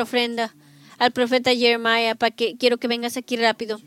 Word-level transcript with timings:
nuestra 0.00 0.02
ofrenda 0.02 0.54
al 0.98 1.12
profeta 1.12 1.54
Jeremiah, 1.54 2.14
para 2.14 2.30
que 2.30 2.56
quiero 2.56 2.78
que 2.78 2.88
vengas 2.88 3.16
aquí 3.16 3.36
rápido. 3.36 3.78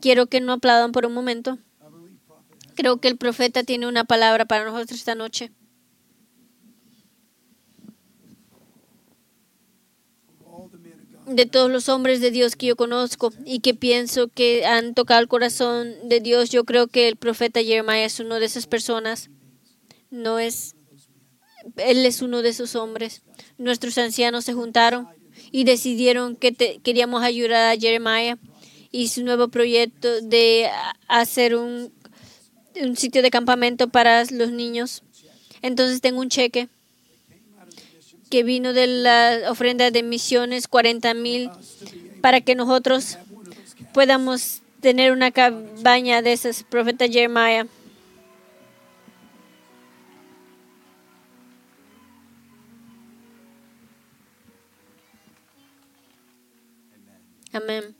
Quiero 0.00 0.26
que 0.26 0.40
no 0.40 0.52
aplaudan 0.52 0.92
por 0.92 1.06
un 1.06 1.14
momento. 1.14 1.58
Creo 2.74 2.98
que 2.98 3.08
el 3.08 3.16
profeta 3.16 3.62
tiene 3.62 3.86
una 3.86 4.04
palabra 4.04 4.44
para 4.44 4.64
nosotros 4.64 4.98
esta 4.98 5.14
noche. 5.14 5.52
de 11.26 11.44
todos 11.44 11.68
los 11.68 11.88
hombres 11.88 12.20
de 12.20 12.30
Dios 12.30 12.54
que 12.54 12.66
yo 12.66 12.76
conozco 12.76 13.32
y 13.44 13.58
que 13.58 13.74
pienso 13.74 14.28
que 14.28 14.64
han 14.64 14.94
tocado 14.94 15.20
el 15.20 15.26
corazón 15.26 15.92
de 16.04 16.20
Dios, 16.20 16.50
yo 16.50 16.64
creo 16.64 16.86
que 16.86 17.08
el 17.08 17.16
profeta 17.16 17.64
Jeremiah 17.64 18.04
es 18.04 18.20
uno 18.20 18.38
de 18.38 18.46
esas 18.46 18.68
personas. 18.68 19.28
No 20.08 20.38
es, 20.38 20.75
él 21.76 22.04
es 22.06 22.22
uno 22.22 22.42
de 22.42 22.50
esos 22.50 22.74
hombres. 22.74 23.22
Nuestros 23.58 23.98
ancianos 23.98 24.44
se 24.44 24.52
juntaron 24.52 25.08
y 25.50 25.64
decidieron 25.64 26.36
que 26.36 26.80
queríamos 26.82 27.22
ayudar 27.22 27.72
a 27.72 27.78
Jeremiah 27.78 28.38
y 28.90 29.08
su 29.08 29.24
nuevo 29.24 29.48
proyecto 29.48 30.20
de 30.20 30.68
hacer 31.08 31.54
un, 31.54 31.92
un 32.80 32.96
sitio 32.96 33.22
de 33.22 33.30
campamento 33.30 33.88
para 33.88 34.24
los 34.24 34.50
niños. 34.50 35.02
Entonces 35.62 36.00
tengo 36.00 36.20
un 36.20 36.28
cheque 36.28 36.68
que 38.30 38.42
vino 38.42 38.72
de 38.72 38.86
la 38.86 39.50
ofrenda 39.50 39.90
de 39.90 40.02
misiones, 40.02 40.68
40 40.68 41.14
mil, 41.14 41.50
para 42.20 42.40
que 42.40 42.54
nosotros 42.54 43.18
podamos 43.92 44.62
tener 44.80 45.12
una 45.12 45.30
cabaña 45.30 46.22
de 46.22 46.32
esas, 46.32 46.62
profeta 46.64 47.06
Jeremiah. 47.06 47.66
Amén. 57.56 57.96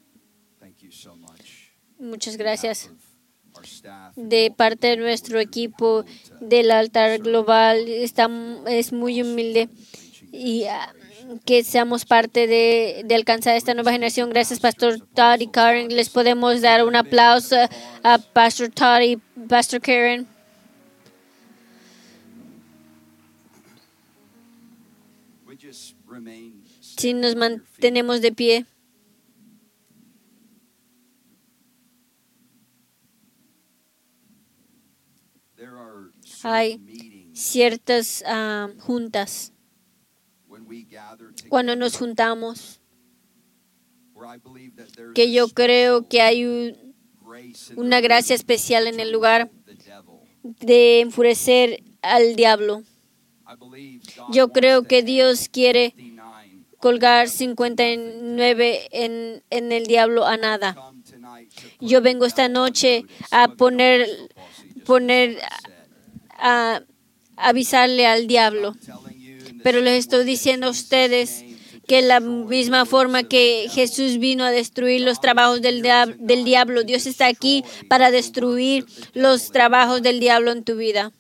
Muchas 1.99 2.37
gracias. 2.37 2.91
De 4.17 4.53
parte 4.55 4.89
de 4.89 4.97
nuestro 4.99 5.41
equipo 5.41 6.05
del 6.41 6.71
altar 6.71 7.19
global, 7.21 7.89
está, 7.89 8.29
es 8.67 8.93
muy 8.93 9.23
humilde 9.23 9.71
y 10.31 10.65
ah, 10.65 10.93
que 11.47 11.65
seamos 11.65 12.05
parte 12.05 12.47
de, 12.47 13.03
de, 13.07 13.15
alcanzar 13.15 13.57
esta 13.57 13.73
nueva 13.73 13.93
generación. 13.93 14.29
Gracias, 14.29 14.61
Pastor 14.61 15.01
Todd 15.15 15.41
y 15.41 15.47
Karen. 15.47 15.89
Les 15.89 16.11
podemos 16.11 16.61
dar 16.61 16.85
un 16.85 16.97
aplauso 16.97 17.57
a 18.03 18.19
Pastor 18.19 18.69
Todd 18.69 19.01
y 19.01 19.17
Pastor 19.49 19.81
Karen. 19.81 20.27
Si 26.81 27.15
nos 27.15 27.37
mantenemos 27.37 28.21
de 28.21 28.33
pie. 28.33 28.67
Hay 36.49 36.81
ciertas 37.33 38.23
uh, 38.25 38.79
juntas 38.81 39.53
cuando 41.49 41.75
nos 41.75 41.97
juntamos, 41.97 42.81
que 45.15 45.33
yo 45.33 45.49
creo 45.49 46.09
que 46.09 46.21
hay 46.23 46.77
una 47.75 48.01
gracia 48.01 48.37
especial 48.37 48.87
en 48.87 49.01
el 49.01 49.11
lugar 49.11 49.51
de 50.45 51.01
enfurecer 51.01 51.83
al 52.01 52.37
diablo. 52.37 52.85
Yo 54.31 54.53
creo 54.53 54.85
que 54.85 55.03
Dios 55.03 55.49
quiere 55.49 55.95
colgar 56.79 57.29
59 57.29 58.89
en, 58.93 59.43
en 59.51 59.73
el 59.73 59.87
diablo 59.87 60.27
a 60.27 60.37
nada. 60.37 60.77
Yo 61.81 62.01
vengo 62.01 62.25
esta 62.25 62.49
noche 62.49 63.05
a 63.31 63.49
poner, 63.49 64.09
poner, 64.85 65.39
a 66.39 66.83
avisarle 67.37 68.07
al 68.07 68.27
diablo 68.27 68.75
pero 69.67 69.81
les 69.81 69.99
estoy 69.99 70.25
diciendo 70.25 70.69
a 70.69 70.71
ustedes 70.71 71.45
que 71.89 72.01
la 72.01 72.21
misma 72.21 72.87
forma 72.87 73.25
que 73.25 73.67
Jesús 73.69 74.19
vino 74.19 74.45
a 74.45 74.53
destruir 74.53 75.01
los 75.01 75.21
trabajos 75.21 75.61
del, 75.61 75.83
del 75.83 76.45
diablo, 76.45 76.85
Dios 76.85 77.05
está 77.07 77.27
aquí 77.27 77.65
para 77.89 78.13
destruir 78.13 78.87
los 79.13 79.51
trabajos 79.51 80.03
del 80.03 80.21
diablo 80.21 80.53
en 80.53 80.63
tu 80.63 80.77
vida. 80.77 81.11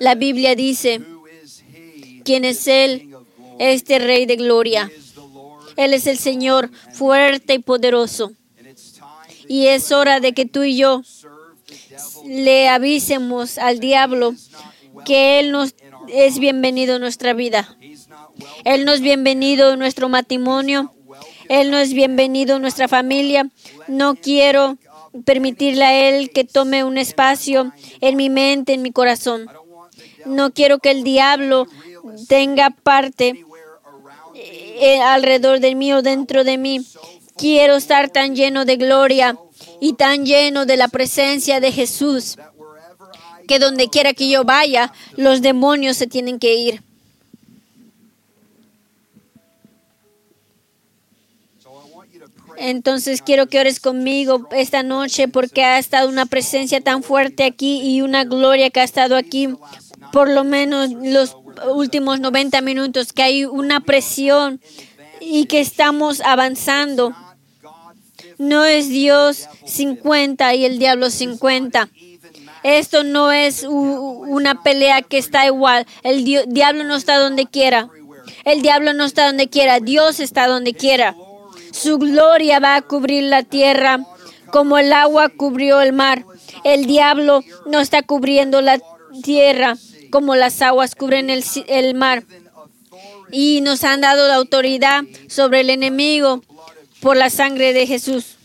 La 0.00 0.16
Biblia 0.16 0.56
dice, 0.56 1.02
¿quién 2.24 2.44
es 2.44 2.66
Él? 2.66 3.14
Este 3.60 4.00
Rey 4.00 4.26
de 4.26 4.34
Gloria. 4.34 4.90
Él 5.76 5.94
es 5.94 6.08
el 6.08 6.18
Señor 6.18 6.68
fuerte 6.94 7.54
y 7.54 7.58
poderoso. 7.60 8.32
Y 9.46 9.66
es 9.68 9.92
hora 9.92 10.18
de 10.18 10.32
que 10.32 10.46
tú 10.46 10.64
y 10.64 10.76
yo 10.76 11.02
le 12.26 12.68
avisemos 12.68 13.58
al 13.58 13.80
diablo 13.80 14.34
que 15.04 15.40
Él 15.40 15.52
nos 15.52 15.74
es 16.08 16.38
bienvenido 16.38 16.96
en 16.96 17.02
nuestra 17.02 17.34
vida. 17.34 17.76
Él 18.64 18.84
no 18.84 18.92
es 18.92 19.00
bienvenido 19.00 19.72
en 19.72 19.78
nuestro 19.78 20.08
matrimonio. 20.08 20.94
Él 21.48 21.70
no 21.70 21.78
es 21.78 21.92
bienvenido 21.92 22.56
en 22.56 22.62
nuestra 22.62 22.88
familia. 22.88 23.48
No 23.88 24.14
quiero 24.14 24.78
permitirle 25.24 25.84
a 25.84 26.08
Él 26.08 26.30
que 26.30 26.44
tome 26.44 26.84
un 26.84 26.98
espacio 26.98 27.72
en 28.00 28.16
mi 28.16 28.30
mente, 28.30 28.74
en 28.74 28.82
mi 28.82 28.92
corazón. 28.92 29.48
No 30.26 30.52
quiero 30.52 30.78
que 30.78 30.90
el 30.90 31.04
diablo 31.04 31.66
tenga 32.28 32.70
parte 32.70 33.44
eh, 34.34 35.00
alrededor 35.00 35.60
de 35.60 35.74
mí 35.74 35.92
o 35.92 36.02
dentro 36.02 36.44
de 36.44 36.58
mí. 36.58 36.86
Quiero 37.36 37.76
estar 37.76 38.10
tan 38.10 38.34
lleno 38.34 38.64
de 38.64 38.76
gloria 38.76 39.38
y 39.80 39.94
tan 39.94 40.24
lleno 40.24 40.66
de 40.66 40.76
la 40.76 40.88
presencia 40.88 41.60
de 41.60 41.72
Jesús 41.72 42.36
que 43.46 43.58
donde 43.58 43.88
quiera 43.88 44.12
que 44.12 44.28
yo 44.28 44.44
vaya, 44.44 44.92
los 45.16 45.40
demonios 45.40 45.96
se 45.96 46.06
tienen 46.06 46.38
que 46.38 46.54
ir. 46.54 46.82
Entonces 52.58 53.22
quiero 53.22 53.46
que 53.46 53.60
ores 53.60 53.78
conmigo 53.78 54.48
esta 54.50 54.82
noche 54.82 55.28
porque 55.28 55.64
ha 55.64 55.78
estado 55.78 56.08
una 56.08 56.26
presencia 56.26 56.80
tan 56.80 57.02
fuerte 57.02 57.44
aquí 57.44 57.80
y 57.82 58.02
una 58.02 58.24
gloria 58.24 58.70
que 58.70 58.80
ha 58.80 58.84
estado 58.84 59.16
aquí 59.16 59.48
por 60.12 60.28
lo 60.28 60.44
menos 60.44 60.90
los 60.90 61.36
últimos 61.72 62.20
90 62.20 62.60
minutos, 62.62 63.12
que 63.12 63.22
hay 63.22 63.44
una 63.44 63.80
presión 63.80 64.60
y 65.20 65.46
que 65.46 65.60
estamos 65.60 66.20
avanzando. 66.20 67.14
No 68.38 68.64
es 68.64 68.88
Dios 68.88 69.48
50 69.66 70.54
y 70.54 70.64
el 70.64 70.78
diablo 70.78 71.10
50. 71.10 71.88
Esto 72.62 73.04
no 73.04 73.32
es 73.32 73.64
una 73.64 74.62
pelea 74.62 75.02
que 75.02 75.18
está 75.18 75.46
igual. 75.46 75.86
El 76.02 76.24
diablo 76.24 76.84
no 76.84 76.96
está 76.96 77.18
donde 77.18 77.46
quiera. 77.46 77.88
El 78.44 78.62
diablo 78.62 78.92
no 78.92 79.04
está 79.04 79.26
donde 79.26 79.48
quiera. 79.48 79.80
Dios 79.80 80.20
está 80.20 80.46
donde 80.46 80.74
quiera. 80.74 81.16
Su 81.72 81.98
gloria 81.98 82.60
va 82.60 82.76
a 82.76 82.82
cubrir 82.82 83.24
la 83.24 83.42
tierra 83.42 84.00
como 84.50 84.78
el 84.78 84.92
agua 84.92 85.28
cubrió 85.28 85.80
el 85.80 85.92
mar. 85.92 86.24
El 86.64 86.86
diablo 86.86 87.42
no 87.66 87.80
está 87.80 88.02
cubriendo 88.02 88.60
la 88.60 88.80
tierra 89.22 89.76
como 90.10 90.34
las 90.34 90.62
aguas 90.62 90.94
cubren 90.94 91.30
el, 91.30 91.44
el 91.66 91.94
mar. 91.94 92.24
Y 93.30 93.60
nos 93.60 93.84
han 93.84 94.00
dado 94.00 94.26
la 94.26 94.36
autoridad 94.36 95.04
sobre 95.28 95.60
el 95.60 95.70
enemigo 95.70 96.42
por 97.00 97.16
la 97.16 97.30
sangre 97.30 97.72
de 97.72 97.86
Jesús. 97.86 98.36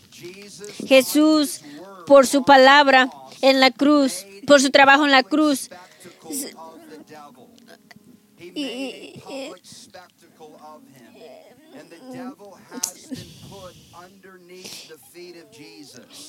Jesús, 0.86 1.60
por 2.06 2.26
su 2.26 2.44
palabra, 2.44 3.10
en 3.40 3.60
la 3.60 3.70
cruz, 3.70 4.26
por 4.46 4.60
su 4.60 4.70
trabajo 4.70 5.04
en 5.04 5.10
la 5.10 5.22
cruz. 5.22 5.70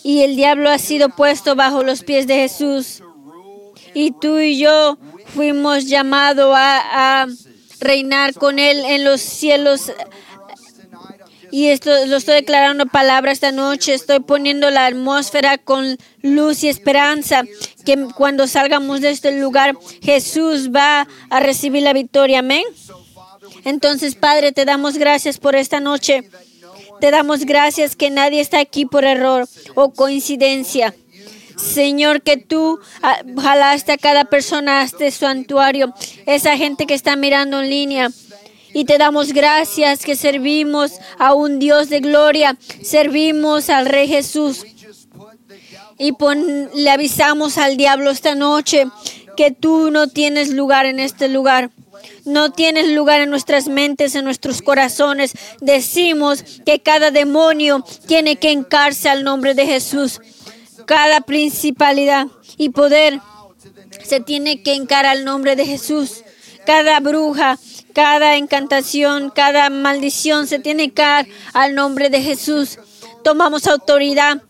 Y, 0.04 0.22
el 0.22 0.36
diablo 0.36 0.70
ha 0.70 0.78
sido 0.80 1.10
puesto 1.10 1.56
bajo 1.56 1.84
los 1.84 2.04
pies 2.04 2.28
de 2.28 2.36
Jesús. 2.36 3.02
Y 3.94 4.12
tú 4.12 4.40
y 4.40 4.58
yo 4.58 4.98
fuimos 5.28 5.86
llamados 5.86 6.54
a, 6.56 7.22
a 7.24 7.28
reinar 7.80 8.34
con 8.34 8.60
Él 8.60 8.84
en 8.86 9.04
los 9.04 9.22
cielos 9.22 9.92
y 11.56 11.70
esto 11.70 12.06
lo 12.08 12.18
estoy 12.18 12.36
declarando 12.36 12.86
palabra 12.86 13.32
esta 13.32 13.54
noche. 13.54 13.94
Estoy 13.94 14.20
poniendo 14.20 14.70
la 14.72 14.88
atmósfera 14.88 15.58
con 15.58 15.98
luz 16.22 16.66
y 16.66 16.68
esperanza. 16.68 17.46
Que 17.86 18.08
cuando 18.14 18.46
salgamos 18.46 19.00
de 19.00 19.12
este 19.12 19.40
lugar, 19.40 19.78
Jesús 20.02 20.72
va 20.76 21.08
a 21.30 21.40
recibir 21.40 21.84
la 21.84 21.94
victoria. 21.94 22.40
Amén. 22.40 22.64
Entonces, 23.64 24.16
Padre, 24.16 24.52
te 24.52 24.66
damos 24.66 24.98
gracias 24.98 25.38
por 25.38 25.56
esta 25.56 25.80
noche. 25.80 26.30
Te 27.00 27.10
damos 27.10 27.46
gracias 27.46 27.96
que 27.96 28.10
nadie 28.10 28.42
está 28.42 28.60
aquí 28.60 28.86
por 28.86 29.06
error 29.06 29.48
o 29.76 29.94
coincidencia. 29.94 30.94
Señor, 31.56 32.22
que 32.22 32.36
tú 32.36 32.82
ah, 33.02 33.22
jalaste 33.42 33.94
a 33.94 33.98
cada 33.98 34.26
persona 34.26 34.82
a 34.82 34.84
este 34.84 35.10
santuario, 35.10 35.94
esa 36.26 36.58
gente 36.58 36.86
que 36.86 36.96
está 36.96 37.16
mirando 37.16 37.62
en 37.62 37.70
línea 37.70 38.12
Y 38.76 38.84
te 38.84 38.98
damos 38.98 39.32
gracias 39.32 40.02
que 40.02 40.18
servimos 40.18 41.00
a 41.18 41.34
un 41.34 41.60
Dios 41.60 41.88
de 41.88 42.02
gloria, 42.02 42.58
servimos 42.84 43.70
al 43.70 43.86
Rey 43.86 44.06
Jesús. 44.10 44.66
Y 45.98 46.12
le 46.74 46.90
avisamos 46.92 47.58
al 47.58 47.78
diablo 47.78 48.10
esta 48.12 48.36
noche 48.36 48.88
que 49.38 49.52
tú 49.52 49.92
no 49.92 50.10
tienes 50.10 50.50
lugar 50.50 50.86
en 50.86 51.00
este 51.00 51.30
lugar. 51.30 51.72
No 52.26 52.52
tienes 52.52 52.90
lugar 52.90 53.22
en 53.22 53.30
nuestras 53.30 53.70
mentes, 53.70 54.14
en 54.14 54.26
nuestros 54.26 54.62
corazones. 54.62 55.32
Decimos 55.62 56.44
que 56.66 56.82
cada 56.82 57.12
demonio 57.12 57.82
tiene 58.08 58.36
que 58.36 58.52
encarse 58.52 59.08
al 59.08 59.24
nombre 59.24 59.54
de 59.54 59.66
Jesús. 59.68 60.20
Cada 60.86 61.22
principalidad 61.22 62.28
y 62.58 62.72
poder 62.72 63.22
se 64.04 64.20
tiene 64.20 64.64
que 64.64 64.74
encarar 64.74 65.18
al 65.18 65.24
nombre 65.24 65.56
de 65.56 65.66
Jesús. 65.66 66.26
Cada 66.66 67.00
bruja, 67.00 67.58
cada 67.96 68.36
encantación, 68.36 69.32
cada 69.34 69.70
maldición 69.70 70.48
se 70.48 70.60
tiene 70.60 70.92
que 70.92 71.26
al 71.54 71.76
nombre 71.76 72.10
de 72.10 72.22
Jesús. 72.22 72.78
Tomamos 73.24 73.68
autoridad 73.68 74.42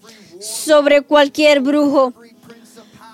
sobre 0.41 1.03
cualquier 1.03 1.61
brujo, 1.61 2.13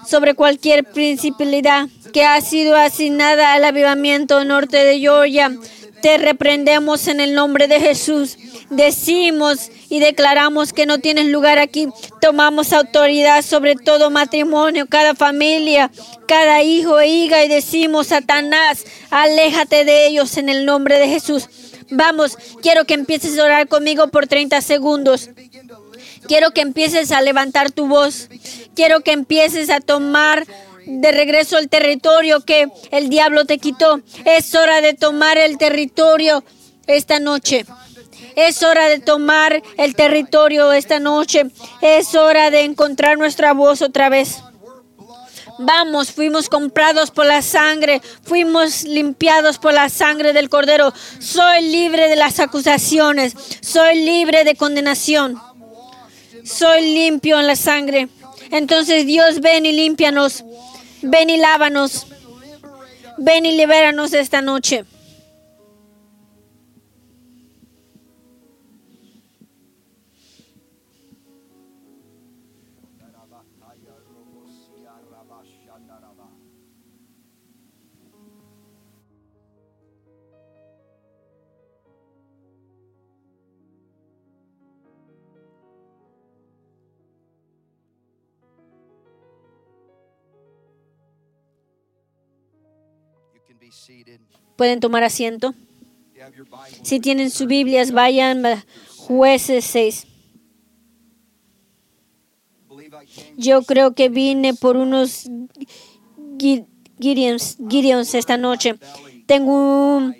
sobre 0.07 0.33
cualquier 0.33 0.85
principalidad 0.85 1.89
que 2.13 2.23
ha 2.23 2.39
sido 2.39 2.77
asignada 2.77 3.53
al 3.53 3.65
avivamiento 3.65 4.45
norte 4.45 4.77
de 4.77 4.99
Georgia. 4.99 5.51
Te 6.01 6.17
reprendemos 6.17 7.07
en 7.07 7.19
el 7.19 7.35
nombre 7.35 7.67
de 7.67 7.79
Jesús. 7.79 8.37
Decimos 8.69 9.69
y 9.89 9.99
declaramos 9.99 10.73
que 10.73 10.85
no 10.85 10.99
tienes 10.99 11.25
lugar 11.25 11.59
aquí. 11.59 11.87
Tomamos 12.21 12.73
autoridad 12.73 13.43
sobre 13.43 13.75
todo 13.75 14.09
matrimonio, 14.09 14.87
cada 14.87 15.13
familia, 15.13 15.91
cada 16.27 16.63
hijo 16.63 16.99
e 16.99 17.07
hija 17.07 17.43
y 17.43 17.49
decimos, 17.49 18.07
Satanás, 18.07 18.85
aléjate 19.09 19.85
de 19.85 20.07
ellos 20.07 20.37
en 20.37 20.49
el 20.49 20.65
nombre 20.65 20.97
de 20.99 21.07
Jesús. 21.07 21.49
Vamos, 21.91 22.37
quiero 22.61 22.85
que 22.85 22.93
empieces 22.93 23.37
a 23.37 23.43
orar 23.43 23.67
conmigo 23.67 24.07
por 24.07 24.27
30 24.27 24.61
segundos. 24.61 25.29
Quiero 26.27 26.51
que 26.51 26.61
empieces 26.61 27.11
a 27.11 27.21
levantar 27.21 27.71
tu 27.71 27.87
voz. 27.87 28.29
Quiero 28.75 29.01
que 29.01 29.11
empieces 29.11 29.69
a 29.69 29.81
tomar 29.81 30.45
de 30.99 31.11
regreso 31.11 31.57
el 31.57 31.69
territorio 31.69 32.41
que 32.41 32.67
el 32.91 33.09
diablo 33.09 33.45
te 33.45 33.57
quitó. 33.57 34.01
Es 34.25 34.53
hora 34.55 34.81
de 34.81 34.93
tomar 34.93 35.37
el 35.37 35.57
territorio 35.57 36.43
esta 36.87 37.19
noche. 37.19 37.65
Es 38.35 38.63
hora 38.63 38.87
de 38.87 38.99
tomar 38.99 39.61
el 39.77 39.95
territorio 39.95 40.71
esta 40.71 40.99
noche. 40.99 41.45
Es 41.81 42.15
hora 42.15 42.51
de 42.51 42.61
encontrar 42.61 43.17
nuestra 43.17 43.53
voz 43.53 43.81
otra 43.81 44.09
vez. 44.09 44.37
Vamos, 45.63 46.11
fuimos 46.11 46.49
comprados 46.49 47.11
por 47.11 47.25
la 47.25 47.43
sangre, 47.43 48.01
fuimos 48.23 48.83
limpiados 48.83 49.59
por 49.59 49.73
la 49.73 49.89
sangre 49.89 50.33
del 50.33 50.49
Cordero. 50.49 50.91
Soy 51.19 51.61
libre 51.61 52.09
de 52.09 52.15
las 52.15 52.39
acusaciones, 52.39 53.35
soy 53.61 54.03
libre 54.03 54.43
de 54.43 54.55
condenación, 54.55 55.39
soy 56.43 56.93
limpio 56.93 57.39
en 57.39 57.45
la 57.45 57.55
sangre. 57.55 58.07
Entonces 58.49 59.05
Dios, 59.05 59.39
ven 59.41 59.65
y 59.67 59.71
límpianos, 59.71 60.43
ven 61.01 61.29
y 61.29 61.37
lávanos, 61.37 62.07
ven 63.17 63.45
y 63.45 63.55
libéranos 63.55 64.13
esta 64.13 64.41
noche. 64.41 64.85
Pueden 94.61 94.79
tomar 94.79 95.03
asiento. 95.03 95.55
Si 96.83 96.99
tienen 96.99 97.31
sus 97.31 97.47
Biblias, 97.47 97.91
vayan 97.93 98.43
jueces 98.95 99.65
6. 99.65 100.05
Believe 102.69 102.95
I 102.95 103.07
came 103.07 103.33
Yo 103.37 103.63
creo 103.63 103.95
que 103.95 104.09
vine 104.09 104.53
por 104.53 104.77
unos 104.77 105.27
Gi- 106.37 106.65
Gideons, 106.99 108.13
esta 108.13 108.37
noche. 108.37 108.75
Tengo 109.25 109.97
un- 109.97 110.15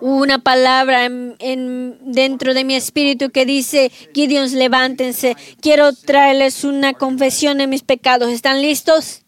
una 0.00 0.38
palabra 0.38 1.04
en, 1.04 1.36
en- 1.38 1.98
dentro 2.10 2.54
de 2.54 2.64
mi 2.64 2.74
espíritu 2.74 3.28
que 3.28 3.44
dice, 3.44 3.92
Gideons, 4.14 4.54
levántense. 4.54 5.36
Quiero 5.60 5.92
traerles 5.92 6.64
una 6.64 6.94
confesión 6.94 7.58
de 7.58 7.66
mis 7.66 7.82
pecados. 7.82 8.30
¿Están 8.30 8.62
listos? 8.62 9.25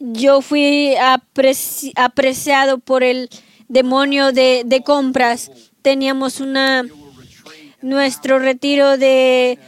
Yo 0.00 0.40
fui 0.40 0.94
apreci- 0.96 1.92
apreciado 1.96 2.78
por 2.78 3.02
el 3.02 3.28
demonio 3.68 4.32
de, 4.32 4.62
de 4.64 4.82
compras. 4.82 5.50
Teníamos 5.82 6.40
una, 6.40 6.84
nuestro 7.82 8.38
retiro 8.38 8.96
de... 8.98 9.58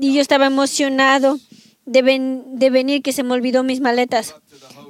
Y 0.00 0.14
yo 0.14 0.20
estaba 0.20 0.46
emocionado 0.46 1.38
de, 1.86 2.02
ven- 2.02 2.42
de 2.58 2.70
venir 2.70 3.02
que 3.02 3.12
se 3.12 3.22
me 3.22 3.32
olvidó 3.32 3.62
mis 3.62 3.80
maletas. 3.80 4.34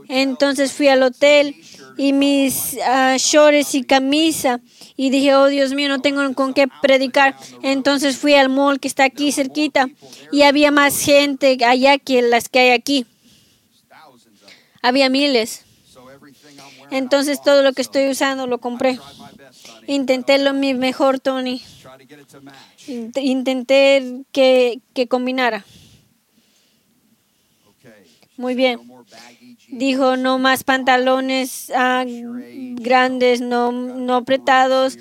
Entonces 0.09 0.73
fui 0.73 0.89
al 0.89 1.03
hotel 1.03 1.55
y 1.97 2.13
mis 2.13 2.79
ah, 2.85 3.17
shorts 3.19 3.75
y 3.75 3.85
camisa 3.85 4.61
y 4.97 5.11
dije, 5.11 5.35
oh 5.35 5.47
Dios 5.47 5.73
mío, 5.73 5.89
no 5.89 6.01
tengo 6.01 6.35
con 6.35 6.55
qué 6.55 6.67
predicar. 6.83 7.37
Entonces 7.63 8.17
fui 8.17 8.35
al 8.35 8.49
mall 8.49 8.81
que 8.81 8.89
está 8.89 9.05
aquí 9.05 9.33
cerquita 9.33 9.89
y 10.33 10.43
había 10.43 10.71
más 10.71 11.01
gente 11.01 11.59
allá 11.65 11.99
que 11.99 12.23
las 12.23 12.49
que 12.49 12.61
hay 12.61 12.71
aquí. 12.71 13.07
Había 14.83 15.09
miles. 15.09 15.65
Entonces 16.91 17.41
todo 17.43 17.63
lo 17.63 17.73
que 17.73 17.83
estoy 17.83 18.09
usando 18.09 18.47
lo 18.47 18.59
compré. 18.59 18.99
Intenté 19.87 20.39
lo 20.39 20.53
mi 20.53 20.75
mejor, 20.75 21.21
Tony. 21.21 21.63
Intenté 22.87 24.25
que, 24.33 24.81
que 24.95 25.07
combinara. 25.07 25.65
Muy 28.37 28.55
bien. 28.55 28.81
Dijo, 29.73 30.17
no 30.17 30.39
más 30.39 30.65
pantalones 30.65 31.71
ah, 31.75 32.05
grandes, 32.07 33.41
no, 33.41 33.73
no 33.73 34.15
apretados. 34.17 34.99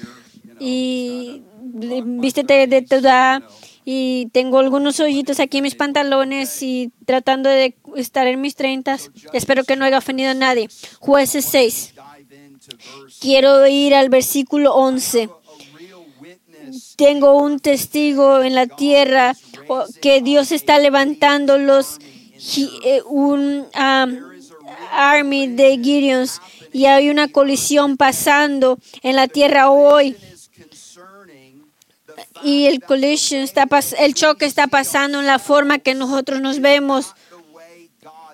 Y 0.59 1.41
vístete 1.61 2.67
de 2.67 2.81
toda. 2.81 3.41
Y 3.85 4.27
tengo 4.33 4.59
algunos 4.59 4.99
hoyitos 4.99 5.39
aquí 5.39 5.57
en 5.57 5.63
mis 5.63 5.75
pantalones 5.75 6.61
y 6.61 6.91
tratando 7.05 7.49
de 7.49 7.75
estar 7.95 8.27
en 8.27 8.39
mis 8.41 8.55
treintas. 8.55 9.09
Espero 9.33 9.63
que 9.63 9.75
no 9.75 9.85
haya 9.85 9.97
ofendido 9.97 10.29
a 10.31 10.33
nadie. 10.35 10.69
Jueces 10.99 11.45
6. 11.45 11.93
Dive 11.95 12.45
into 12.45 12.77
verse. 12.77 13.17
Quiero 13.19 13.65
ir 13.67 13.95
al 13.95 14.09
versículo 14.09 14.75
11. 14.75 15.23
A 15.23 15.77
real 15.77 15.99
witness. 16.21 16.93
Tengo 16.97 17.35
un 17.41 17.59
testigo 17.59 18.43
en 18.43 18.53
la 18.53 18.67
tierra 18.67 19.35
o- 19.69 19.85
que 20.01 20.21
Dios 20.21 20.51
está 20.51 20.77
levantando 20.77 21.57
los 21.57 21.97
gi- 22.38 22.69
eh, 22.83 23.01
un 23.07 23.65
um, 23.75 24.28
army 24.91 25.48
de 25.48 25.79
Gideons. 25.81 26.41
Y 26.72 26.86
hay 26.86 27.10
una 27.10 27.27
colisión 27.27 27.98
pasando 27.98 28.77
en 29.01 29.15
la 29.15 29.27
tierra 29.27 29.69
hoy. 29.69 30.15
Y 32.43 32.65
el 32.65 32.81
está 33.01 33.67
el 34.00 34.13
choque 34.13 34.46
está 34.46 34.67
pasando 34.67 35.19
en 35.19 35.27
la 35.27 35.39
forma 35.39 35.79
que 35.79 35.96
nosotros 35.96 36.41
nos 36.41 36.60
vemos, 36.60 37.13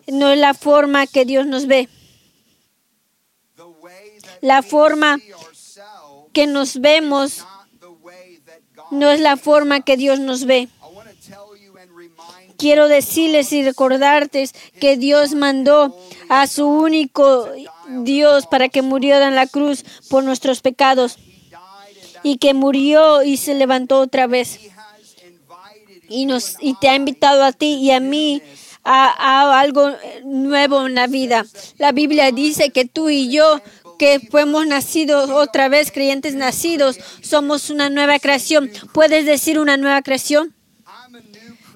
no 0.08 0.32
es 0.32 0.40
la 0.40 0.54
forma 0.54 1.08
que 1.08 1.26
Dios 1.26 1.46
nos 1.46 1.68
ve, 1.68 1.90
la 4.42 4.62
forma 4.62 5.20
que 6.34 6.48
nos 6.48 6.80
vemos 6.80 7.46
no 8.92 9.10
es 9.12 9.20
la 9.20 9.38
forma 9.38 9.82
que 9.82 9.98
Dios 9.98 10.20
nos 10.20 10.46
ve. 10.46 10.70
Quiero 12.58 12.88
decirles 12.88 13.52
y 13.52 13.64
recordarte 13.64 14.50
que 14.80 14.98
Dios 14.98 15.34
mandó 15.34 15.96
a 16.30 16.48
su 16.48 16.68
único 16.68 17.48
Dios 18.04 18.48
para 18.48 18.70
que 18.70 18.82
muriera 18.82 19.28
en 19.28 19.36
la 19.36 19.48
cruz 19.48 19.84
por 20.10 20.24
nuestros 20.24 20.62
pecados 20.62 21.18
y 22.24 22.38
que 22.38 22.54
murió 22.54 23.24
y 23.24 23.38
se 23.38 23.54
levantó 23.54 24.00
otra 24.00 24.28
vez 24.28 24.60
y 26.10 26.26
nos 26.26 26.58
y 26.60 26.76
te 26.76 26.90
ha 26.90 26.96
invitado 26.96 27.44
a 27.44 27.52
ti 27.52 27.76
y 27.76 27.92
a 27.92 28.00
mí 28.00 28.42
a, 28.84 29.06
a 29.06 29.60
algo 29.60 29.92
nuevo 30.24 30.86
en 30.86 30.96
la 30.96 31.08
vida. 31.08 31.46
La 31.78 31.92
Biblia 31.92 32.32
dice 32.32 32.72
que 32.72 32.86
tú 32.86 33.10
y 33.10 33.32
yo 33.32 33.62
que 33.98 34.20
fuimos 34.20 34.68
nacidos 34.68 35.30
otra 35.30 35.70
vez, 35.70 35.92
creyentes 35.92 36.36
nacidos, 36.36 37.00
somos 37.22 37.70
una 37.70 37.90
nueva 37.90 38.20
creación. 38.20 38.72
¿Puedes 38.94 39.26
decir 39.26 39.60
una 39.60 39.78
nueva 39.78 40.02
creación? 40.02 40.55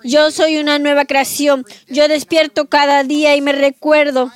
Yo 0.03 0.32
soy 0.32 0.58
una 0.58 0.79
nueva 0.79 1.06
creación. 1.06 1.65
Yo 1.88 2.08
despierto 2.08 2.68
cada 2.68 3.03
día 3.03 3.36
y 3.36 3.41
me 3.41 3.51
recuerdo. 3.51 4.32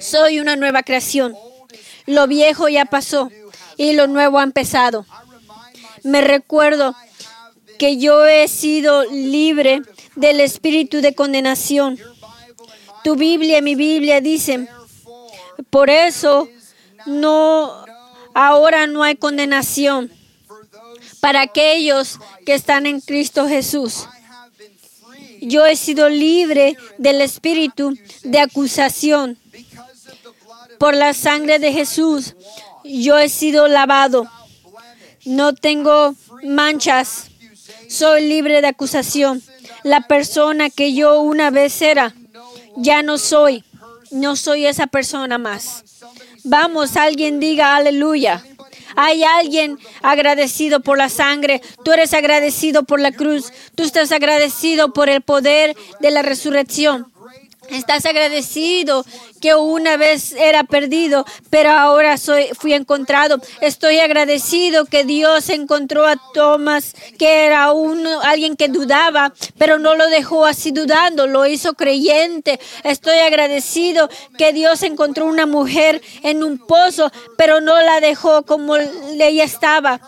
Soy 0.00 0.40
una 0.40 0.56
nueva 0.56 0.82
creación. 0.82 1.34
Lo 2.06 2.26
viejo 2.26 2.68
ya 2.68 2.84
pasó 2.84 3.30
y 3.76 3.92
lo 3.92 4.06
nuevo 4.06 4.38
ha 4.38 4.42
empezado. 4.42 5.06
Me 6.02 6.20
recuerdo 6.20 6.94
que 7.78 7.98
yo 7.98 8.26
he 8.26 8.48
sido 8.48 9.04
libre 9.04 9.82
del 10.14 10.40
espíritu 10.40 11.00
de 11.00 11.14
condenación. 11.14 11.98
Tu 13.04 13.16
Biblia, 13.16 13.60
mi 13.60 13.74
Biblia 13.74 14.20
dice, 14.20 14.68
por 15.70 15.90
eso 15.90 16.48
no 17.06 17.84
ahora 18.34 18.86
no 18.86 19.02
hay 19.02 19.16
condenación 19.16 20.10
para 21.20 21.40
aquellos 21.40 22.18
que 22.44 22.54
están 22.54 22.86
en 22.86 23.00
Cristo 23.00 23.48
Jesús. 23.48 24.06
Yo 25.48 25.64
he 25.64 25.76
sido 25.76 26.08
libre 26.08 26.76
del 26.98 27.20
espíritu 27.20 27.96
de 28.24 28.40
acusación 28.40 29.38
por 30.80 30.92
la 30.94 31.14
sangre 31.14 31.60
de 31.60 31.72
Jesús. 31.72 32.34
Yo 32.82 33.16
he 33.16 33.28
sido 33.28 33.68
lavado. 33.68 34.26
No 35.24 35.54
tengo 35.54 36.16
manchas. 36.42 37.28
Soy 37.88 38.26
libre 38.26 38.60
de 38.60 38.66
acusación. 38.66 39.40
La 39.84 40.08
persona 40.08 40.68
que 40.68 40.94
yo 40.94 41.20
una 41.20 41.50
vez 41.50 41.80
era, 41.80 42.12
ya 42.74 43.04
no 43.04 43.16
soy. 43.16 43.62
No 44.10 44.34
soy 44.34 44.66
esa 44.66 44.88
persona 44.88 45.38
más. 45.38 45.84
Vamos, 46.42 46.96
alguien 46.96 47.38
diga 47.38 47.76
aleluya. 47.76 48.44
Hay 48.96 49.22
alguien 49.24 49.78
agradecido 50.02 50.80
por 50.80 50.98
la 50.98 51.08
sangre. 51.08 51.60
Tú 51.84 51.92
eres 51.92 52.14
agradecido 52.14 52.84
por 52.84 53.00
la 53.00 53.12
cruz. 53.12 53.52
Tú 53.74 53.82
estás 53.82 54.10
agradecido 54.10 54.92
por 54.92 55.08
el 55.08 55.20
poder 55.20 55.76
de 56.00 56.10
la 56.10 56.22
resurrección. 56.22 57.12
Estás 57.70 58.06
agradecido 58.06 59.04
que 59.40 59.54
una 59.54 59.96
vez 59.96 60.32
era 60.32 60.64
perdido, 60.64 61.24
pero 61.50 61.70
ahora 61.70 62.16
soy, 62.18 62.48
fui 62.58 62.72
encontrado. 62.72 63.40
Estoy 63.60 63.98
agradecido 63.98 64.84
que 64.86 65.04
Dios 65.04 65.48
encontró 65.50 66.06
a 66.06 66.16
Tomás, 66.32 66.94
que 67.18 67.46
era 67.46 67.72
un, 67.72 68.06
alguien 68.24 68.56
que 68.56 68.68
dudaba, 68.68 69.32
pero 69.58 69.78
no 69.78 69.94
lo 69.94 70.06
dejó 70.08 70.46
así 70.46 70.72
dudando, 70.72 71.26
lo 71.26 71.46
hizo 71.46 71.74
creyente. 71.74 72.60
Estoy 72.84 73.18
agradecido 73.18 74.08
que 74.38 74.52
Dios 74.52 74.82
encontró 74.82 75.26
una 75.26 75.46
mujer 75.46 76.02
en 76.22 76.42
un 76.42 76.58
pozo, 76.58 77.10
pero 77.36 77.60
no 77.60 77.80
la 77.80 78.00
dejó 78.00 78.42
como 78.42 78.76
ella 78.76 79.44
estaba. 79.44 80.00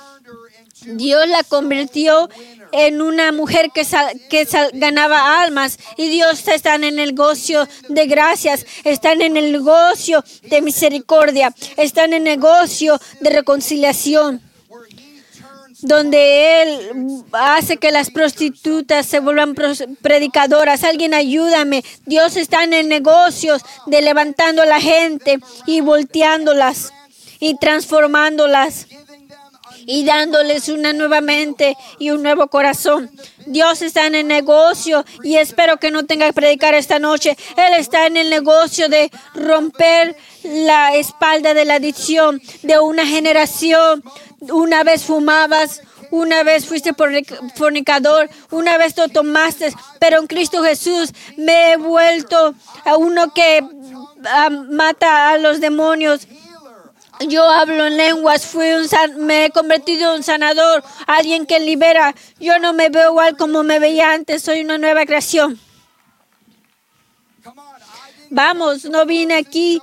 Dios 0.83 1.29
la 1.29 1.43
convirtió 1.43 2.29
en 2.73 3.01
una 3.01 3.33
mujer 3.33 3.71
que, 3.73 3.87
que 4.29 4.47
ganaba 4.75 5.43
almas 5.43 5.79
y 5.97 6.09
Dios 6.09 6.47
está 6.49 6.75
en 6.75 6.85
el 6.85 6.95
negocio 6.95 7.69
de 7.89 8.07
gracias, 8.07 8.67
están 8.85 9.23
en 9.23 9.37
el 9.37 9.53
negocio 9.53 10.25
de 10.43 10.63
misericordia, 10.63 11.55
están 11.77 12.13
en 12.13 12.27
el 12.27 12.39
negocio 12.39 13.01
de 13.21 13.31
reconciliación 13.31 14.43
donde 15.81 16.63
Él 16.63 17.25
hace 17.33 17.77
que 17.77 17.91
las 17.91 18.11
prostitutas 18.11 19.07
se 19.07 19.21
vuelvan 19.21 19.55
predicadoras. 20.03 20.83
Alguien 20.83 21.15
ayúdame. 21.15 21.85
Dios 22.05 22.37
está 22.37 22.65
en 22.65 22.75
el 22.75 22.89
negocio 22.89 23.57
de 23.87 24.03
levantando 24.03 24.63
a 24.63 24.67
la 24.67 24.81
gente 24.81 25.39
y 25.67 25.81
volteándolas 25.81 26.93
y 27.41 27.57
transformándolas 27.59 28.89
y 29.89 30.05
dándoles 30.05 30.69
una 30.69 30.93
nueva 30.93 31.23
mente 31.23 31.75
y 31.99 32.11
un 32.11 32.23
nuevo 32.23 32.49
corazón. 32.49 33.11
Dios 33.47 33.81
está 33.81 34.07
en 34.07 34.15
el 34.15 34.27
negocio 34.27 35.03
y 35.25 35.37
espero 35.37 35.79
que 35.79 35.91
no 35.91 36.05
tenga 36.05 36.27
que 36.27 36.35
predicar 36.35 36.75
esta 36.75 36.99
noche. 36.99 37.39
Él 37.57 37.73
está 37.79 38.07
en 38.07 38.19
el 38.19 38.29
negocio 38.29 38.91
de 38.91 39.11
romper 39.35 40.15
la 40.45 40.95
espalda 40.95 41.55
de 41.55 41.65
la 41.65 41.77
adicción 41.77 42.43
de 42.63 42.79
una 42.79 43.07
generación. 43.07 44.05
Una 44.41 44.85
vez 44.85 45.05
fumabas, 45.05 45.81
una 46.11 46.43
vez 46.43 46.67
fuiste 46.67 46.93
fornicador, 47.55 48.29
una 48.51 48.77
vez 48.77 48.95
lo 48.95 49.09
tomaste, 49.09 49.73
pero 49.99 50.21
en 50.21 50.27
Cristo 50.27 50.63
Jesús 50.63 51.15
me 51.39 51.73
he 51.73 51.77
vuelto 51.79 52.55
a 52.85 52.97
uno 52.99 53.33
que 53.33 53.65
ah, 54.27 54.51
mata 54.51 55.31
a 55.31 55.39
los 55.39 55.61
demonios 55.63 56.29
yo 57.27 57.45
hablo 57.45 57.87
en 57.87 57.97
lenguas, 57.97 58.47
fui 58.47 58.73
un 58.73 58.87
me 59.27 59.47
he 59.47 59.51
convertido 59.51 60.11
en 60.11 60.19
un 60.19 60.23
sanador, 60.23 60.85
alguien 61.07 61.47
que 61.47 61.59
libera. 61.59 62.15
Yo 62.39 62.59
no 62.59 62.73
me 62.73 62.89
veo 62.91 63.11
igual 63.11 63.37
como 63.37 63.63
me 63.63 63.79
veía 63.79 64.13
antes, 64.13 64.43
soy 64.43 64.61
una 64.61 64.79
nueva 64.79 65.05
creación. 65.05 65.59
Vamos, 68.31 68.85
no 68.85 69.07
vine 69.07 69.35
aquí 69.35 69.81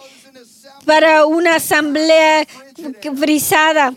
para 0.85 1.25
una 1.25 1.55
asamblea 1.55 2.47
frisada. 3.17 3.93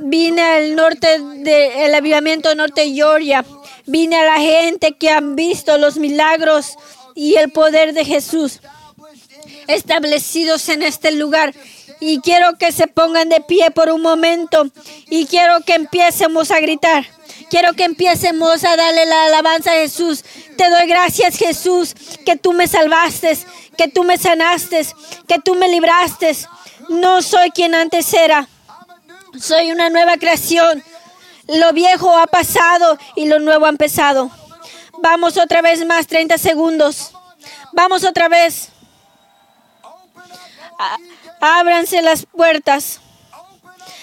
Vine 0.00 0.42
al 0.42 0.74
norte 0.74 1.18
del 1.18 1.94
avivamiento 1.94 2.54
norte 2.54 2.82
de 2.82 2.92
Georgia. 2.92 3.44
Vine 3.86 4.16
a 4.16 4.24
la 4.24 4.40
gente 4.40 4.92
que 4.92 5.10
han 5.10 5.36
visto 5.36 5.78
los 5.78 5.96
milagros 5.96 6.76
y 7.14 7.34
el 7.36 7.52
poder 7.52 7.92
de 7.92 8.04
Jesús 8.04 8.60
establecidos 9.66 10.68
en 10.68 10.82
este 10.82 11.12
lugar 11.12 11.54
y 12.04 12.20
quiero 12.20 12.58
que 12.58 12.72
se 12.72 12.88
pongan 12.88 13.28
de 13.28 13.40
pie 13.40 13.70
por 13.70 13.88
un 13.88 14.02
momento 14.02 14.66
y 15.08 15.26
quiero 15.26 15.60
que 15.60 15.74
empiecemos 15.74 16.50
a 16.50 16.58
gritar. 16.58 17.06
Quiero 17.48 17.74
que 17.74 17.84
empiecemos 17.84 18.64
a 18.64 18.74
darle 18.74 19.06
la 19.06 19.26
alabanza 19.26 19.70
a 19.70 19.74
Jesús. 19.74 20.24
Te 20.58 20.68
doy 20.68 20.88
gracias 20.88 21.36
Jesús 21.36 21.94
que 22.26 22.34
tú 22.34 22.54
me 22.54 22.66
salvaste, 22.66 23.38
que 23.76 23.86
tú 23.86 24.02
me 24.02 24.18
sanaste, 24.18 24.84
que 25.28 25.38
tú 25.38 25.54
me 25.54 25.68
libraste. 25.68 26.36
No 26.88 27.22
soy 27.22 27.52
quien 27.52 27.72
antes 27.72 28.12
era. 28.12 28.48
Soy 29.38 29.70
una 29.70 29.88
nueva 29.88 30.16
creación. 30.16 30.82
Lo 31.46 31.72
viejo 31.72 32.18
ha 32.18 32.26
pasado 32.26 32.98
y 33.14 33.26
lo 33.26 33.38
nuevo 33.38 33.66
ha 33.66 33.68
empezado. 33.68 34.28
Vamos 34.98 35.36
otra 35.36 35.62
vez 35.62 35.86
más, 35.86 36.08
30 36.08 36.36
segundos. 36.36 37.12
Vamos 37.72 38.02
otra 38.02 38.28
vez. 38.28 38.70
Ábranse 41.44 42.02
las 42.02 42.24
puertas. 42.24 43.00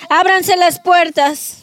Ábranse 0.09 0.57
las 0.57 0.81
puertas. 0.81 1.59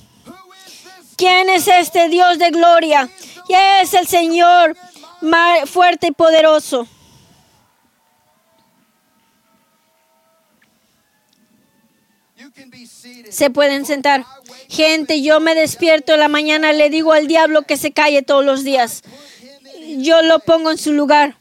¿Quién 1.18 1.50
es 1.50 1.68
este 1.68 2.08
Dios 2.08 2.38
de 2.38 2.48
gloria? 2.48 3.10
Y 3.46 3.52
es 3.82 3.92
el 3.92 4.06
Señor 4.06 4.74
fuerte 5.66 6.06
y 6.06 6.12
poderoso. 6.12 6.88
Se 13.28 13.50
pueden 13.50 13.84
sentar. 13.84 14.24
Gente, 14.70 15.20
yo 15.20 15.40
me 15.40 15.54
despierto 15.54 16.14
en 16.14 16.20
la 16.20 16.28
mañana, 16.28 16.72
le 16.72 16.88
digo 16.88 17.12
al 17.12 17.26
diablo 17.26 17.62
que 17.62 17.76
se 17.76 17.92
calle 17.92 18.22
todos 18.22 18.46
los 18.46 18.64
días. 18.64 19.02
Yo 19.98 20.22
lo 20.22 20.38
pongo 20.38 20.70
en 20.70 20.78
su 20.78 20.94
lugar. 20.94 21.36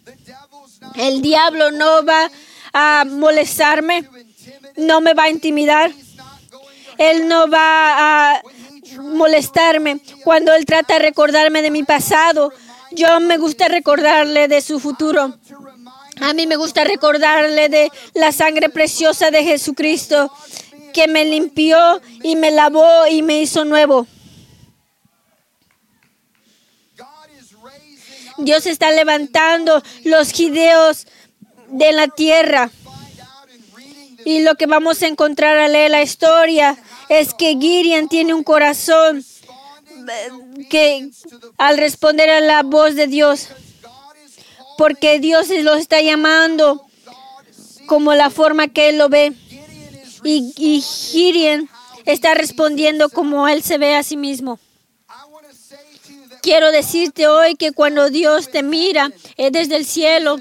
El 0.95 1.21
diablo 1.21 1.71
no 1.71 2.05
va 2.05 2.29
a 2.73 3.05
molestarme 3.05 4.09
no 4.77 5.01
me 5.01 5.13
va 5.13 5.23
a 5.23 5.29
intimidar. 5.29 5.91
Él 6.97 7.27
no 7.27 7.49
va 7.49 8.33
a 8.33 8.41
molestarme 8.99 9.99
cuando 10.23 10.53
Él 10.53 10.65
trata 10.65 10.95
de 10.95 10.99
recordarme 10.99 11.61
de 11.61 11.71
mi 11.71 11.83
pasado. 11.83 12.51
Yo 12.91 13.19
me 13.19 13.37
gusta 13.37 13.67
recordarle 13.67 14.47
de 14.47 14.61
su 14.61 14.79
futuro. 14.79 15.37
A 16.21 16.33
mí 16.33 16.47
me 16.47 16.55
gusta 16.55 16.83
recordarle 16.83 17.67
de 17.67 17.91
la 18.13 18.31
sangre 18.31 18.69
preciosa 18.69 19.31
de 19.31 19.43
Jesucristo 19.43 20.31
que 20.93 21.07
me 21.09 21.25
limpió 21.25 22.01
y 22.23 22.37
me 22.37 22.51
lavó 22.51 23.05
y 23.07 23.21
me 23.21 23.41
hizo 23.41 23.65
nuevo. 23.65 24.07
Dios 28.37 28.65
está 28.65 28.91
levantando 28.91 29.81
los 30.03 30.31
gideos 30.31 31.07
de 31.67 31.91
la 31.91 32.07
tierra. 32.07 32.69
Y 34.25 34.39
lo 34.39 34.55
que 34.55 34.65
vamos 34.65 35.01
a 35.03 35.07
encontrar 35.07 35.57
al 35.57 35.73
leer 35.73 35.91
la 35.91 36.01
historia 36.01 36.77
es 37.09 37.33
que 37.33 37.55
Gideon 37.59 38.09
tiene 38.09 38.33
un 38.33 38.43
corazón 38.43 39.23
eh, 39.85 40.65
que 40.69 41.09
al 41.57 41.77
responder 41.77 42.29
a 42.29 42.41
la 42.41 42.63
voz 42.63 42.95
de 42.95 43.07
Dios, 43.07 43.49
porque 44.77 45.19
Dios 45.19 45.49
lo 45.49 45.75
está 45.75 46.01
llamando 46.01 46.85
como 47.85 48.13
la 48.15 48.29
forma 48.29 48.67
que 48.67 48.89
él 48.89 48.97
lo 48.97 49.09
ve. 49.09 49.33
Y, 50.23 50.81
Gideon 50.81 51.69
está 52.05 52.33
respondiendo 52.33 53.09
como 53.09 53.47
él 53.47 53.61
se 53.61 53.77
ve 53.77 53.95
a 53.95 54.01
sí 54.01 54.17
mismo. 54.17 54.59
Quiero 56.41 56.71
decirte 56.71 57.27
hoy 57.27 57.55
que 57.55 57.71
cuando 57.71 58.09
Dios 58.09 58.49
te 58.49 58.63
mira 58.63 59.11
es 59.37 59.51
desde 59.51 59.75
el 59.75 59.85
cielo, 59.85 60.39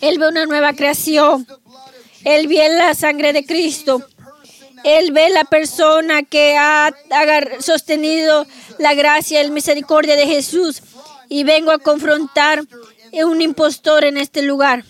Él 0.00 0.18
ve 0.18 0.28
una 0.28 0.46
nueva 0.46 0.72
creación. 0.74 1.46
Él 2.24 2.48
ve 2.48 2.68
la 2.70 2.94
sangre 2.94 3.32
de 3.32 3.44
Cristo. 3.44 4.02
Él 4.84 5.12
ve 5.12 5.30
la 5.30 5.44
persona 5.44 6.22
que 6.22 6.56
ha 6.56 6.92
sostenido 7.60 8.46
la 8.78 8.94
gracia 8.94 9.40
y 9.40 9.44
la 9.46 9.52
misericordia 9.52 10.16
de 10.16 10.26
Jesús. 10.26 10.82
Y 11.28 11.44
vengo 11.44 11.70
a 11.72 11.78
confrontar 11.78 12.60
a 12.60 13.26
un 13.26 13.40
impostor 13.42 14.04
en 14.04 14.16
este 14.16 14.42
lugar. 14.42 14.84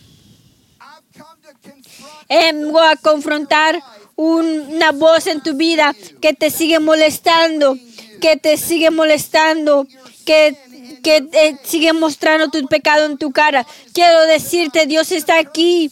Vengo 2.29 2.81
a 2.81 2.97
confrontar 2.97 3.81
un- 4.17 4.67
una 4.75 4.93
voz 4.93 5.27
en 5.27 5.43
tu 5.43 5.55
vida 5.55 5.95
que 6.21 6.35
te 6.35 6.51
sigue 6.51 6.79
molestando, 6.81 7.77
que 8.21 8.37
te 8.37 8.57
sigue 8.57 8.91
molestando, 8.91 9.87
que, 10.27 10.57
que 11.03 11.29
eh, 11.33 11.57
sigue 11.65 11.93
mostrando 11.93 12.49
tu 12.49 12.67
pecado 12.67 13.07
en 13.07 13.17
tu 13.17 13.31
cara. 13.31 13.67
Quiero 13.95 14.21
decirte, 14.27 14.87
Dios 14.87 15.13
está 15.13 15.39
aquí 15.39 15.91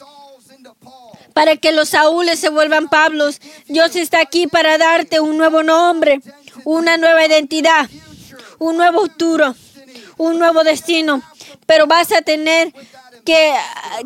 para 1.36 1.58
que 1.58 1.70
los 1.70 1.90
Saúles 1.90 2.38
se 2.38 2.48
vuelvan 2.48 2.88
Pablos. 2.88 3.42
Dios 3.66 3.94
está 3.94 4.22
aquí 4.22 4.46
para 4.46 4.78
darte 4.78 5.20
un 5.20 5.36
nuevo 5.36 5.62
nombre, 5.62 6.22
una 6.64 6.96
nueva 6.96 7.26
identidad, 7.26 7.90
un 8.58 8.78
nuevo 8.78 9.02
futuro, 9.02 9.54
un 10.16 10.38
nuevo 10.38 10.64
destino. 10.64 11.20
Pero 11.66 11.86
vas 11.86 12.10
a 12.12 12.22
tener 12.22 12.72
que, 13.26 13.52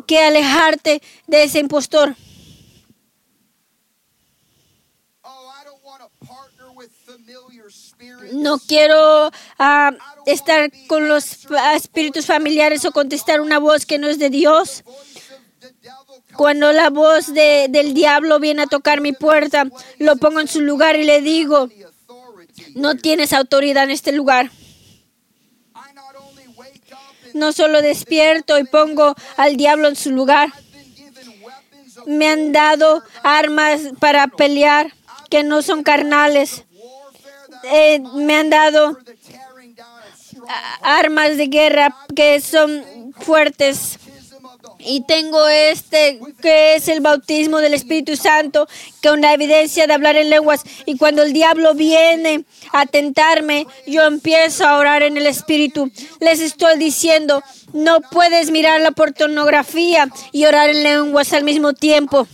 que 0.07 0.21
alejarte 0.21 1.01
de 1.27 1.43
ese 1.43 1.59
impostor. 1.59 2.17
No 8.33 8.59
quiero 8.59 9.31
ah, 9.57 9.91
estar 10.25 10.69
con 10.87 11.07
los 11.07 11.47
espíritus 11.75 12.25
familiares 12.25 12.83
o 12.83 12.91
contestar 12.91 13.39
una 13.39 13.57
voz 13.57 13.85
que 13.85 13.99
no 13.99 14.09
es 14.09 14.19
de 14.19 14.29
Dios. 14.29 14.83
Cuando 16.35 16.71
la 16.71 16.89
voz 16.89 17.33
de- 17.33 17.67
del 17.69 17.93
diablo 17.93 18.39
viene 18.39 18.63
a 18.63 18.67
tocar 18.67 19.01
mi 19.01 19.11
puerta, 19.13 19.65
lo 19.99 20.15
pongo 20.17 20.39
en 20.39 20.47
su 20.47 20.61
lugar 20.61 20.95
y 20.95 21.03
le 21.03 21.21
digo, 21.21 21.69
no 22.75 22.95
tienes 22.95 23.33
autoridad 23.33 23.83
en 23.85 23.91
este 23.91 24.11
lugar. 24.11 24.49
No 27.33 27.51
solo 27.53 27.81
despierto 27.81 28.57
y 28.59 28.65
pongo 28.65 29.15
al 29.37 29.55
diablo 29.55 29.87
en 29.87 29.95
su 29.95 30.11
lugar. 30.11 30.51
Me 32.05 32.27
han 32.27 32.51
dado 32.51 33.03
armas 33.23 33.81
para 33.99 34.27
pelear 34.27 34.93
que 35.29 35.43
no 35.43 35.61
son 35.61 35.83
carnales. 35.83 36.65
Eh, 37.63 38.01
me 38.15 38.35
han 38.35 38.49
dado 38.49 38.97
ah, 40.49 40.79
armas 40.81 41.37
de 41.37 41.47
guerra 41.47 41.95
que 42.15 42.41
son 42.41 42.83
fuertes. 43.19 43.97
Y 44.83 45.01
tengo 45.01 45.47
este 45.47 46.19
que 46.41 46.75
es 46.75 46.87
el 46.87 47.01
bautismo 47.01 47.59
del 47.59 47.73
Espíritu 47.73 48.15
Santo 48.15 48.67
con 49.03 49.21
la 49.21 49.33
evidencia 49.33 49.87
de 49.87 49.93
hablar 49.93 50.15
en 50.15 50.29
lenguas. 50.29 50.61
Y 50.85 50.97
cuando 50.97 51.23
el 51.23 51.33
diablo 51.33 51.73
viene 51.73 52.45
a 52.73 52.85
tentarme, 52.85 53.67
yo 53.87 54.03
empiezo 54.03 54.65
a 54.65 54.77
orar 54.77 55.03
en 55.03 55.17
el 55.17 55.27
Espíritu. 55.27 55.91
Les 56.19 56.39
estoy 56.39 56.77
diciendo, 56.77 57.43
no 57.73 58.01
puedes 58.01 58.51
mirar 58.51 58.81
la 58.81 58.91
pornografía 58.91 60.09
y 60.31 60.45
orar 60.45 60.69
en 60.69 60.83
lenguas 60.83 61.33
al 61.33 61.43
mismo 61.43 61.73
tiempo. 61.73 62.27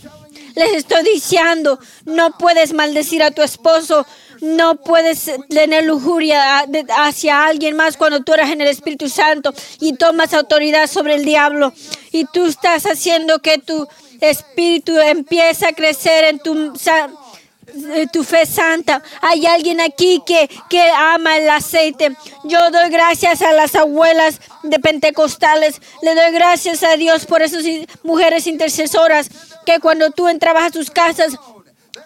Les 0.58 0.72
estoy 0.72 1.04
diciendo, 1.04 1.78
no 2.04 2.36
puedes 2.36 2.72
maldecir 2.72 3.22
a 3.22 3.30
tu 3.30 3.42
esposo, 3.42 4.04
no 4.40 4.74
puedes 4.74 5.30
tener 5.48 5.84
lujuria 5.84 6.66
hacia 6.96 7.46
alguien 7.46 7.76
más 7.76 7.96
cuando 7.96 8.24
tú 8.24 8.34
eres 8.34 8.50
en 8.50 8.60
el 8.60 8.66
Espíritu 8.66 9.08
Santo 9.08 9.54
y 9.78 9.92
tomas 9.92 10.34
autoridad 10.34 10.88
sobre 10.88 11.14
el 11.14 11.24
diablo. 11.24 11.72
Y 12.10 12.24
tú 12.24 12.46
estás 12.46 12.86
haciendo 12.86 13.38
que 13.38 13.58
tu 13.58 13.86
espíritu 14.20 14.98
empiece 14.98 15.64
a 15.64 15.72
crecer 15.72 16.24
en 16.24 16.40
tu, 16.40 18.24
fe 18.24 18.44
santa. 18.44 19.00
Hay 19.20 19.46
alguien 19.46 19.80
aquí 19.80 20.24
que, 20.26 20.50
que 20.68 20.90
ama 20.90 21.38
el 21.38 21.48
aceite. 21.50 22.16
Yo 22.42 22.58
doy 22.72 22.90
gracias 22.90 23.42
a 23.42 23.52
las 23.52 23.76
abuelas 23.76 24.40
de 24.64 24.80
Pentecostales. 24.80 25.80
Le 26.02 26.16
doy 26.16 26.32
gracias 26.32 26.82
a 26.82 26.96
Dios 26.96 27.26
por 27.26 27.42
esas 27.42 27.62
mujeres 28.02 28.48
intercesoras 28.48 29.30
que 29.68 29.80
cuando 29.80 30.10
tú 30.10 30.28
entrabas 30.28 30.70
a 30.70 30.72
sus 30.72 30.90
casas 30.90 31.38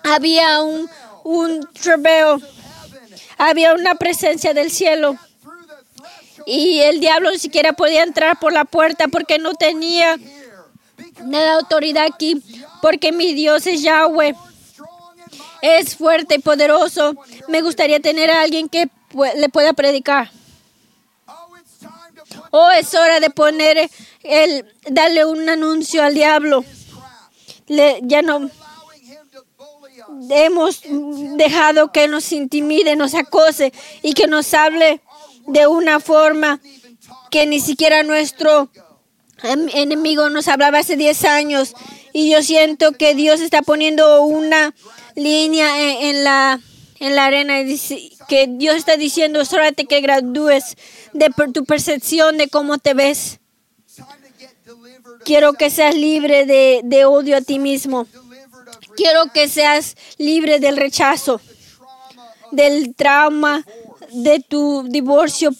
había 0.02 0.62
un, 0.62 0.90
un 1.23 1.69
trabeo, 1.80 2.41
había 3.39 3.75
una 3.75 3.95
presencia 3.95 4.52
del 4.52 4.73
cielo. 4.73 5.17
Y 6.45 6.80
el 6.80 6.99
diablo 6.99 7.30
ni 7.30 7.39
siquiera 7.39 7.73
podía 7.73 8.02
entrar 8.02 8.41
por 8.41 8.52
la 8.52 8.65
puerta 8.65 9.06
porque 9.06 9.39
no 9.39 9.54
tenía 9.54 10.17
nada 11.23 11.45
de 11.45 11.50
autoridad 11.60 12.04
aquí. 12.04 12.43
Porque 12.80 13.13
mi 13.13 13.32
Dios 13.32 13.65
es 13.69 13.80
Yahweh. 13.82 14.34
es 15.60 15.95
fuerte 15.95 16.34
y 16.34 16.39
poderoso. 16.41 17.15
Me 17.47 17.63
gustaría 17.63 18.00
tener 18.00 18.28
a 18.32 18.43
alguien 18.43 18.69
que 18.69 18.89
le 19.37 19.49
pueda 19.50 19.73
predicar. 19.73 20.32
Oh, 22.50 22.73
es 22.73 22.93
hora 22.95 23.21
de 23.21 23.30
poner 23.30 23.89
el, 24.25 24.67
darle 24.91 25.25
un 25.25 25.49
anuncio 25.49 26.02
al 26.02 26.15
diablo. 26.15 26.65
Ya 28.02 28.23
no 28.23 28.50
hemos 30.30 30.82
dejado 31.37 31.93
que 31.93 32.08
nos 32.08 32.32
intimide, 32.32 32.97
nos 32.97 33.15
acose 33.15 33.73
y 34.02 34.15
que 34.15 34.26
nos 34.26 34.52
hable 34.54 35.00
de 35.47 35.67
una 35.67 36.00
forma 36.00 36.61
que 37.30 37.47
ni 37.47 37.61
siquiera 37.61 38.02
nuestro 38.02 38.71
em- 39.43 39.69
enemigo 39.75 40.30
nos 40.30 40.49
hablaba 40.49 40.78
hace 40.80 40.97
10 40.97 41.25
años. 41.25 41.75
Y 42.13 42.30
yo 42.30 42.43
siento 42.43 42.93
que 42.93 43.15
Dios 43.15 43.41
está 43.41 43.63
poniendo 43.63 44.23
una 44.23 44.75
línea 45.17 45.80
en, 45.80 46.17
en 46.17 46.25
la, 46.25 46.61
en 47.00 47.17
la 47.17 47.26
arena. 47.26 47.54
Que 48.28 48.47
Dios 48.49 48.76
está 48.76 48.97
diciendo, 48.97 49.43
de 49.76 49.85
que 49.87 50.00
gradúes 50.00 50.76
de 51.13 51.30
tu 51.52 51.65
percepción 51.65 52.37
de 52.37 52.49
cómo 52.49 52.78
te 52.78 52.95
ves. 52.95 53.41
Quiero 55.25 55.52
que 55.54 55.71
seas 55.71 55.95
libre 55.95 56.47
de, 56.47 56.80
de 56.85 57.04
odio 57.04 57.37
a 57.37 57.41
ti 57.41 57.58
mismo. 57.58 58.06
Quiero 58.97 59.32
que 59.32 59.49
seas 59.49 59.97
libre 60.19 60.61
del 60.61 60.76
rechazo, 60.76 61.41
del 62.50 62.95
trauma 62.95 63.65
de 64.13 64.41
tu 64.41 64.85
divorcio 64.89 65.50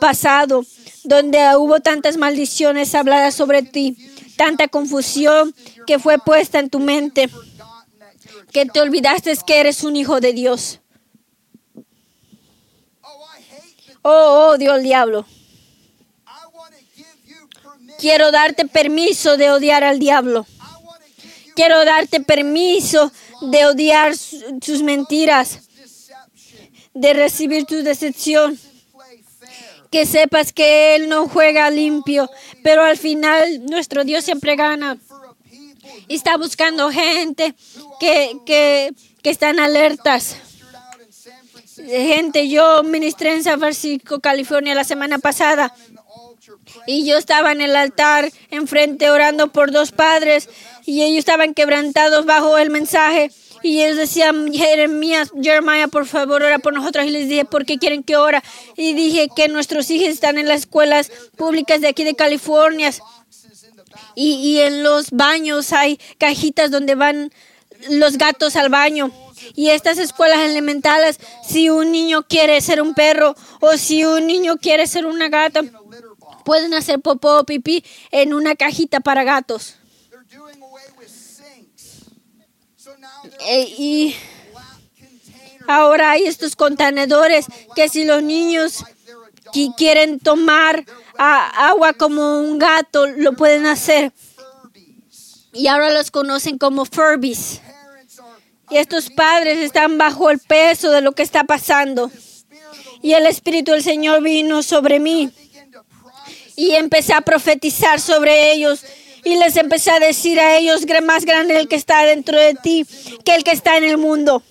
pasado, 0.00 0.64
donde 1.04 1.38
hubo 1.56 1.80
tantas 1.80 2.16
maldiciones 2.16 2.94
habladas 2.94 3.34
sobre 3.34 3.62
ti, 3.62 3.96
tanta 4.36 4.68
confusión 4.68 5.54
que 5.86 5.98
fue 5.98 6.18
puesta 6.18 6.58
en 6.58 6.70
tu 6.70 6.80
mente, 6.80 7.28
que 8.52 8.66
te 8.66 8.80
olvidaste 8.80 9.32
que 9.46 9.60
eres 9.60 9.84
un 9.84 9.96
hijo 9.96 10.20
de 10.20 10.32
Dios. 10.32 10.80
Oh, 13.02 13.26
that. 13.50 13.96
Oh, 14.02 14.48
odio 14.54 14.72
al 14.72 14.82
diablo. 14.82 15.26
Quiero 18.02 18.32
darte 18.32 18.66
permiso 18.66 19.36
de 19.36 19.52
odiar 19.52 19.84
al 19.84 20.00
diablo. 20.00 20.44
Quiero 21.54 21.84
darte 21.84 22.18
permiso 22.20 23.12
de 23.42 23.64
odiar 23.66 24.16
su- 24.16 24.58
sus 24.60 24.82
mentiras, 24.82 25.60
de 26.94 27.12
recibir 27.14 27.64
tu 27.64 27.76
decepción. 27.84 28.58
que 29.92 30.06
sepas 30.06 30.54
que 30.54 30.94
Él 30.96 31.08
no 31.10 31.28
juega 31.28 31.68
limpio, 31.68 32.28
pero 32.64 32.82
al 32.82 32.96
final 32.96 33.66
nuestro 33.66 34.04
Dios 34.04 34.24
siempre 34.24 34.56
gana. 34.56 34.96
Y 36.08 36.14
está 36.14 36.38
buscando 36.38 36.90
gente 36.90 37.54
que, 38.00 38.32
que, 38.46 38.94
que 39.22 39.28
están 39.30 39.60
alertas. 39.60 40.36
Gente, 41.76 42.48
yo 42.48 42.82
ministré 42.84 43.34
en 43.34 43.44
San 43.44 43.60
Francisco, 43.60 44.18
California 44.20 44.74
la 44.74 44.84
semana 44.84 45.18
pasada 45.18 45.74
y 46.86 47.04
yo 47.04 47.16
estaba 47.16 47.52
en 47.52 47.60
el 47.60 47.76
altar 47.76 48.30
enfrente 48.50 49.10
orando 49.10 49.48
por 49.48 49.70
dos 49.70 49.92
padres 49.92 50.48
y 50.84 51.02
ellos 51.02 51.20
estaban 51.20 51.54
quebrantados 51.54 52.26
bajo 52.26 52.58
el 52.58 52.70
mensaje 52.70 53.30
y 53.62 53.82
ellos 53.82 53.96
decían, 53.96 54.52
Jeremías, 54.52 55.30
Jeremiah, 55.40 55.86
por 55.86 56.06
favor, 56.06 56.42
ora 56.42 56.58
por 56.58 56.72
nosotros. 56.74 57.06
Y 57.06 57.10
les 57.10 57.28
dije, 57.28 57.44
¿por 57.44 57.64
qué 57.64 57.78
quieren 57.78 58.02
que 58.02 58.16
ora? 58.16 58.42
Y 58.76 58.94
dije 58.94 59.28
que 59.34 59.48
nuestros 59.48 59.88
hijos 59.90 60.08
están 60.08 60.36
en 60.36 60.48
las 60.48 60.60
escuelas 60.60 61.12
públicas 61.36 61.80
de 61.80 61.88
aquí 61.88 62.02
de 62.02 62.16
California 62.16 62.90
y, 64.14 64.34
y 64.34 64.60
en 64.60 64.82
los 64.82 65.10
baños 65.12 65.72
hay 65.72 65.98
cajitas 66.18 66.70
donde 66.70 66.94
van 66.94 67.32
los 67.88 68.18
gatos 68.18 68.56
al 68.56 68.68
baño. 68.68 69.12
Y 69.54 69.70
estas 69.70 69.98
escuelas 69.98 70.40
elementales, 70.40 71.18
si 71.46 71.68
un 71.68 71.90
niño 71.90 72.24
quiere 72.28 72.60
ser 72.60 72.80
un 72.80 72.94
perro 72.94 73.34
o 73.60 73.76
si 73.76 74.04
un 74.04 74.26
niño 74.26 74.56
quiere 74.56 74.86
ser 74.86 75.04
una 75.06 75.28
gata, 75.28 75.62
pueden 76.44 76.74
hacer 76.74 77.00
popó 77.00 77.38
o 77.40 77.44
pipí 77.44 77.84
en 78.10 78.34
una 78.34 78.54
cajita 78.56 79.00
para 79.00 79.24
gatos. 79.24 79.76
Eh, 83.48 83.74
y 83.78 84.16
ahora 85.68 86.12
hay 86.12 86.24
estos 86.24 86.56
contenedores 86.56 87.46
que 87.74 87.88
si 87.88 88.04
los 88.04 88.22
niños 88.22 88.84
qui- 89.52 89.74
quieren 89.76 90.18
tomar 90.18 90.84
a- 91.18 91.68
agua 91.68 91.92
como 91.92 92.38
un 92.40 92.58
gato, 92.58 93.06
lo 93.06 93.34
pueden 93.34 93.66
hacer. 93.66 94.12
Y 95.52 95.66
ahora 95.68 95.90
los 95.90 96.10
conocen 96.10 96.58
como 96.58 96.84
Furbies. 96.84 97.60
Y 98.70 98.78
estos 98.78 99.10
padres 99.10 99.58
están 99.58 99.98
bajo 99.98 100.30
el 100.30 100.38
peso 100.38 100.90
de 100.90 101.02
lo 101.02 101.12
que 101.12 101.22
está 101.22 101.44
pasando. 101.44 102.10
Y 103.02 103.12
el 103.12 103.26
Espíritu 103.26 103.72
del 103.72 103.82
Señor 103.82 104.22
vino 104.22 104.62
sobre 104.62 104.98
mí 104.98 105.30
y 106.56 106.72
empecé 106.72 107.12
a 107.14 107.20
profetizar 107.22 108.00
sobre 108.00 108.52
ellos 108.52 108.80
Y 109.24 109.36
les 109.36 109.56
empecé 109.56 109.92
a 109.92 110.00
decir 110.00 110.40
a 110.40 110.56
ellos, 110.56 110.84
"Gra- 110.84 111.00
más 111.00 111.24
grande 111.24 111.56
el 111.56 111.68
que 111.68 111.76
está 111.76 112.04
dentro 112.04 112.36
de 112.36 112.54
ti 112.54 112.84
que 113.24 113.36
el 113.36 113.44
que 113.44 113.52
está 113.52 113.76
en 113.76 113.84
el 113.84 113.96
mundo. 113.96 114.42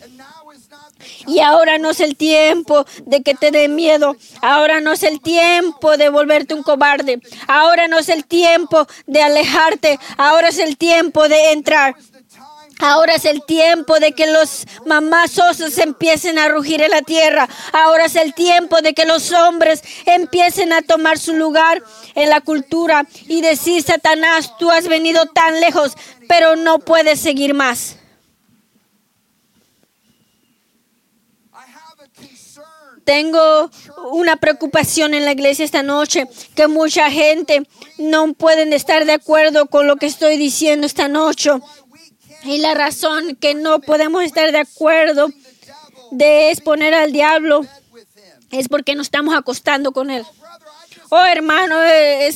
Y 1.28 1.40
ahora 1.40 1.78
no 1.78 1.90
es 1.90 2.00
el 2.00 2.16
tiempo 2.16 2.86
de 3.06 3.22
que 3.22 3.34
te 3.34 3.52
dé 3.52 3.68
miedo. 3.68 4.16
Ahora 4.42 4.80
no 4.80 4.94
es 4.94 5.04
el 5.04 5.20
tiempo 5.20 5.98
de 5.98 6.10
volverte 6.10 6.54
un 6.54 6.64
cobarde. 6.64 7.20
Ahora 7.48 7.88
no 7.88 8.00
es 8.00 8.08
el 8.10 8.24
tiempo 8.26 8.88
de 9.08 9.22
alejarte. 9.22 10.00
Ahora 10.18 10.50
es 10.50 10.60
el 10.60 10.78
tiempo 10.78 11.28
de 11.28 11.52
entrar. 11.52 11.96
Ahora 12.82 13.14
es 13.14 13.26
el 13.26 13.44
tiempo 13.44 14.00
de 14.00 14.14
que 14.14 14.26
los 14.26 14.66
mamás 14.88 15.38
osos 15.38 15.78
empiecen 15.78 16.40
a 16.40 16.48
rugir 16.48 16.82
en 16.82 16.90
la 16.90 17.04
tierra. 17.04 17.48
Ahora 17.72 18.06
es 18.06 18.16
el 18.16 18.34
tiempo 18.34 18.82
de 18.82 18.96
que 18.96 19.06
los 19.06 19.32
hombres 19.32 19.84
empiecen 20.08 20.74
a 20.74 20.82
tomar 20.82 21.20
su 21.20 21.34
lugar 21.34 21.84
en 22.16 22.30
la 22.30 22.42
cultura 22.42 23.06
y 23.28 23.42
decir, 23.42 23.84
Satanás, 23.84 24.58
tú 24.58 24.72
has 24.72 24.88
venido 24.88 25.28
tan 25.28 25.62
lejos, 25.62 25.96
pero 26.28 26.56
no 26.56 26.80
puedes 26.80 27.20
seguir 27.20 27.54
más. 27.54 27.98
Tengo 33.04 33.70
una 34.12 34.38
preocupación 34.38 35.14
en 35.14 35.26
la 35.26 35.32
iglesia 35.32 35.66
esta 35.66 35.84
noche, 35.84 36.28
que 36.56 36.68
mucha 36.68 37.12
gente 37.12 37.68
no 37.98 38.34
pueden 38.34 38.74
estar 38.74 39.06
de 39.06 39.14
acuerdo 39.14 39.68
con 39.68 39.88
lo 39.88 39.98
que 39.98 40.06
estoy 40.06 40.38
diciendo 40.38 40.88
esta 40.88 41.08
noche. 41.08 41.52
Y 42.44 42.58
la 42.60 42.74
razón 42.74 43.36
que 43.36 43.54
no 43.54 43.80
podemos 43.80 44.24
estar 44.24 44.52
de 44.52 44.60
acuerdo 44.60 45.30
de 46.12 46.52
exponer 46.52 46.94
al 46.94 47.12
diablo 47.12 47.66
es 48.52 48.68
porque 48.68 48.96
nos 48.96 49.08
estamos 49.08 49.36
acostando 49.36 49.92
con 49.92 50.10
él. 50.10 50.26
Oh, 51.10 51.24
hermano, 51.24 51.76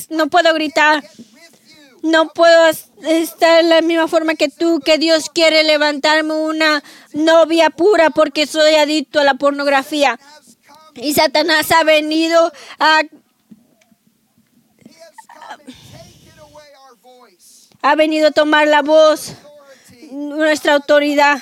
no 0.09 0.27
puedo 0.27 0.53
gritar, 0.53 1.03
no 2.03 2.29
puedo 2.29 2.67
estar 3.03 3.61
en 3.61 3.69
la 3.69 3.81
misma 3.81 4.07
forma 4.07 4.35
que 4.35 4.49
tú, 4.49 4.79
que 4.79 4.97
Dios 4.97 5.29
quiere 5.29 5.63
levantarme 5.63 6.33
una 6.33 6.83
novia 7.13 7.69
pura 7.69 8.09
porque 8.09 8.45
soy 8.45 8.75
adicto 8.75 9.19
a 9.19 9.23
la 9.23 9.35
pornografía. 9.35 10.19
Y 10.95 11.13
Satanás 11.13 11.71
ha 11.71 11.83
venido 11.83 12.51
a, 12.79 13.01
ha 17.81 17.95
venido 17.95 18.27
a 18.27 18.31
tomar 18.31 18.67
la 18.67 18.81
voz. 18.81 19.33
Nuestra 20.11 20.73
autoridad. 20.73 21.41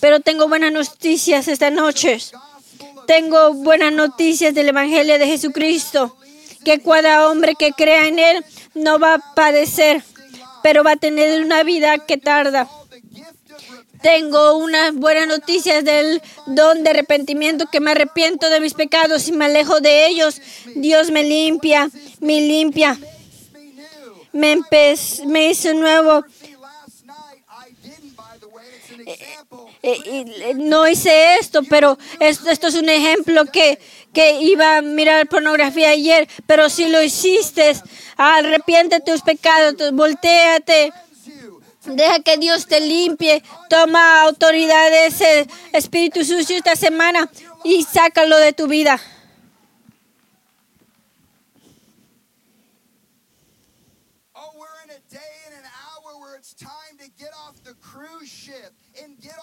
Pero 0.00 0.20
tengo 0.20 0.48
buenas 0.48 0.72
noticias 0.72 1.48
esta 1.48 1.70
noche. 1.70 2.18
Tengo 3.06 3.54
buenas 3.54 3.92
noticias 3.92 4.54
del 4.54 4.68
Evangelio 4.68 5.18
de 5.18 5.26
Jesucristo, 5.26 6.16
que 6.64 6.80
cada 6.80 7.28
hombre 7.28 7.54
que 7.58 7.72
crea 7.72 8.06
en 8.06 8.18
Él 8.18 8.44
no 8.74 8.98
va 8.98 9.14
a 9.14 9.34
padecer, 9.34 10.02
pero 10.62 10.84
va 10.84 10.92
a 10.92 10.96
tener 10.96 11.42
una 11.42 11.62
vida 11.62 11.98
que 11.98 12.18
tarda. 12.18 12.68
Tengo 14.02 14.58
unas 14.58 14.94
buenas 14.94 15.26
noticias 15.26 15.84
del 15.84 16.22
don 16.46 16.84
de 16.84 16.90
arrepentimiento, 16.90 17.66
que 17.66 17.80
me 17.80 17.90
arrepiento 17.90 18.48
de 18.48 18.60
mis 18.60 18.74
pecados 18.74 19.26
y 19.26 19.32
me 19.32 19.46
alejo 19.46 19.80
de 19.80 20.06
ellos. 20.06 20.40
Dios 20.76 21.10
me 21.10 21.24
limpia, 21.24 21.90
me 22.20 22.40
limpia, 22.40 22.96
me 24.32 24.58
me 25.26 25.50
hizo 25.50 25.74
nuevo. 25.74 26.24
No 30.56 30.88
hice 30.88 31.36
esto, 31.36 31.62
pero 31.68 31.98
esto, 32.20 32.68
es 32.68 32.74
un 32.74 32.88
ejemplo 32.88 33.44
que, 33.46 33.78
que 34.12 34.40
iba 34.42 34.78
a 34.78 34.82
mirar 34.82 35.28
pornografía 35.28 35.90
ayer, 35.90 36.28
pero 36.46 36.68
si 36.68 36.88
lo 36.88 37.02
hiciste, 37.02 37.74
arrepiente 38.16 39.00
tus 39.00 39.22
pecados, 39.22 39.74
volteate, 39.92 40.92
deja 41.84 42.20
que 42.20 42.36
Dios 42.36 42.66
te 42.66 42.80
limpie, 42.80 43.42
toma 43.68 44.22
autoridad 44.22 44.90
de 44.90 45.06
ese 45.06 45.46
espíritu 45.72 46.24
sucio 46.24 46.56
esta 46.56 46.76
semana 46.76 47.30
y 47.64 47.82
sácalo 47.84 48.38
de 48.38 48.52
tu 48.52 48.66
vida. 48.66 49.00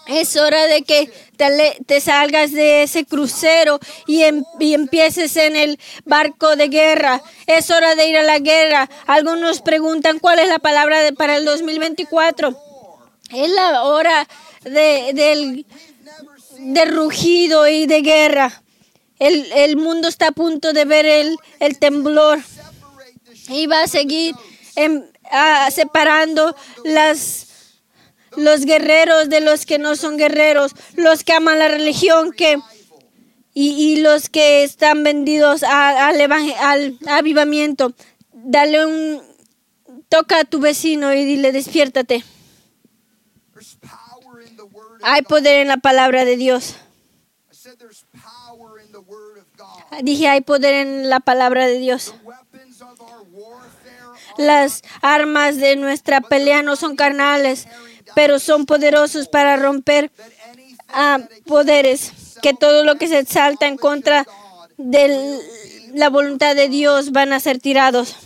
Es 0.06 0.36
hora 0.36 0.66
de 0.66 0.82
que 0.82 1.10
te, 1.86 2.00
salgas 2.00 2.52
de 2.52 2.84
ese 2.84 3.04
crucero 3.04 3.80
y, 4.06 4.22
em- 4.22 4.44
y 4.60 4.74
empieces 4.74 5.36
en 5.36 5.56
el 5.56 5.78
barco 6.04 6.54
de 6.56 6.68
guerra. 6.68 7.22
Es 7.46 7.70
hora 7.70 7.94
de 7.94 8.08
ir 8.08 8.16
a 8.16 8.22
la 8.22 8.38
guerra. 8.38 8.88
Algunos 9.06 9.62
preguntan 9.62 10.18
cuál 10.18 10.38
es 10.38 10.48
la 10.48 10.58
palabra 10.60 10.98
para 11.16 11.36
el 11.36 11.44
2024. 11.44 12.56
Es 13.32 13.50
la 13.50 13.82
hora 13.82 14.28
de, 14.62 15.64
del 16.58 16.94
rugido 16.94 17.66
y 17.66 17.86
de 17.86 18.00
guerra. 18.02 18.62
El, 19.18 19.50
el 19.52 19.76
mundo 19.76 20.08
está 20.08 20.28
a 20.28 20.32
punto 20.32 20.72
de 20.72 20.84
ver 20.84 21.06
el, 21.06 21.36
el 21.58 21.78
temblor 21.78 22.38
y 23.48 23.66
va 23.66 23.82
a 23.82 23.88
seguir 23.88 24.34
em, 24.76 25.02
ah, 25.30 25.68
separando 25.70 26.54
las, 26.84 27.45
los 28.36 28.64
guerreros 28.64 29.28
de 29.28 29.40
los 29.40 29.66
que 29.66 29.78
no 29.78 29.96
son 29.96 30.16
guerreros, 30.16 30.72
los 30.94 31.24
que 31.24 31.32
aman 31.32 31.58
la 31.58 31.68
religión 31.68 32.32
que, 32.32 32.58
y, 33.54 33.70
y 33.70 34.00
los 34.00 34.28
que 34.28 34.62
están 34.62 35.02
vendidos 35.02 35.62
al, 35.62 36.20
al 36.60 36.98
avivamiento. 37.08 37.92
Dale 38.32 38.86
un 38.86 39.22
toca 40.08 40.40
a 40.40 40.44
tu 40.44 40.60
vecino 40.60 41.12
y 41.12 41.24
dile 41.24 41.52
despiértate. 41.52 42.24
Hay 45.02 45.22
poder 45.22 45.60
en 45.60 45.68
la 45.68 45.76
palabra 45.76 46.24
de 46.24 46.36
Dios. 46.36 46.76
Dije 50.02 50.28
hay 50.28 50.40
poder 50.40 50.74
en 50.74 51.08
la 51.08 51.20
palabra 51.20 51.66
de 51.66 51.78
Dios. 51.78 52.14
Las 54.38 54.82
armas 55.00 55.56
de 55.56 55.76
nuestra 55.76 56.20
pelea 56.20 56.62
no 56.62 56.76
son 56.76 56.96
carnales, 56.96 57.66
pero 58.16 58.38
son 58.38 58.64
poderosos 58.64 59.28
para 59.28 59.58
romper 59.58 60.10
a 60.88 61.18
that 61.18 61.30
poderes. 61.44 62.12
Que 62.40 62.54
todo 62.54 62.82
lo 62.82 62.96
que 62.96 63.08
se 63.08 63.18
exalta 63.18 63.66
en 63.66 63.76
contra 63.76 64.26
de 64.78 65.38
la 65.92 66.08
voluntad 66.08 66.56
de 66.56 66.70
Dios 66.70 67.12
van 67.12 67.34
a 67.34 67.40
ser 67.40 67.58
tirados. 67.58 68.16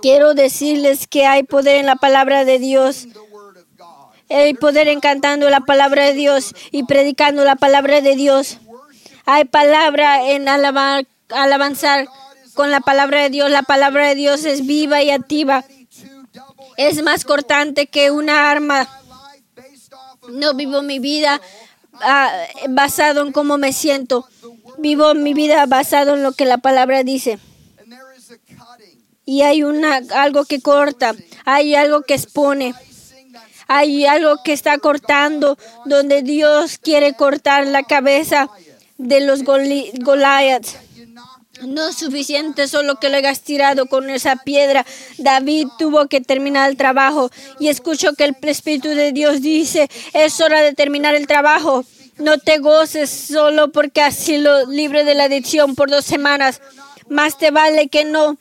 Quiero 0.00 0.32
decirles 0.32 1.06
que 1.06 1.26
hay 1.26 1.42
poder 1.42 1.76
en 1.76 1.84
la 1.84 1.96
palabra 1.96 2.46
de 2.46 2.58
Dios. 2.58 3.06
Hay 4.30 4.54
poder 4.54 4.88
en 4.88 5.00
cantando 5.00 5.50
la 5.50 5.60
palabra 5.60 6.06
de 6.06 6.14
Dios 6.14 6.54
y 6.70 6.84
predicando 6.84 7.44
la 7.44 7.56
palabra 7.56 8.00
de 8.00 8.16
Dios. 8.16 8.60
Hay 9.26 9.44
palabra 9.44 10.30
en 10.30 10.48
alabar, 10.48 11.06
alabanzar 11.28 12.08
con 12.54 12.70
la 12.70 12.80
palabra 12.80 13.20
de 13.20 13.28
Dios. 13.28 13.50
La 13.50 13.62
palabra 13.62 14.08
de 14.08 14.14
Dios 14.14 14.46
es 14.46 14.64
viva 14.64 15.02
y 15.02 15.10
activa. 15.10 15.66
Es 16.88 17.02
más 17.02 17.24
cortante 17.24 17.86
que 17.88 18.10
una 18.10 18.50
arma. 18.50 18.88
No 20.30 20.54
vivo 20.54 20.80
mi 20.80 20.98
vida 20.98 21.38
ah, 22.00 22.32
basado 22.70 23.20
en 23.26 23.32
cómo 23.32 23.58
me 23.58 23.72
siento. 23.74 24.26
Vivo 24.78 25.14
mi 25.14 25.34
vida 25.34 25.66
basado 25.66 26.14
en 26.14 26.22
lo 26.22 26.32
que 26.32 26.46
la 26.46 26.56
palabra 26.58 27.02
dice. 27.02 27.38
Y 29.26 29.42
hay 29.42 29.62
una 29.62 30.00
algo 30.14 30.44
que 30.46 30.60
corta, 30.62 31.14
hay 31.44 31.74
algo 31.74 32.02
que 32.02 32.14
expone, 32.14 32.74
hay 33.68 34.06
algo 34.06 34.42
que 34.42 34.52
está 34.52 34.78
cortando, 34.78 35.56
donde 35.84 36.22
Dios 36.22 36.78
quiere 36.78 37.12
cortar 37.14 37.66
la 37.66 37.82
cabeza 37.82 38.48
de 38.98 39.20
los 39.20 39.42
Goli- 39.44 39.92
Goliaths. 40.02 40.76
No 41.66 41.88
es 41.88 41.96
suficiente 41.96 42.68
solo 42.68 42.96
que 42.96 43.08
lo 43.08 43.16
hayas 43.16 43.42
tirado 43.42 43.86
con 43.86 44.08
esa 44.10 44.36
piedra. 44.36 44.86
David 45.18 45.68
tuvo 45.78 46.06
que 46.08 46.20
terminar 46.20 46.70
el 46.70 46.76
trabajo. 46.76 47.30
Y 47.58 47.68
escucho 47.68 48.14
que 48.14 48.24
el 48.24 48.36
Espíritu 48.42 48.88
de 48.88 49.12
Dios 49.12 49.42
dice, 49.42 49.88
es 50.12 50.40
hora 50.40 50.62
de 50.62 50.74
terminar 50.74 51.14
el 51.14 51.26
trabajo. 51.26 51.84
No 52.18 52.38
te 52.38 52.58
goces 52.58 53.10
solo 53.10 53.72
porque 53.72 54.02
has 54.02 54.14
sido 54.14 54.66
libre 54.66 55.04
de 55.04 55.14
la 55.14 55.24
adicción 55.24 55.74
por 55.74 55.90
dos 55.90 56.04
semanas. 56.04 56.60
Más 57.08 57.38
te 57.38 57.50
vale 57.50 57.88
que 57.88 58.04
no 58.04 58.36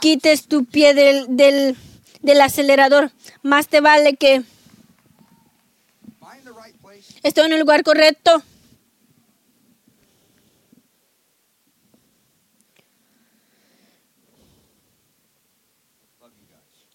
quites 0.00 0.46
tu 0.46 0.64
pie 0.64 0.94
del, 0.94 1.36
del, 1.36 1.76
del 2.20 2.40
acelerador. 2.40 3.10
Más 3.42 3.68
te 3.68 3.80
vale 3.80 4.16
que 4.16 4.42
estoy 7.22 7.46
en 7.46 7.52
el 7.52 7.60
lugar 7.60 7.82
correcto. 7.82 8.42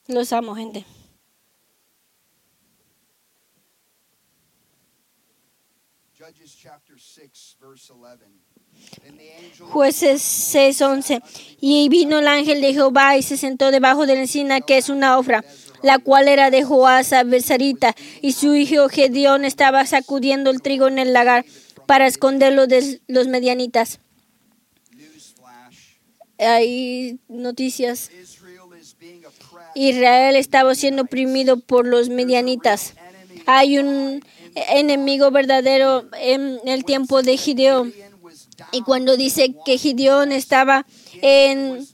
Los 0.07 0.31
amo, 0.31 0.55
gente. 0.55 0.85
Judges 6.17 6.37
Judges 6.47 6.55
chapter 6.55 6.97
6, 6.97 7.57
verse 7.61 7.89
11. 7.89 8.25
And 9.07 9.17
the 9.17 9.31
angel 9.31 9.67
Jueces 9.67 10.21
6:11. 10.21 11.21
Y 11.61 11.89
vino 11.89 12.19
el 12.19 12.27
ángel 12.27 12.61
de 12.61 12.73
Jehová 12.73 13.17
y 13.17 13.23
se 13.23 13.37
sentó 13.37 13.71
debajo 13.71 14.05
de 14.05 14.15
la 14.15 14.21
encina 14.21 14.61
que 14.61 14.77
es 14.77 14.89
una 14.89 15.17
ofra, 15.17 15.43
la 15.83 15.99
cual 15.99 16.27
era 16.27 16.49
de 16.49 16.63
Joasa 16.63 17.23
Besarita, 17.23 17.95
y 18.21 18.33
su 18.33 18.55
hijo 18.55 18.89
Gedeón 18.89 19.45
estaba 19.45 19.85
sacudiendo 19.85 20.49
el 20.49 20.61
trigo 20.61 20.87
en 20.87 20.99
el 20.99 21.13
lagar 21.13 21.45
para 21.85 22.07
esconderlo 22.07 22.67
de 22.67 23.01
los 23.07 23.27
medianitas. 23.27 23.99
Hay 26.39 27.19
noticias. 27.27 28.11
Israel 29.77 30.35
estaba 30.35 30.73
siendo 30.75 31.03
oprimido 31.03 31.59
por 31.59 31.85
los 31.87 32.09
medianitas. 32.09 32.93
Hay 33.45 33.77
un 33.77 34.23
enemigo 34.55 35.29
verdadero 35.31 36.05
en 36.19 36.59
el 36.65 36.83
tiempo 36.83 37.21
de 37.21 37.37
Gideón. 37.37 37.93
Gideon 37.93 38.69
Y 38.71 38.81
cuando 38.81 39.15
dice 39.15 39.55
que 39.65 39.77
Gideón 39.77 40.31
estaba 40.31 40.85
en 41.21 41.85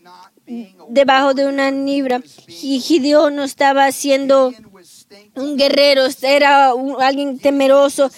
debajo 0.89 1.34
de 1.34 1.46
una 1.46 1.72
nibra 1.72 2.22
y 2.48 2.80
Gideón 2.80 3.36
no 3.36 3.43
estaba 3.43 3.91
siendo 3.91 4.54
Gideon 4.54 4.72
un 5.36 5.58
guerrero, 5.58 6.04
era 6.22 6.74
un- 6.74 7.02
alguien 7.02 7.38
temeroso. 7.39 8.10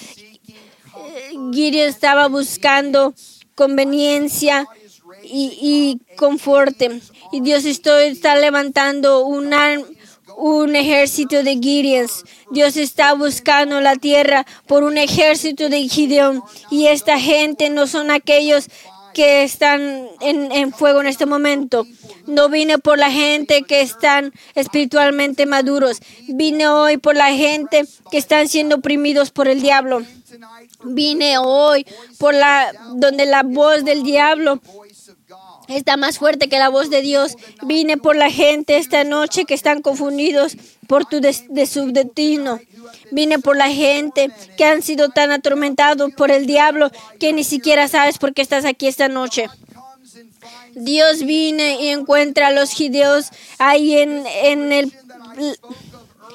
Gideón 1.51 1.83
estaba 1.85 2.27
buscando 2.27 3.13
conveniencia 3.55 4.67
y, 5.25 5.57
y 5.61 6.15
conforte. 6.15 7.01
Y 7.31 7.41
Dios 7.41 7.65
está 7.65 8.35
levantando 8.35 9.25
un, 9.25 9.53
ar- 9.53 9.83
un 10.37 10.75
ejército 10.75 11.43
de 11.43 11.57
Gideons. 11.57 12.23
Dios 12.51 12.77
está 12.77 13.13
buscando 13.13 13.81
la 13.81 13.95
tierra 13.95 14.45
por 14.67 14.83
un 14.83 14.97
ejército 14.97 15.69
de 15.69 15.87
Gideón. 15.87 16.43
Y 16.69 16.87
esta 16.87 17.19
gente 17.19 17.69
no 17.69 17.87
son 17.87 18.11
aquellos 18.11 18.69
que 19.13 19.43
están 19.43 20.07
en, 20.19 20.51
en 20.51 20.73
fuego 20.73 20.99
en 20.99 21.07
este 21.07 21.25
momento. 21.25 21.87
No 22.27 22.49
vine 22.49 22.79
por 22.79 22.97
la 22.97 23.09
gente 23.11 23.63
que 23.63 23.79
están 23.79 24.33
espiritualmente 24.55 25.45
maduros. 25.45 25.99
Vine 26.27 26.67
hoy 26.67 26.97
por 26.97 27.15
la 27.15 27.31
gente 27.33 27.85
que 28.11 28.17
están 28.17 28.49
siendo 28.49 28.75
oprimidos 28.75 29.31
por 29.31 29.47
el 29.47 29.61
diablo. 29.61 30.03
Vine 30.83 31.37
hoy 31.37 31.85
por 32.17 32.33
la 32.33 32.73
donde 32.95 33.25
la 33.25 33.43
voz 33.43 33.85
del 33.85 34.03
diablo. 34.03 34.59
Está 35.67 35.97
más 35.97 36.19
fuerte 36.19 36.49
que 36.49 36.59
la 36.59 36.69
voz 36.69 36.89
de 36.89 37.01
Dios. 37.01 37.37
Vine 37.63 37.97
por 37.97 38.15
la 38.15 38.31
gente 38.31 38.77
esta 38.77 39.03
noche 39.03 39.45
que 39.45 39.53
están 39.53 39.81
confundidos 39.81 40.57
por 40.87 41.05
tu 41.05 41.19
de 41.19 41.35
destino. 41.49 42.59
Vine 43.11 43.39
por 43.39 43.57
la 43.57 43.69
gente 43.69 44.29
que 44.57 44.65
han 44.65 44.81
sido 44.81 45.09
tan 45.09 45.31
atormentados 45.31 46.13
por 46.13 46.31
el 46.31 46.45
diablo 46.45 46.91
que 47.19 47.33
ni 47.33 47.43
siquiera 47.43 47.87
sabes 47.87 48.17
por 48.17 48.33
qué 48.33 48.41
estás 48.41 48.65
aquí 48.65 48.87
esta 48.87 49.07
noche. 49.07 49.47
Dios 50.73 51.23
viene 51.23 51.81
y 51.81 51.87
encuentra 51.87 52.47
a 52.47 52.51
los 52.51 52.71
gideos 52.71 53.29
ahí 53.57 53.97
en, 53.97 54.25
en 54.43 54.71
el 54.71 54.93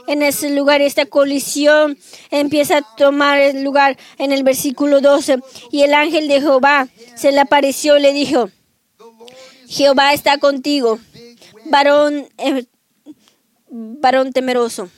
en 0.06 0.22
ese 0.22 0.50
lugar, 0.50 0.82
esta 0.82 1.06
colisión 1.06 1.96
empieza 2.32 2.78
a 2.78 2.96
tomar 2.96 3.54
lugar 3.54 3.96
en 4.18 4.32
el 4.32 4.42
versículo 4.42 5.00
12. 5.00 5.38
Y 5.70 5.82
el 5.82 5.94
ángel 5.94 6.26
de 6.26 6.40
Jehová 6.40 6.88
se 7.14 7.30
le 7.30 7.38
apareció 7.38 7.96
y 7.96 8.02
le 8.02 8.12
dijo, 8.12 8.50
Jehová 9.70 10.12
está 10.12 10.38
contigo, 10.38 10.98
varón, 11.66 12.26
eh, 12.38 12.66
varón 13.68 14.32
temeroso. 14.32 14.90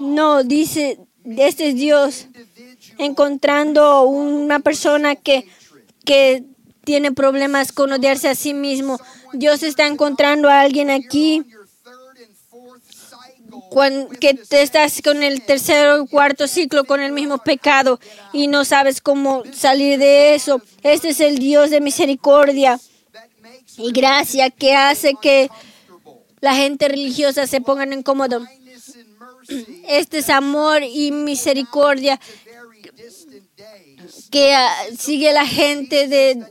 no, 0.00 0.42
dice, 0.42 0.98
este 1.24 1.68
es 1.68 1.74
Dios 1.74 2.28
encontrando 2.98 4.02
una 4.04 4.60
persona 4.60 5.16
que, 5.16 5.46
que 6.04 6.44
tiene 6.84 7.12
problemas 7.12 7.72
con 7.72 7.92
odiarse 7.92 8.28
a 8.28 8.34
sí 8.34 8.54
mismo. 8.54 8.98
Dios 9.32 9.62
está 9.62 9.86
encontrando 9.86 10.48
a 10.48 10.60
alguien 10.60 10.90
aquí 10.90 11.44
cycle 13.74 14.06
cuan- 14.06 14.08
que 14.20 14.34
te 14.34 14.62
estás 14.62 15.00
con 15.02 15.22
el 15.22 15.42
tercer 15.42 15.88
o 15.90 16.06
cuarto 16.06 16.46
ciclo 16.46 16.84
con 16.84 17.00
el 17.00 17.12
mismo 17.12 17.38
pecado 17.38 17.98
y 18.32 18.46
no 18.46 18.64
sabes 18.64 19.00
cómo 19.00 19.42
salir 19.52 19.98
de 19.98 20.34
eso. 20.34 20.60
Este 20.82 21.08
es 21.10 21.20
el 21.20 21.38
Dios 21.38 21.70
de 21.70 21.80
misericordia 21.80 22.80
y 23.76 23.90
gracia 23.92 24.50
que 24.50 24.74
hace 24.74 25.14
que 25.20 25.50
la 26.40 26.54
gente 26.54 26.88
religiosa 26.88 27.46
se 27.46 27.60
pongan 27.60 27.92
incómodo. 27.92 28.46
Este 29.88 30.18
es 30.18 30.30
amor 30.30 30.82
y 30.82 31.10
misericordia 31.10 32.20
que 34.30 34.54
ah, 34.54 34.70
sigue 34.98 35.32
la 35.32 35.46
gente 35.46 36.08
de 36.08 36.42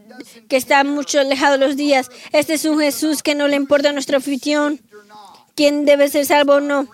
que 0.47 0.57
está 0.57 0.83
mucho 0.83 1.19
alejado 1.19 1.57
los 1.57 1.75
días. 1.75 2.09
Este 2.31 2.53
es 2.55 2.65
un 2.65 2.79
Jesús 2.79 3.21
que 3.23 3.35
no 3.35 3.47
le 3.47 3.55
importa 3.55 3.91
nuestra 3.91 4.17
afición, 4.17 4.79
quién 5.55 5.85
debe 5.85 6.09
ser 6.09 6.25
salvo 6.25 6.53
o 6.55 6.59
no. 6.61 6.87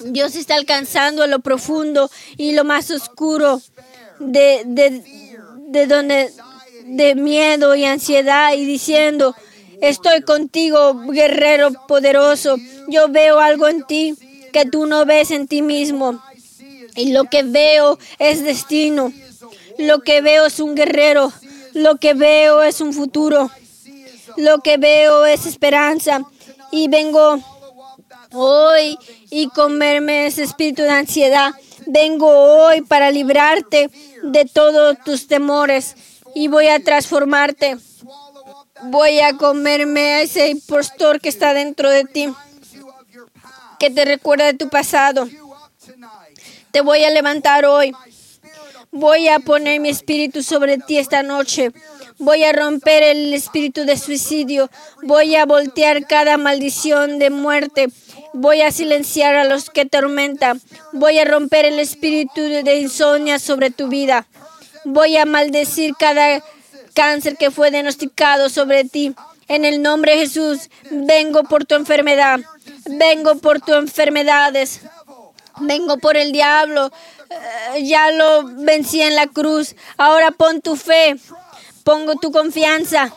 Dios 0.00 0.36
está 0.36 0.54
alcanzando 0.54 1.26
lo 1.26 1.40
profundo 1.40 2.10
y 2.36 2.52
lo 2.52 2.64
más 2.64 2.90
oscuro 2.90 3.60
de, 4.20 4.62
de, 4.66 5.02
de 5.68 5.86
donde 5.86 6.32
de 6.88 7.14
miedo 7.14 7.74
y 7.74 7.84
ansiedad 7.84 8.54
y 8.54 8.64
diciendo, 8.64 9.34
estoy 9.80 10.22
contigo, 10.22 10.94
guerrero 11.08 11.70
poderoso. 11.86 12.56
Yo 12.88 13.08
veo 13.08 13.38
algo 13.38 13.68
en 13.68 13.84
ti 13.84 14.14
que 14.52 14.64
tú 14.64 14.86
no 14.86 15.04
ves 15.04 15.30
en 15.30 15.46
ti 15.46 15.62
mismo. 15.62 16.22
Y 16.96 17.12
lo 17.12 17.24
que 17.24 17.42
veo 17.42 17.98
es 18.18 18.42
destino. 18.42 19.12
Lo 19.78 20.00
que 20.00 20.20
veo 20.20 20.46
es 20.46 20.60
un 20.60 20.74
guerrero. 20.74 21.32
Lo 21.74 21.96
que 21.96 22.14
veo 22.14 22.62
es 22.62 22.80
un 22.80 22.92
futuro. 22.92 23.50
Lo 24.36 24.60
que 24.60 24.78
veo 24.78 25.26
es 25.26 25.46
esperanza. 25.46 26.22
Y 26.72 26.88
vengo 26.88 27.38
hoy 28.32 28.98
y 29.30 29.48
comerme 29.48 30.26
ese 30.26 30.42
espíritu 30.42 30.82
de 30.82 30.90
ansiedad. 30.90 31.52
Vengo 31.86 32.28
hoy 32.28 32.82
para 32.82 33.10
librarte 33.10 33.90
de 34.22 34.44
todos 34.44 34.98
tus 35.04 35.26
temores 35.26 35.96
y 36.34 36.48
voy 36.48 36.68
a 36.68 36.82
transformarte. 36.82 37.78
Voy 38.84 39.20
a 39.20 39.36
comerme 39.36 40.14
a 40.14 40.22
ese 40.22 40.48
impostor 40.48 41.20
que 41.20 41.28
está 41.28 41.52
dentro 41.54 41.90
de 41.90 42.04
ti, 42.04 42.32
que 43.78 43.90
te 43.90 44.04
recuerda 44.04 44.46
de 44.46 44.54
tu 44.54 44.68
pasado. 44.68 45.28
Te 46.70 46.80
voy 46.80 47.02
a 47.04 47.10
levantar 47.10 47.64
hoy. 47.64 47.92
Voy 48.90 49.28
a 49.28 49.38
poner 49.38 49.80
mi 49.80 49.88
espíritu 49.88 50.42
sobre 50.42 50.78
ti 50.78 50.98
esta 50.98 51.22
noche. 51.22 51.72
Voy 52.18 52.42
a 52.44 52.52
romper 52.52 53.02
el 53.02 53.32
espíritu 53.34 53.84
de 53.84 53.96
suicidio. 53.96 54.70
Voy 55.02 55.36
a 55.36 55.46
voltear 55.46 56.06
cada 56.06 56.36
maldición 56.36 57.18
de 57.18 57.30
muerte. 57.30 57.88
Voy 58.34 58.62
a 58.62 58.70
silenciar 58.70 59.36
a 59.36 59.44
los 59.44 59.70
que 59.70 59.86
tormentan. 59.86 60.60
Voy 60.92 61.18
a 61.18 61.24
romper 61.24 61.64
el 61.64 61.78
espíritu 61.78 62.42
de 62.42 62.76
insomnia 62.76 63.38
sobre 63.38 63.70
tu 63.70 63.88
vida. 63.88 64.26
Voy 64.84 65.16
a 65.16 65.24
maldecir 65.24 65.94
cada 65.98 66.42
cáncer 66.94 67.36
que 67.36 67.50
fue 67.50 67.70
diagnosticado 67.70 68.48
sobre 68.48 68.84
ti. 68.84 69.14
En 69.48 69.64
el 69.64 69.82
nombre 69.82 70.12
de 70.12 70.18
Jesús, 70.20 70.68
vengo 70.90 71.42
por 71.44 71.64
tu 71.64 71.74
enfermedad. 71.74 72.40
Vengo 72.84 73.36
por 73.36 73.60
tus 73.60 73.76
enfermedades. 73.76 74.80
Vengo 75.60 75.98
por 75.98 76.16
el 76.16 76.32
diablo. 76.32 76.92
Eh, 77.30 77.84
ya 77.84 78.10
lo 78.10 78.44
vencí 78.44 79.00
en 79.00 79.14
la 79.14 79.26
cruz. 79.26 79.74
Ahora 79.96 80.32
pon 80.32 80.60
tu 80.60 80.76
fe. 80.76 81.16
Pongo 81.82 82.16
tu 82.16 82.30
confianza. 82.30 83.14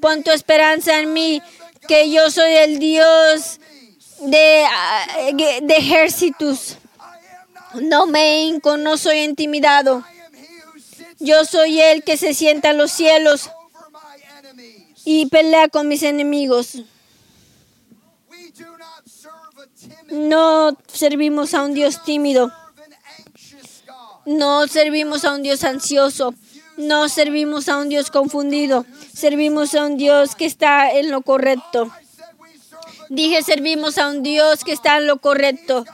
Pon 0.00 0.22
tu 0.22 0.30
esperanza 0.30 0.98
en 0.98 1.12
mí. 1.12 1.42
Que 1.86 2.10
yo 2.10 2.30
soy 2.30 2.52
el 2.54 2.78
Dios 2.78 3.60
de, 4.20 4.64
ah, 4.68 5.06
de 5.62 5.76
ejércitos. 5.76 6.78
No 7.74 8.06
me 8.06 8.42
hinco, 8.42 8.76
no 8.76 8.96
soy 8.96 9.20
intimidado. 9.20 10.04
Yo 11.18 11.44
soy 11.44 11.80
el 11.80 12.02
que 12.02 12.16
se 12.16 12.34
sienta 12.34 12.70
en 12.70 12.78
los 12.78 12.90
cielos 12.90 13.50
y 15.04 15.26
pelea 15.26 15.68
con 15.68 15.88
mis 15.88 16.02
enemigos. 16.02 16.82
No 20.10 20.76
servimos 20.86 21.54
a 21.54 21.62
un 21.62 21.74
Dios 21.74 22.02
tímido. 22.04 22.52
No 24.24 24.66
servimos 24.66 25.24
a 25.24 25.34
un 25.34 25.42
Dios 25.42 25.64
ansioso. 25.64 26.34
No 26.76 27.08
servimos 27.08 27.68
a 27.68 27.78
un 27.78 27.88
Dios 27.88 28.10
confundido. 28.10 28.84
Servimos 29.12 29.74
a 29.74 29.86
un 29.86 29.96
Dios 29.96 30.34
que 30.34 30.46
está 30.46 30.90
en 30.90 31.10
lo 31.10 31.22
correcto. 31.22 31.90
Dije, 33.08 33.42
servimos 33.42 33.98
a 33.98 34.08
un 34.08 34.22
Dios 34.22 34.64
que 34.64 34.72
está 34.72 34.98
en 34.98 35.06
lo 35.06 35.18
correcto. 35.18 35.84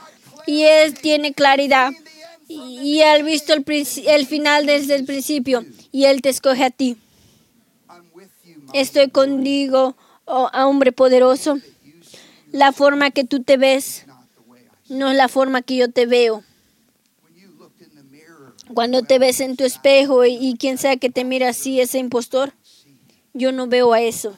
Y 0.45 0.63
Él 0.63 0.93
tiene 0.95 1.33
claridad. 1.33 1.91
Y 2.47 2.99
Él 3.01 3.23
visto 3.23 3.53
el, 3.53 3.65
el 4.07 4.27
final 4.27 4.65
desde 4.65 4.95
el 4.95 5.05
principio. 5.05 5.65
Y 5.91 6.05
Él 6.05 6.21
te 6.21 6.29
escoge 6.29 6.65
a 6.65 6.69
ti. 6.69 6.97
Estoy 8.73 9.09
contigo, 9.09 9.95
oh, 10.25 10.49
hombre 10.53 10.91
poderoso. 10.91 11.59
La 12.51 12.71
forma 12.71 13.11
que 13.11 13.23
tú 13.23 13.43
te 13.43 13.57
ves 13.57 14.05
no 14.89 15.11
es 15.11 15.17
la 15.17 15.27
forma 15.27 15.61
que 15.61 15.75
yo 15.75 15.91
te 15.91 16.05
veo. 16.05 16.43
Cuando 18.73 19.03
te 19.03 19.19
ves 19.19 19.39
en 19.39 19.55
tu 19.55 19.63
espejo 19.63 20.25
y, 20.25 20.35
y 20.35 20.57
quien 20.57 20.77
sea 20.77 20.97
que 20.97 21.09
te 21.09 21.23
mira 21.23 21.49
así, 21.49 21.79
ese 21.79 21.99
impostor, 21.99 22.53
yo 23.33 23.51
no 23.51 23.67
veo 23.67 23.93
a 23.93 24.01
eso. 24.01 24.35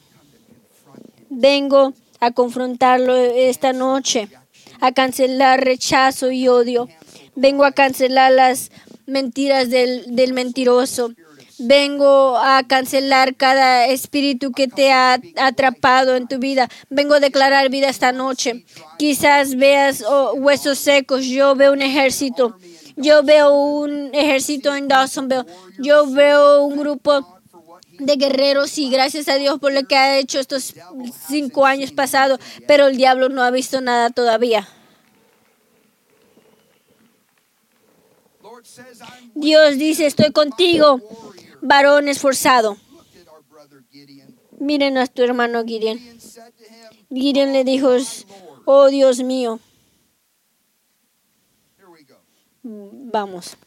Vengo 1.30 1.94
a 2.20 2.32
confrontarlo 2.32 3.16
esta 3.16 3.74
noche, 3.74 4.30
a 4.82 4.92
cancelar 4.92 5.64
rechazo 5.64 6.32
y 6.32 6.48
odio. 6.48 6.88
Vengo 7.36 7.66
a 7.66 7.72
cancelar 7.72 8.32
las 8.32 8.72
mentiras 9.06 9.70
del, 9.70 10.16
del 10.16 10.34
mentiroso. 10.34 11.14
Vengo 11.58 12.38
a 12.38 12.64
cancelar 12.68 13.36
cada 13.36 13.88
espíritu 13.88 14.52
que 14.52 14.68
te 14.68 14.92
ha 14.92 15.22
atrapado 15.38 16.18
en 16.18 16.28
tu 16.28 16.38
vida. 16.38 16.68
Vengo 16.90 17.14
a 17.14 17.22
declarar 17.22 17.70
vida 17.70 17.88
esta 17.88 18.12
noche. 18.12 18.66
Quizás 18.98 19.56
veas 19.56 20.04
oh, 20.06 20.34
huesos 20.34 20.80
secos. 20.80 21.26
Yo 21.26 21.56
veo 21.56 21.72
un 21.72 21.82
ejército. 21.82 22.58
Yo 22.98 23.24
veo 23.24 23.54
un 23.54 24.14
ejército 24.14 24.76
en 24.76 24.90
Dawsonville. 24.90 25.46
Yo 25.80 26.10
veo 26.12 26.64
un 26.64 26.78
grupo 26.78 27.35
de 28.00 28.16
guerreros 28.16 28.78
y 28.78 28.90
gracias 28.90 29.28
a 29.28 29.36
Dios 29.36 29.60
por 29.60 29.74
lo 29.74 29.84
que 29.84 29.96
ha 29.96 30.18
hecho 30.18 30.40
estos 30.40 30.74
cinco 31.28 31.66
años 31.66 31.92
pasados, 31.92 32.40
pero 32.68 32.88
el 32.88 32.98
diablo 32.98 33.30
no 33.30 33.44
ha 33.44 33.52
visto 33.52 33.82
nada 33.82 34.10
todavía. 34.10 34.68
Dios 39.34 39.78
dice, 39.78 40.06
estoy 40.06 40.32
contigo, 40.32 41.02
varón 41.62 42.08
esforzado. 42.08 42.78
Miren 44.60 44.98
a 44.98 45.08
tu 45.08 45.24
hermano 45.24 45.64
Gideon. 45.64 46.00
Gideon 47.10 47.54
le 47.54 47.64
dijo, 47.64 47.96
oh 48.66 48.88
Dios 48.88 49.24
mío, 49.24 49.60
vamos. 52.64 53.58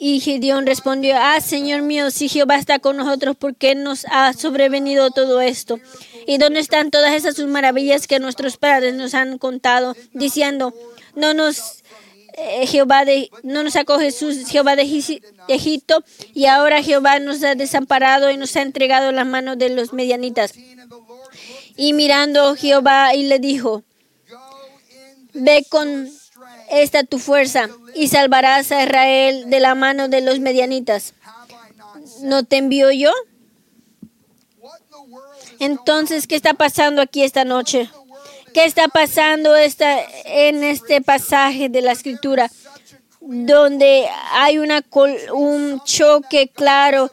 Y 0.00 0.20
Gideón 0.20 0.64
respondió, 0.64 1.16
ah, 1.18 1.40
Señor 1.40 1.82
mío, 1.82 2.10
si 2.12 2.28
Jehová 2.28 2.56
está 2.56 2.78
con 2.78 2.96
nosotros, 2.96 3.36
¿por 3.36 3.56
qué 3.56 3.74
nos 3.74 4.06
ha 4.10 4.32
sobrevenido 4.32 5.10
todo 5.10 5.40
esto? 5.40 5.80
¿Y 6.26 6.38
dónde 6.38 6.60
están 6.60 6.92
todas 6.92 7.12
esas 7.14 7.36
maravillas 7.40 8.06
que 8.06 8.20
nuestros 8.20 8.56
padres 8.58 8.94
nos 8.94 9.14
han 9.14 9.38
contado, 9.38 9.96
diciendo, 10.12 10.72
no 11.16 11.34
nos 11.34 11.82
eh, 12.34 12.68
Jehová 12.68 13.04
de, 13.04 13.28
no 13.42 13.64
nos 13.64 13.72
sacó 13.72 13.98
Jesús, 13.98 14.46
Jehová 14.48 14.76
de 14.76 14.84
Egip- 14.84 15.20
Egipto, 15.48 16.04
y 16.32 16.46
ahora 16.46 16.80
Jehová 16.84 17.18
nos 17.18 17.42
ha 17.42 17.56
desamparado 17.56 18.30
y 18.30 18.36
nos 18.36 18.54
ha 18.54 18.62
entregado 18.62 19.08
en 19.08 19.16
las 19.16 19.26
manos 19.26 19.58
de 19.58 19.70
los 19.70 19.92
medianitas. 19.92 20.52
10, 20.52 20.78
and 20.78 20.88
the 20.88 20.94
Lord 20.94 21.08
looked, 21.08 21.74
Y 21.76 21.92
mirando 21.94 22.54
Jehová 22.54 23.14
y 23.16 23.24
le 23.24 23.40
dijo, 23.40 23.82
ve 25.34 25.66
con. 25.68 26.08
Esta 26.70 27.04
tu 27.04 27.18
fuerza 27.18 27.68
y 27.94 28.08
salvarás 28.08 28.72
a 28.72 28.82
Israel 28.82 29.50
de 29.50 29.60
la 29.60 29.74
mano 29.74 30.08
de 30.08 30.20
los 30.20 30.40
medianitas. 30.40 31.14
¿No 32.22 32.44
te 32.44 32.56
envío 32.56 32.90
yo? 32.90 33.12
Entonces, 35.58 36.26
¿qué 36.26 36.36
está 36.36 36.54
pasando 36.54 37.02
aquí 37.02 37.22
esta 37.22 37.44
noche? 37.44 37.90
¿Qué 38.54 38.64
está 38.64 38.88
pasando 38.88 39.56
esta, 39.56 40.00
en 40.24 40.62
este 40.62 41.00
pasaje 41.00 41.68
de 41.68 41.82
la 41.82 41.92
escritura? 41.92 42.50
Donde 43.20 44.08
hay 44.32 44.58
una, 44.58 44.84
un 45.34 45.80
choque 45.84 46.48
claro 46.48 47.10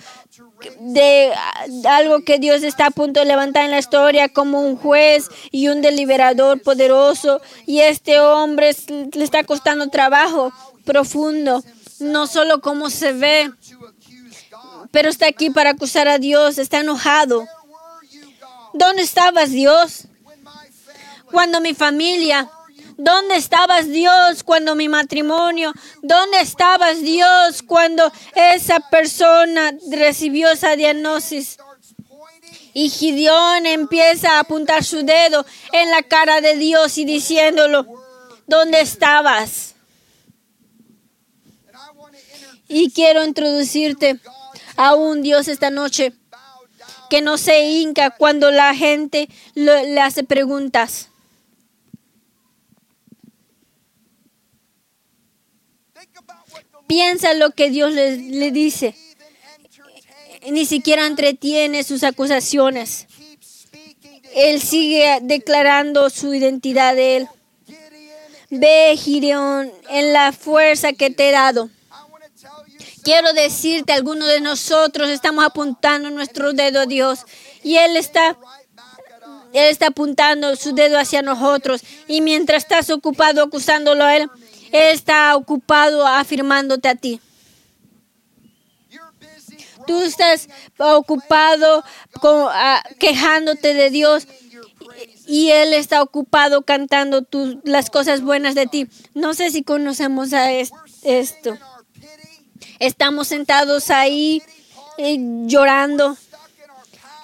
de 0.80 1.32
ah, 1.36 1.66
algo 1.98 2.24
que 2.24 2.40
Dios 2.40 2.64
está 2.64 2.88
a 2.88 2.92
punto 2.92 3.20
de 3.20 3.26
levantar 3.26 3.66
en 3.66 3.72
la 3.72 3.80
historia 3.80 4.30
como 4.30 4.62
un 4.62 4.78
juez 4.78 5.30
y 5.52 5.68
un 5.68 5.82
deliberador 5.82 6.62
poderoso. 6.62 7.42
Y 7.66 7.80
este 7.80 8.20
hombre 8.20 8.76
le 9.14 9.24
está 9.24 9.44
costando 9.44 9.90
trabajo 9.90 10.52
profundo, 10.84 11.64
no 12.00 12.28
solo 12.28 12.62
cómo 12.62 12.90
se 12.90 13.14
ve, 13.14 13.52
pero 14.92 15.10
está 15.10 15.28
aquí 15.28 15.50
para 15.50 15.72
acusar 15.72 16.08
a 16.08 16.20
Dios, 16.20 16.58
está 16.58 16.80
enojado. 16.80 17.46
¿Dónde 18.74 19.02
estabas, 19.02 19.52
Dios? 19.52 20.08
Cuando 21.32 21.60
mi 21.62 21.74
familia? 21.74 22.50
¿Dónde 22.98 23.36
estabas 23.36 23.88
Dios 23.90 24.44
cuando 24.44 24.76
mi 24.76 24.88
matrimonio? 24.90 25.74
¿Dónde 26.02 26.40
estabas 26.40 27.02
Dios 27.02 27.62
cuando 27.62 28.12
esa 28.36 28.80
persona 28.80 29.74
recibió 29.92 30.50
esa 30.52 30.76
diagnosis? 30.76 31.58
Y 32.74 32.90
Gideón 32.90 33.66
empieza 33.66 34.34
a 34.34 34.40
apuntar 34.42 34.84
su 34.84 35.04
dedo 35.04 35.46
en 35.72 35.92
la 35.92 36.04
cara 36.04 36.42
de 36.42 36.56
Dios 36.56 36.98
y 36.98 37.06
diciéndolo, 37.06 37.86
¿dónde 38.48 38.82
estabas? 38.82 39.76
Y 42.68 42.92
quiero 42.92 43.24
introducirte 43.24 44.20
a 44.76 44.96
un 44.96 45.22
Dios 45.22 45.48
esta 45.48 45.70
noche 45.70 46.14
que 47.10 47.22
no 47.22 47.38
se 47.38 47.60
hinca 47.70 48.10
cuando 48.10 48.52
la 48.52 48.74
gente 48.74 49.30
lo- 49.54 49.84
le 49.84 50.02
hace 50.02 50.24
preguntas. 50.24 51.10
Piensa 56.88 57.34
lo 57.34 57.52
que 57.52 57.70
Dios 57.70 57.94
le, 57.94 58.18
le 58.18 58.52
dice. 58.52 58.96
Ni 60.50 60.66
siquiera 60.66 61.08
entretiene 61.08 61.84
sus 61.84 62.04
acusaciones. 62.04 63.08
Él 64.36 64.62
sigue 64.62 65.20
declarando 65.22 66.10
su 66.10 66.34
identidad 66.34 66.96
de 66.96 67.18
él. 67.18 67.28
Ve, 68.50 68.96
Gideón, 68.98 69.72
en 69.90 70.14
la 70.14 70.32
fuerza 70.32 70.94
que 70.94 71.10
te 71.10 71.30
he 71.30 71.32
dado. 71.32 71.70
Quiero 73.06 73.34
decirte, 73.34 73.94
algunos 73.94 74.28
de 74.28 74.42
nosotros 74.42 75.10
estamos 75.10 75.46
apuntando 75.46 76.10
nuestro 76.10 76.54
dedo 76.54 76.82
a 76.82 76.86
Dios 76.86 77.20
y 77.64 77.78
Él 77.78 77.96
está. 77.98 78.36
Él 79.54 79.68
está 79.70 79.88
apuntando 79.88 80.56
su 80.56 80.74
dedo 80.74 80.98
hacia 80.98 81.22
nosotros. 81.22 81.82
Y 82.08 82.22
mientras 82.22 82.64
estás 82.64 82.90
ocupado 82.90 83.44
acusándolo 83.44 84.04
a 84.04 84.18
Él, 84.18 84.30
Él 84.76 84.94
está 84.96 85.36
ocupado 85.36 86.06
afirmándote 86.06 86.88
a 86.90 86.96
ti. 86.96 87.22
Tú 89.88 90.02
estás 90.02 90.50
ocupado 90.80 91.84
ah, 92.24 92.84
quejándote 93.00 93.74
de 93.74 93.90
Dios 93.92 94.28
y 95.28 95.50
Él 95.52 95.74
está 95.74 96.02
ocupado 96.02 96.64
cantando 96.64 97.22
tus- 97.22 97.58
las 97.64 97.90
cosas 97.92 98.22
buenas 98.22 98.56
de 98.56 98.66
ti. 98.68 98.88
No 99.14 99.34
sé 99.34 99.52
si 99.52 99.64
conocemos 99.64 100.34
a 100.34 100.52
es- 100.52 100.72
esto. 101.04 101.58
Estamos 102.80 103.28
sentados 103.28 103.90
ahí 103.92 104.42
eh, 104.98 105.18
llorando. 105.46 106.18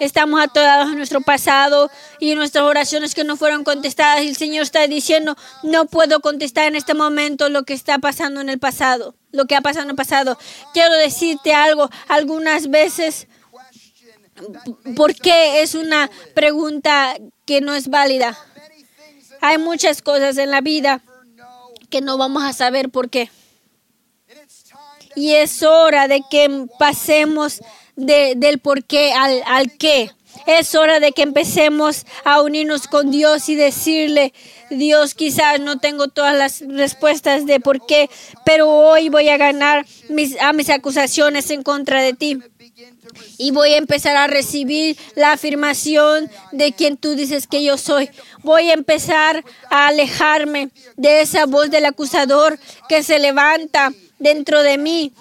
Estamos 0.02 0.42
atorados 0.42 0.90
en 0.90 0.98
nuestro 0.98 1.22
pasado 1.22 1.92
y 2.20 2.32
en 2.32 2.40
nuestras 2.40 2.64
oraciones 2.64 3.14
que 3.14 3.24
no 3.24 3.38
fueron 3.38 3.64
contestadas. 3.64 4.24
Y 4.24 4.30
el 4.30 4.36
Señor 4.36 4.64
está 4.64 4.88
diciendo, 4.88 5.38
no 5.62 5.86
puedo 5.86 6.22
contestar 6.22 6.66
en 6.66 6.76
este 6.76 6.96
momento 6.96 7.50
lo 7.50 7.66
que 7.66 7.76
está 7.76 8.00
pasando 8.00 8.42
en 8.42 8.50
el 8.50 8.58
pasado, 8.58 9.14
lo 9.32 9.46
que 9.46 9.56
ha 9.56 9.62
pasado 9.62 9.84
en 9.84 9.92
el 9.92 9.96
pasado. 9.96 10.40
Quiero 10.74 10.96
decirte 10.96 11.54
algo, 11.54 11.88
algunas 12.08 12.72
veces, 12.72 13.28
¿por 14.96 15.14
qué 15.14 15.62
es 15.62 15.76
una 15.76 16.10
pregunta 16.34 17.16
que 17.46 17.62
no 17.62 17.76
es 17.76 17.88
válida? 17.88 18.36
Hay 19.40 19.60
muchas 19.60 20.02
cosas 20.02 20.36
en 20.40 20.50
la 20.50 20.62
vida 20.62 21.04
que 21.92 22.02
no 22.02 22.18
vamos 22.18 22.42
a 22.42 22.54
saber 22.54 22.90
por 22.90 23.12
qué. 23.12 23.30
Y 25.16 25.34
es 25.36 25.62
hora 25.62 26.08
de 26.08 26.24
que 26.32 26.66
pasemos 26.80 27.62
de- 28.06 28.34
del 28.36 28.60
por 28.60 28.84
qué 28.84 29.14
al, 29.14 29.42
al 29.46 29.78
qué. 29.78 30.12
Es 30.48 30.76
hora 30.76 31.00
de 31.00 31.12
que 31.12 31.22
empecemos 31.24 32.06
a 32.24 32.42
unirnos 32.42 32.88
con 32.88 33.12
Dios 33.12 33.50
y 33.50 33.56
decirle, 33.56 34.34
Dios, 34.70 35.14
quizás 35.14 35.60
no 35.60 35.78
tengo 35.80 36.08
todas 36.08 36.36
las 36.36 36.62
respuestas 36.68 37.46
de 37.46 37.60
por 37.60 37.86
qué, 37.86 38.10
pero 38.46 38.70
hoy 38.70 39.10
voy 39.10 39.28
a 39.30 39.38
ganar 39.38 39.86
mis, 40.10 40.40
a 40.40 40.54
mis 40.54 40.70
acusaciones 40.70 41.52
en 41.52 41.64
contra 41.64 42.02
de 42.02 42.14
ti. 42.14 42.40
Y 43.38 43.52
voy 43.52 43.72
a 43.74 43.78
empezar 43.78 44.16
a 44.16 44.28
recibir 44.28 44.98
la 45.16 45.34
afirmación 45.34 46.32
de 46.54 46.72
quien 46.72 46.96
tú 46.98 47.16
dices 47.16 47.46
que 47.46 47.62
yo 47.64 47.78
soy. 47.78 48.10
Voy 48.42 48.70
a 48.70 48.74
empezar 48.74 49.44
a 49.70 49.88
alejarme 49.88 50.70
de 50.96 51.22
esa 51.22 51.46
voz 51.46 51.70
del 51.70 51.86
acusador 51.86 52.58
que 52.88 53.04
se 53.04 53.20
levanta 53.20 53.92
dentro 54.18 54.64
de 54.64 54.78
mí. 54.78 55.12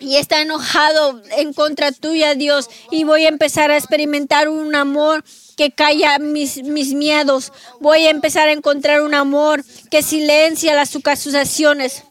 Y 0.00 0.16
está 0.16 0.40
enojado 0.40 1.22
en 1.36 1.52
contra 1.52 1.92
tuya, 1.92 2.34
Dios. 2.34 2.68
Y 2.90 3.04
voy 3.04 3.24
a 3.24 3.28
empezar 3.28 3.70
a 3.70 3.76
experimentar 3.76 4.48
un 4.48 4.74
amor 4.74 5.24
que 5.56 5.70
calla 5.70 6.18
mis, 6.18 6.62
mis 6.62 6.94
miedos. 6.94 7.52
Voy 7.80 8.06
a 8.06 8.10
empezar 8.10 8.48
a 8.48 8.52
encontrar 8.52 9.02
un 9.02 9.14
amor 9.14 9.64
que 9.90 10.02
silencia 10.02 10.74
las 10.74 10.94
acusaciones 10.94 12.04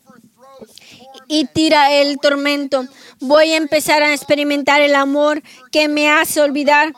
y 1.28 1.46
tira 1.46 1.94
el 1.94 2.20
tormento. 2.20 2.88
Voy 3.20 3.52
a 3.54 3.58
empezar 3.58 4.04
a 4.04 4.14
experimentar 4.14 4.82
el 4.82 4.96
amor 4.96 5.42
que 5.72 5.88
me 5.88 6.10
hace 6.10 6.42
olvidar 6.42 6.94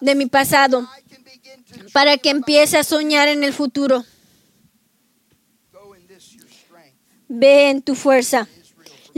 de 0.00 0.14
mi 0.14 0.26
pasado 0.26 0.88
para 1.92 2.16
que 2.18 2.30
empiece 2.30 2.78
a 2.78 2.84
soñar 2.84 3.28
en 3.28 3.44
el 3.44 3.52
futuro. 3.52 4.04
ve 7.30 7.70
en 7.70 7.80
tu 7.80 7.94
fuerza, 7.94 8.48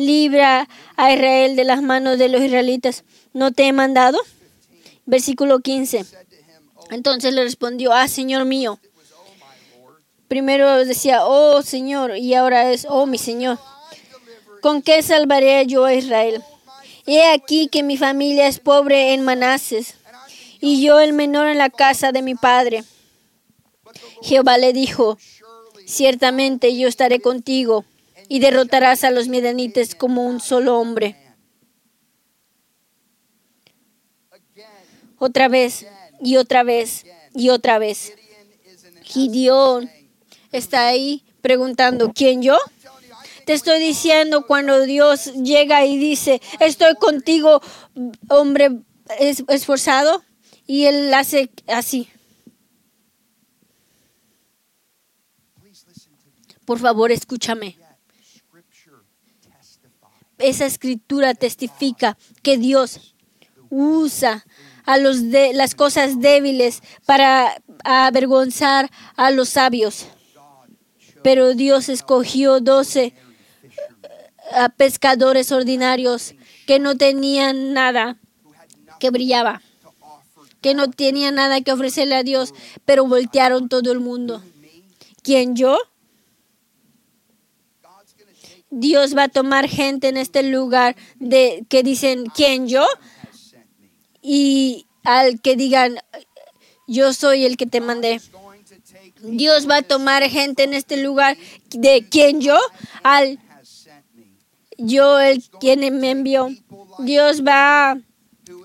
libra 0.06 0.68
a 0.96 1.12
Israel 1.12 1.56
de 1.56 1.64
las 1.64 1.82
manos 1.82 2.18
de 2.18 2.28
los 2.28 2.42
israelitas. 2.42 3.04
¿No 3.32 3.52
te 3.52 3.66
he 3.66 3.72
mandado? 3.72 4.18
Versículo 5.06 5.60
15. 5.60 6.04
Entonces 6.90 7.32
le 7.32 7.42
respondió, 7.42 7.92
ah, 7.92 8.08
Señor 8.08 8.44
mío. 8.44 8.78
Primero 10.28 10.84
decía, 10.84 11.26
oh 11.26 11.62
Señor, 11.62 12.16
y 12.16 12.34
ahora 12.34 12.72
es, 12.72 12.86
oh 12.88 13.06
mi 13.06 13.18
Señor. 13.18 13.58
¿Con 14.60 14.80
qué 14.80 15.02
salvaré 15.02 15.66
yo 15.66 15.84
a 15.84 15.94
Israel? 15.94 16.42
He 17.06 17.26
aquí 17.32 17.68
que 17.68 17.82
mi 17.82 17.96
familia 17.96 18.46
es 18.46 18.58
pobre 18.58 19.12
en 19.12 19.24
Manases, 19.24 19.94
y 20.60 20.82
yo 20.82 21.00
el 21.00 21.12
menor 21.12 21.48
en 21.48 21.58
la 21.58 21.68
casa 21.68 22.12
de 22.12 22.22
mi 22.22 22.34
padre. 22.34 22.84
Jehová 24.22 24.56
le 24.58 24.72
dijo, 24.72 25.18
ciertamente 25.84 26.76
yo 26.76 26.86
estaré 26.86 27.20
contigo, 27.20 27.84
y 28.32 28.38
derrotarás 28.38 29.04
a 29.04 29.10
los 29.10 29.28
midianites 29.28 29.94
como 29.94 30.24
un 30.24 30.40
solo 30.40 30.80
hombre. 30.80 31.16
Otra 35.18 35.48
vez, 35.48 35.86
y 36.18 36.36
otra 36.36 36.62
vez, 36.62 37.04
y 37.34 37.50
otra 37.50 37.78
vez. 37.78 38.14
Gideón 39.02 39.90
está 40.50 40.86
ahí 40.86 41.22
preguntando, 41.42 42.10
¿quién 42.14 42.40
yo? 42.42 42.56
Te 43.44 43.52
estoy 43.52 43.78
diciendo 43.80 44.46
cuando 44.46 44.80
Dios 44.80 45.34
llega 45.34 45.84
y 45.84 45.98
dice, 45.98 46.40
estoy 46.58 46.94
contigo, 46.94 47.60
hombre 48.30 48.70
es- 49.18 49.44
esforzado, 49.48 50.24
y 50.66 50.86
él 50.86 51.12
hace 51.12 51.50
así. 51.66 52.08
Por 56.64 56.78
favor, 56.78 57.12
escúchame. 57.12 57.81
Esa 60.42 60.66
escritura 60.66 61.34
testifica 61.34 62.18
que 62.42 62.58
Dios 62.58 63.14
usa 63.70 64.44
a 64.84 64.98
los 64.98 65.30
de 65.30 65.52
las 65.54 65.74
cosas 65.74 66.20
débiles 66.20 66.82
para 67.06 67.62
avergonzar 67.84 68.90
a 69.16 69.30
los 69.30 69.50
sabios. 69.50 70.06
Pero 71.22 71.54
Dios 71.54 71.88
escogió 71.88 72.60
doce 72.60 73.14
a 74.52 74.68
pescadores 74.68 75.52
ordinarios 75.52 76.34
que 76.66 76.78
no 76.78 76.96
tenían 76.96 77.72
nada 77.72 78.18
que 78.98 79.10
brillaba, 79.10 79.62
que 80.60 80.74
no 80.74 80.90
tenían 80.90 81.36
nada 81.36 81.60
que 81.60 81.72
ofrecerle 81.72 82.16
a 82.16 82.22
Dios, 82.22 82.52
pero 82.84 83.06
voltearon 83.06 83.68
todo 83.68 83.92
el 83.92 84.00
mundo. 84.00 84.42
¿Quién 85.22 85.54
yo? 85.54 85.78
Dios 88.72 89.14
va 89.14 89.24
a 89.24 89.28
tomar 89.28 89.68
gente 89.68 90.08
en 90.08 90.16
este 90.16 90.42
lugar 90.42 90.96
de 91.20 91.64
que 91.68 91.82
dicen 91.82 92.24
quién 92.34 92.68
yo 92.68 92.86
y 94.22 94.86
al 95.04 95.42
que 95.42 95.56
digan 95.56 95.98
yo 96.88 97.12
soy 97.12 97.44
el 97.44 97.58
que 97.58 97.66
te 97.66 97.82
mandé. 97.82 98.20
Dios 99.22 99.68
va 99.68 99.76
a 99.76 99.82
tomar 99.82 100.22
gente 100.28 100.62
en 100.62 100.72
este 100.72 100.96
lugar 100.96 101.36
de 101.70 102.08
quién 102.10 102.40
yo 102.40 102.58
al 103.02 103.38
yo 104.78 105.20
el 105.20 105.42
quien 105.60 105.80
me 106.00 106.10
envió. 106.10 106.48
Dios 106.98 107.44
va 107.46 107.98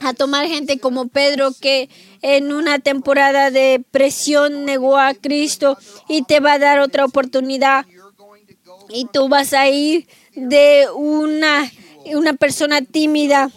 a 0.02 0.14
tomar 0.14 0.48
gente 0.48 0.80
como 0.80 1.10
Pedro 1.10 1.52
que 1.60 1.90
en 2.22 2.54
una 2.54 2.80
temporada 2.80 3.52
de 3.52 3.84
presión 3.92 4.64
negó 4.64 4.98
a 4.98 5.14
Cristo 5.14 5.78
y 6.08 6.24
te 6.24 6.40
va 6.40 6.54
a 6.54 6.60
dar 6.60 6.80
otra 6.80 7.04
oportunidad 7.04 7.86
y 8.90 9.06
tú 9.06 9.28
vas 9.28 9.54
a 9.54 9.70
ir 9.70 10.08
de 10.36 10.88
una, 10.96 11.72
una 12.06 12.34
persona 12.34 12.82
tímida, 12.82 13.50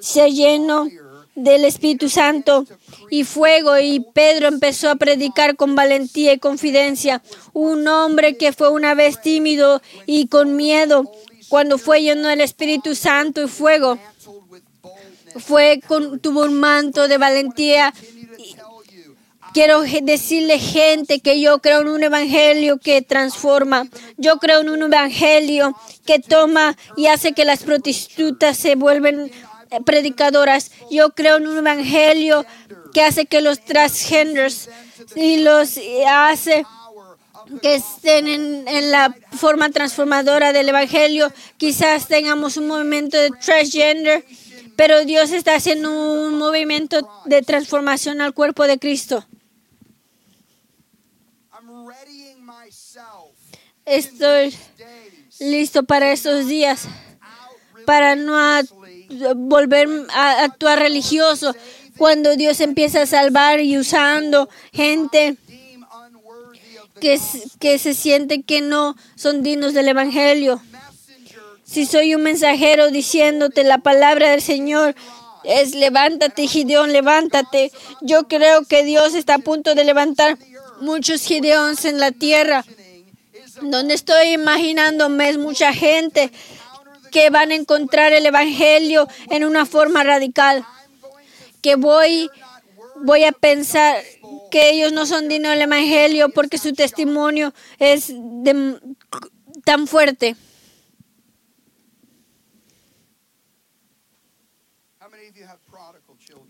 ser 0.00 0.30
lleno 0.30 0.88
del 1.34 1.64
Espíritu 1.64 2.08
Santo 2.08 2.66
y 3.10 3.24
fuego. 3.24 3.78
Y 3.78 4.00
Pedro 4.00 4.48
empezó 4.48 4.90
a 4.90 4.96
predicar 4.96 5.56
con 5.56 5.74
valentía 5.74 6.32
y 6.32 6.38
confidencia. 6.38 7.22
Un 7.52 7.86
hombre 7.88 8.36
que 8.36 8.52
fue 8.52 8.70
una 8.70 8.94
vez 8.94 9.20
tímido 9.20 9.82
y 10.06 10.26
con 10.26 10.56
miedo, 10.56 11.10
cuando 11.48 11.78
fue 11.78 12.02
lleno 12.02 12.28
del 12.28 12.40
Espíritu 12.40 12.94
Santo 12.94 13.42
y 13.42 13.48
fuego, 13.48 13.98
fue 15.36 15.80
con, 15.86 16.20
tuvo 16.20 16.44
un 16.44 16.54
manto 16.54 17.08
de 17.08 17.18
valentía. 17.18 17.92
Quiero 19.52 19.82
decirle 19.82 20.60
gente 20.60 21.18
que 21.20 21.40
yo 21.40 21.58
creo 21.58 21.80
en 21.80 21.88
un 21.88 22.04
evangelio 22.04 22.78
que 22.78 23.02
transforma. 23.02 23.88
Yo 24.16 24.38
creo 24.38 24.60
en 24.60 24.70
un 24.70 24.82
evangelio 24.82 25.76
que 26.06 26.20
toma 26.20 26.76
y 26.96 27.06
hace 27.06 27.32
que 27.32 27.44
las 27.44 27.64
prostitutas 27.64 28.56
se 28.56 28.76
vuelven 28.76 29.30
eh, 29.70 29.80
predicadoras. 29.84 30.70
Yo 30.90 31.10
creo 31.10 31.38
en 31.38 31.48
un 31.48 31.58
evangelio 31.58 32.46
que 32.94 33.02
hace 33.02 33.26
que 33.26 33.40
los 33.40 33.64
transgenders 33.64 34.68
y 35.16 35.38
los 35.38 35.80
hace 36.06 36.64
que 37.60 37.74
estén 37.74 38.28
en, 38.28 38.68
en 38.68 38.92
la 38.92 39.12
forma 39.32 39.70
transformadora 39.70 40.52
del 40.52 40.68
evangelio. 40.68 41.32
Quizás 41.56 42.06
tengamos 42.06 42.56
un 42.56 42.68
movimiento 42.68 43.16
de 43.16 43.30
transgender, 43.30 44.24
pero 44.76 45.04
Dios 45.04 45.32
está 45.32 45.56
haciendo 45.56 45.90
un 45.90 46.38
movimiento 46.38 47.08
de 47.24 47.42
transformación 47.42 48.20
al 48.20 48.32
cuerpo 48.32 48.68
de 48.68 48.78
Cristo. 48.78 49.26
Estoy 53.90 54.54
listo 55.40 55.82
para 55.82 56.12
estos 56.12 56.46
días, 56.46 56.86
para 57.86 58.14
no 58.14 58.38
volver 59.34 59.88
a 60.14 60.44
actuar 60.44 60.78
religioso. 60.78 61.56
Cuando 61.98 62.36
Dios 62.36 62.60
empieza 62.60 63.02
a 63.02 63.06
salvar 63.06 63.58
y 63.60 63.76
usando 63.76 64.48
gente 64.72 65.36
que, 67.00 67.18
que 67.58 67.80
se 67.80 67.94
siente 67.94 68.42
que 68.42 68.60
no 68.60 68.94
son 69.16 69.42
dignos 69.42 69.74
del 69.74 69.88
Evangelio. 69.88 70.62
Si 71.64 71.84
soy 71.84 72.14
un 72.14 72.22
mensajero 72.22 72.92
diciéndote 72.92 73.64
la 73.64 73.78
palabra 73.78 74.30
del 74.30 74.40
Señor, 74.40 74.94
es 75.42 75.74
levántate, 75.74 76.46
Gideón, 76.46 76.92
levántate. 76.92 77.72
Yo 78.02 78.28
creo 78.28 78.64
que 78.64 78.84
Dios 78.84 79.14
está 79.14 79.34
a 79.34 79.38
punto 79.38 79.74
de 79.74 79.82
levantar 79.82 80.38
muchos 80.80 81.22
Gideones 81.22 81.84
en 81.84 81.98
la 81.98 82.12
tierra. 82.12 82.64
Donde 83.62 83.94
estoy 83.94 84.32
imaginándome 84.32 85.28
es 85.28 85.38
mucha 85.38 85.72
gente 85.72 86.30
que 87.10 87.30
van 87.30 87.50
a 87.50 87.54
encontrar 87.54 88.12
el 88.12 88.24
Evangelio 88.26 89.06
en 89.30 89.44
una 89.44 89.66
forma 89.66 90.02
radical. 90.04 90.64
Que 91.62 91.76
voy, 91.76 92.30
voy 93.02 93.24
a 93.24 93.32
pensar 93.32 94.02
que 94.50 94.70
ellos 94.70 94.92
no 94.92 95.06
son 95.06 95.28
dignos 95.28 95.52
del 95.52 95.62
Evangelio 95.62 96.30
porque 96.30 96.58
su 96.58 96.72
testimonio 96.72 97.52
es 97.78 98.08
de- 98.14 98.80
tan 99.64 99.86
fuerte. 99.86 100.36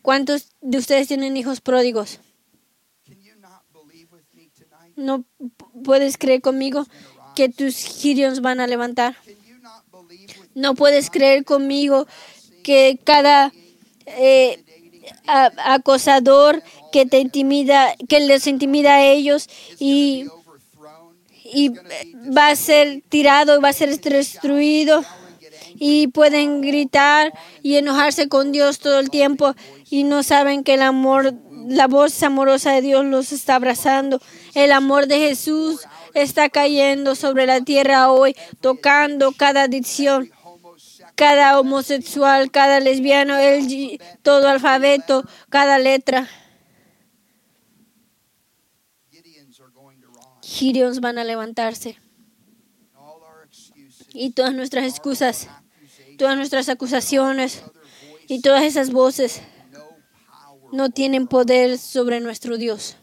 ¿Cuántos 0.02 0.52
de 0.60 0.78
ustedes 0.78 1.08
tienen 1.08 1.36
hijos 1.36 1.60
pródigos? 1.60 2.20
¿No 4.96 5.24
puedes 5.80 6.16
creer 6.16 6.40
conmigo 6.40 6.86
que 7.34 7.48
tus 7.48 7.76
Gideons 7.76 8.40
van 8.40 8.60
a 8.60 8.66
levantar? 8.66 9.16
¿No 10.54 10.74
puedes 10.74 11.10
creer 11.10 11.44
conmigo 11.44 12.06
que 12.62 12.98
cada 13.04 13.52
eh, 14.06 14.62
acosador 15.26 16.62
que 16.92 17.06
te 17.06 17.18
intimida, 17.20 17.94
que 18.08 18.20
les 18.20 18.46
intimida 18.46 18.96
a 18.96 19.04
ellos 19.04 19.48
y, 19.78 20.26
y 21.44 21.70
va 22.36 22.48
a 22.48 22.56
ser 22.56 23.02
tirado 23.08 23.60
va 23.60 23.68
a 23.68 23.72
ser 23.72 23.96
destruido 23.98 25.04
y 25.78 26.08
pueden 26.08 26.60
gritar 26.60 27.32
y 27.62 27.76
enojarse 27.76 28.28
con 28.28 28.52
Dios 28.52 28.80
todo 28.80 28.98
el 28.98 29.10
tiempo 29.10 29.54
y 29.88 30.04
no 30.04 30.22
saben 30.22 30.62
que 30.62 30.74
el 30.74 30.82
amor, 30.82 31.34
la 31.68 31.86
voz 31.86 32.22
amorosa 32.22 32.72
de 32.72 32.82
Dios 32.82 33.04
los 33.04 33.32
está 33.32 33.56
abrazando. 33.56 34.20
El 34.54 34.72
amor 34.72 35.06
de 35.06 35.18
Jesús 35.18 35.80
está 36.14 36.48
cayendo 36.48 37.14
sobre 37.14 37.46
la 37.46 37.60
tierra 37.60 38.10
hoy, 38.10 38.36
tocando 38.60 39.32
cada 39.32 39.62
adicción, 39.62 40.30
cada 41.14 41.58
homosexual, 41.60 42.50
cada 42.50 42.80
lesbiano, 42.80 43.36
el, 43.36 44.00
todo 44.22 44.48
alfabeto, 44.48 45.24
cada 45.48 45.78
letra. 45.78 46.28
Gideons 50.42 51.00
van 51.00 51.18
a 51.18 51.24
levantarse 51.24 51.98
y 54.12 54.30
todas 54.30 54.54
nuestras 54.54 54.84
excusas, 54.84 55.48
todas 56.18 56.36
nuestras 56.36 56.68
acusaciones 56.68 57.62
y 58.28 58.40
todas 58.40 58.64
esas 58.64 58.90
voces 58.90 59.40
no 60.72 60.90
tienen 60.90 61.26
poder 61.26 61.78
sobre 61.78 62.20
nuestro 62.20 62.56
Dios. 62.56 62.96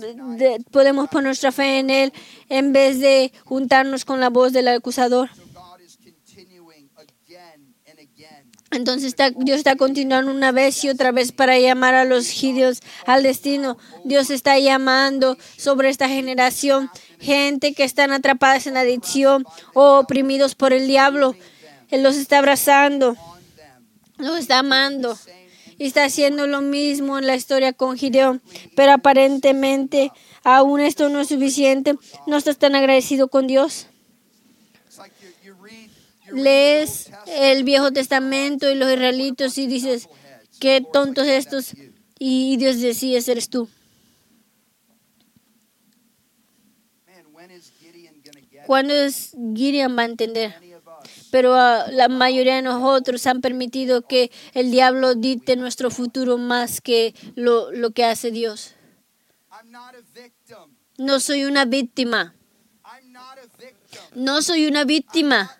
De- 0.00 0.64
podemos 0.70 1.08
poner 1.08 1.26
nuestra 1.26 1.52
fe 1.52 1.78
en 1.78 1.90
Él 1.90 2.12
en 2.48 2.72
vez 2.72 2.98
de 3.00 3.32
juntarnos 3.44 4.04
con 4.04 4.20
la 4.20 4.28
voz 4.30 4.52
del 4.52 4.68
acusador. 4.68 5.28
Entonces 8.72 9.16
Dios 9.38 9.58
está 9.58 9.74
continuando 9.74 10.30
una 10.30 10.52
vez 10.52 10.84
y 10.84 10.88
otra 10.90 11.10
vez 11.10 11.32
para 11.32 11.58
llamar 11.58 11.94
a 11.94 12.04
los 12.04 12.28
gideos 12.28 12.80
al 13.04 13.24
destino. 13.24 13.76
Dios 14.04 14.30
está 14.30 14.58
llamando 14.60 15.36
sobre 15.56 15.88
esta 15.88 16.08
generación 16.08 16.88
gente 17.18 17.74
que 17.74 17.82
están 17.82 18.12
atrapadas 18.12 18.68
en 18.68 18.76
adicción 18.76 19.44
o 19.74 19.98
oprimidos 19.98 20.54
por 20.54 20.72
el 20.72 20.86
diablo. 20.86 21.34
Él 21.90 22.04
los 22.04 22.14
está 22.16 22.38
abrazando, 22.38 23.16
los 24.18 24.38
está 24.38 24.60
amando 24.60 25.18
y 25.80 25.86
está 25.86 26.04
haciendo 26.04 26.46
lo 26.46 26.60
mismo 26.60 27.18
en 27.18 27.26
la 27.26 27.34
historia 27.34 27.72
con 27.72 27.96
Gideón. 27.96 28.42
Pero 28.76 28.92
aparentemente 28.92 30.12
aún 30.44 30.78
esto 30.78 31.08
no 31.08 31.22
es 31.22 31.28
suficiente. 31.28 31.94
No 32.26 32.36
estás 32.36 32.58
tan 32.58 32.74
agradecido 32.74 33.28
con 33.28 33.46
Dios. 33.46 33.86
Lees 36.30 37.10
el 37.26 37.64
Viejo 37.64 37.92
Testamento 37.92 38.70
y 38.70 38.74
los 38.74 38.92
israelitos 38.92 39.56
y 39.56 39.66
dices, 39.66 40.10
qué 40.60 40.82
tontos 40.82 41.26
estos. 41.26 41.72
Y 42.18 42.58
Dios 42.58 42.78
decía, 42.78 43.18
eres 43.26 43.48
tú. 43.48 43.66
¿Cuándo 48.66 48.92
es 48.92 49.30
Gideon 49.54 49.96
va 49.96 50.02
a 50.02 50.04
entender? 50.04 50.69
Pero 51.30 51.54
la 51.54 52.08
mayoría 52.08 52.56
de 52.56 52.62
nosotros 52.62 53.26
han 53.26 53.40
permitido 53.40 54.02
que 54.02 54.30
el 54.54 54.70
diablo 54.70 55.14
dicte 55.14 55.56
nuestro 55.56 55.90
futuro 55.90 56.38
más 56.38 56.80
que 56.80 57.14
lo, 57.34 57.70
lo 57.72 57.90
que 57.92 58.04
hace 58.04 58.30
Dios. 58.30 58.74
No 60.98 61.20
soy 61.20 61.44
una 61.44 61.64
víctima. 61.64 62.34
No 64.14 64.42
soy 64.42 64.66
una 64.66 64.84
víctima. 64.84 65.56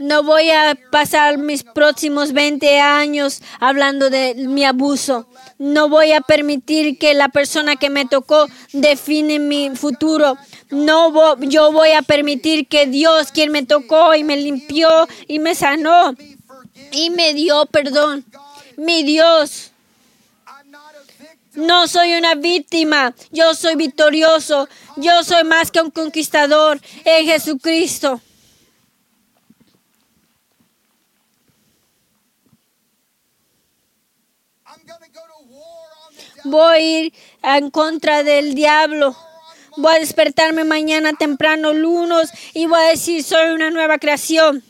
No 0.00 0.22
voy 0.22 0.50
a 0.50 0.76
pasar 0.90 1.38
mis 1.38 1.62
próximos 1.62 2.32
20 2.32 2.80
años 2.80 3.40
hablando 3.60 4.10
de 4.10 4.34
mi 4.34 4.64
abuso. 4.64 5.26
No 5.58 5.88
voy 5.88 6.12
a 6.12 6.20
permitir 6.20 6.98
que 6.98 7.14
la 7.14 7.28
persona 7.28 7.76
que 7.76 7.88
me 7.90 8.04
tocó 8.04 8.46
define 8.72 9.38
mi 9.38 9.70
futuro. 9.74 10.36
No 10.70 11.10
vo- 11.12 11.36
yo 11.48 11.72
voy 11.72 11.92
a 11.92 12.02
permitir 12.02 12.66
que 12.68 12.86
Dios, 12.86 13.32
quien 13.32 13.52
me 13.52 13.64
tocó 13.64 14.14
y 14.14 14.24
me 14.24 14.36
limpió 14.36 14.88
y 15.28 15.38
me 15.38 15.54
sanó 15.54 16.14
y 16.92 17.10
me 17.10 17.32
dio 17.34 17.66
perdón, 17.66 18.24
mi 18.76 19.02
Dios. 19.02 19.70
No 21.54 21.88
soy 21.88 22.12
una 22.12 22.34
víctima, 22.34 23.14
yo 23.30 23.54
soy 23.54 23.76
victorioso, 23.76 24.68
yo 24.96 25.24
soy 25.24 25.42
más 25.44 25.70
que 25.70 25.80
un 25.80 25.90
conquistador 25.90 26.78
en 27.06 27.24
Jesucristo. 27.26 28.20
Voy 36.46 36.74
a 36.74 36.80
ir 36.80 37.12
en 37.42 37.70
contra 37.70 38.22
del 38.22 38.54
diablo. 38.54 39.16
Voy 39.76 39.96
a 39.96 39.98
despertarme 39.98 40.64
mañana 40.64 41.12
temprano, 41.12 41.72
lunes, 41.72 42.30
y 42.54 42.66
voy 42.66 42.80
a 42.80 42.88
decir, 42.90 43.22
soy 43.22 43.50
una 43.50 43.70
nueva 43.70 43.98
creación. 43.98 44.62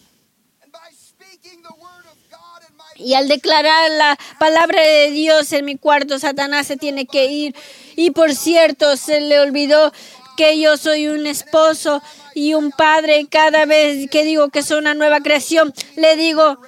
Y 2.97 3.13
al 3.13 3.29
declarar 3.29 3.91
la 3.91 4.19
palabra 4.39 4.81
de 4.81 5.11
Dios 5.11 5.53
en 5.53 5.67
mi 5.67 5.77
cuarto, 5.77 6.19
Satanás 6.19 6.67
se 6.67 6.79
tiene 6.79 7.07
que 7.07 7.27
ir. 7.27 7.55
Y 7.95 8.11
por 8.13 8.35
cierto, 8.35 8.97
se 8.97 9.21
le 9.21 9.39
olvidó 9.39 9.93
que 10.39 10.59
yo 10.59 10.79
soy 10.79 11.09
un 11.09 11.27
esposo 11.27 12.03
y 12.35 12.55
un 12.55 12.71
padre. 12.73 13.27
Cada 13.31 13.67
vez 13.67 14.09
que 14.11 14.25
digo 14.25 14.49
que 14.49 14.63
soy 14.63 14.79
una 14.79 14.95
nueva 14.95 15.21
creación, 15.21 15.75
le 15.97 16.17
digo, 16.17 16.59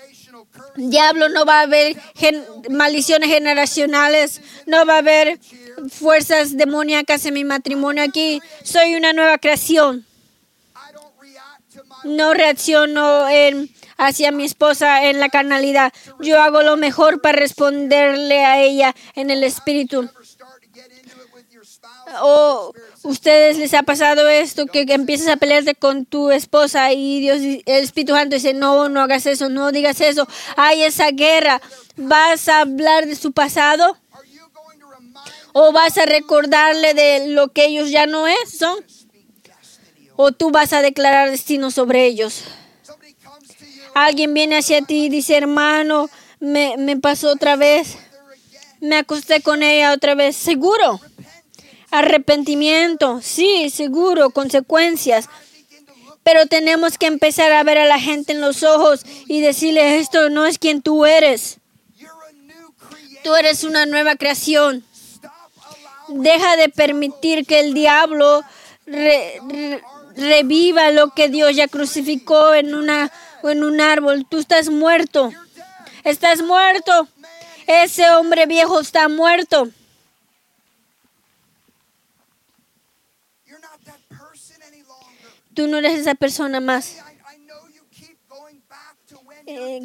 Diablo, 0.78 1.28
no 1.28 1.44
va 1.44 1.58
a 1.60 1.62
haber 1.62 1.96
maldiciones 2.70 3.28
generacionales, 3.30 4.40
no 4.66 4.86
va 4.86 4.94
a 4.94 4.98
haber 4.98 5.40
fuerzas 5.90 6.56
demoníacas 6.56 7.26
en 7.26 7.34
mi 7.34 7.44
matrimonio 7.44 8.04
aquí. 8.04 8.40
Soy 8.62 8.94
una 8.94 9.12
nueva 9.12 9.38
creación. 9.38 10.06
No 12.04 12.32
reacciono 12.32 13.28
en- 13.28 13.74
hacia 13.96 14.30
mi 14.30 14.44
esposa 14.44 15.04
en 15.10 15.18
la 15.18 15.28
carnalidad. 15.28 15.92
Yo 16.20 16.40
hago 16.40 16.62
lo 16.62 16.76
mejor 16.76 17.20
para 17.20 17.38
responderle 17.40 18.44
a 18.44 18.60
ella 18.60 18.94
en 19.16 19.30
el 19.30 19.42
espíritu. 19.42 20.08
O 22.22 22.72
ustedes 23.08 23.56
les 23.56 23.72
ha 23.72 23.82
pasado 23.82 24.28
esto 24.28 24.66
que 24.66 24.82
empiezas 24.88 25.28
a 25.28 25.36
pelearte 25.36 25.74
con 25.74 26.04
tu 26.04 26.30
esposa 26.30 26.92
y 26.92 27.20
Dios, 27.20 27.38
el 27.38 27.84
Espíritu 27.84 28.12
Santo 28.12 28.36
dice 28.36 28.52
no, 28.52 28.88
no 28.88 29.00
hagas 29.00 29.24
eso, 29.26 29.48
no 29.48 29.72
digas 29.72 30.00
eso. 30.00 30.28
Hay 30.56 30.82
esa 30.82 31.10
guerra. 31.10 31.60
¿Vas 31.96 32.48
a 32.48 32.60
hablar 32.60 33.06
de 33.06 33.16
su 33.16 33.32
pasado 33.32 33.96
o 35.52 35.72
vas 35.72 35.98
a 35.98 36.04
recordarle 36.06 36.94
de 36.94 37.28
lo 37.28 37.48
que 37.48 37.66
ellos 37.66 37.90
ya 37.90 38.06
no 38.06 38.28
es, 38.28 38.58
son? 38.58 38.78
O 40.14 40.30
tú 40.32 40.50
vas 40.50 40.72
a 40.72 40.82
declarar 40.82 41.30
destino 41.30 41.70
sobre 41.70 42.06
ellos. 42.06 42.44
Alguien 43.94 44.34
viene 44.34 44.58
hacia 44.58 44.82
ti 44.82 45.06
y 45.06 45.08
dice, 45.08 45.36
hermano, 45.36 46.08
me, 46.38 46.76
me 46.76 46.96
pasó 46.96 47.32
otra 47.32 47.56
vez. 47.56 47.96
Me 48.80 48.96
acosté 48.96 49.40
con 49.40 49.62
ella 49.62 49.92
otra 49.92 50.14
vez. 50.14 50.36
Seguro. 50.36 51.00
Arrepentimiento. 51.90 53.20
Sí, 53.22 53.70
seguro. 53.70 54.30
Consecuencias. 54.30 55.28
Pero 56.22 56.46
tenemos 56.46 56.98
que 56.98 57.06
empezar 57.06 57.52
a 57.52 57.62
ver 57.62 57.78
a 57.78 57.86
la 57.86 57.98
gente 57.98 58.32
en 58.32 58.40
los 58.40 58.62
ojos 58.62 59.02
y 59.26 59.40
decirle, 59.40 59.98
esto 59.98 60.28
no 60.28 60.44
es 60.46 60.58
quien 60.58 60.82
tú 60.82 61.06
eres. 61.06 61.58
Tú 63.24 63.34
eres 63.34 63.64
una 63.64 63.86
nueva 63.86 64.16
creación. 64.16 64.84
Deja 66.08 66.56
de 66.56 66.68
permitir 66.68 67.46
que 67.46 67.60
el 67.60 67.74
diablo 67.74 68.42
re- 68.86 69.40
re- 69.48 69.82
reviva 70.16 70.90
lo 70.90 71.10
que 71.10 71.28
Dios 71.28 71.54
ya 71.56 71.68
crucificó 71.68 72.54
en, 72.54 72.74
una, 72.74 73.10
en 73.44 73.64
un 73.64 73.80
árbol. 73.80 74.26
Tú 74.28 74.38
estás 74.38 74.68
muerto. 74.68 75.30
Estás 76.04 76.42
muerto. 76.42 77.08
Ese 77.66 78.08
hombre 78.10 78.46
viejo 78.46 78.80
está 78.80 79.08
muerto. 79.08 79.68
Tú 85.58 85.66
no 85.66 85.78
eres 85.78 85.98
esa 85.98 86.14
persona 86.14 86.60
más. 86.60 86.98
Eh, 89.44 89.80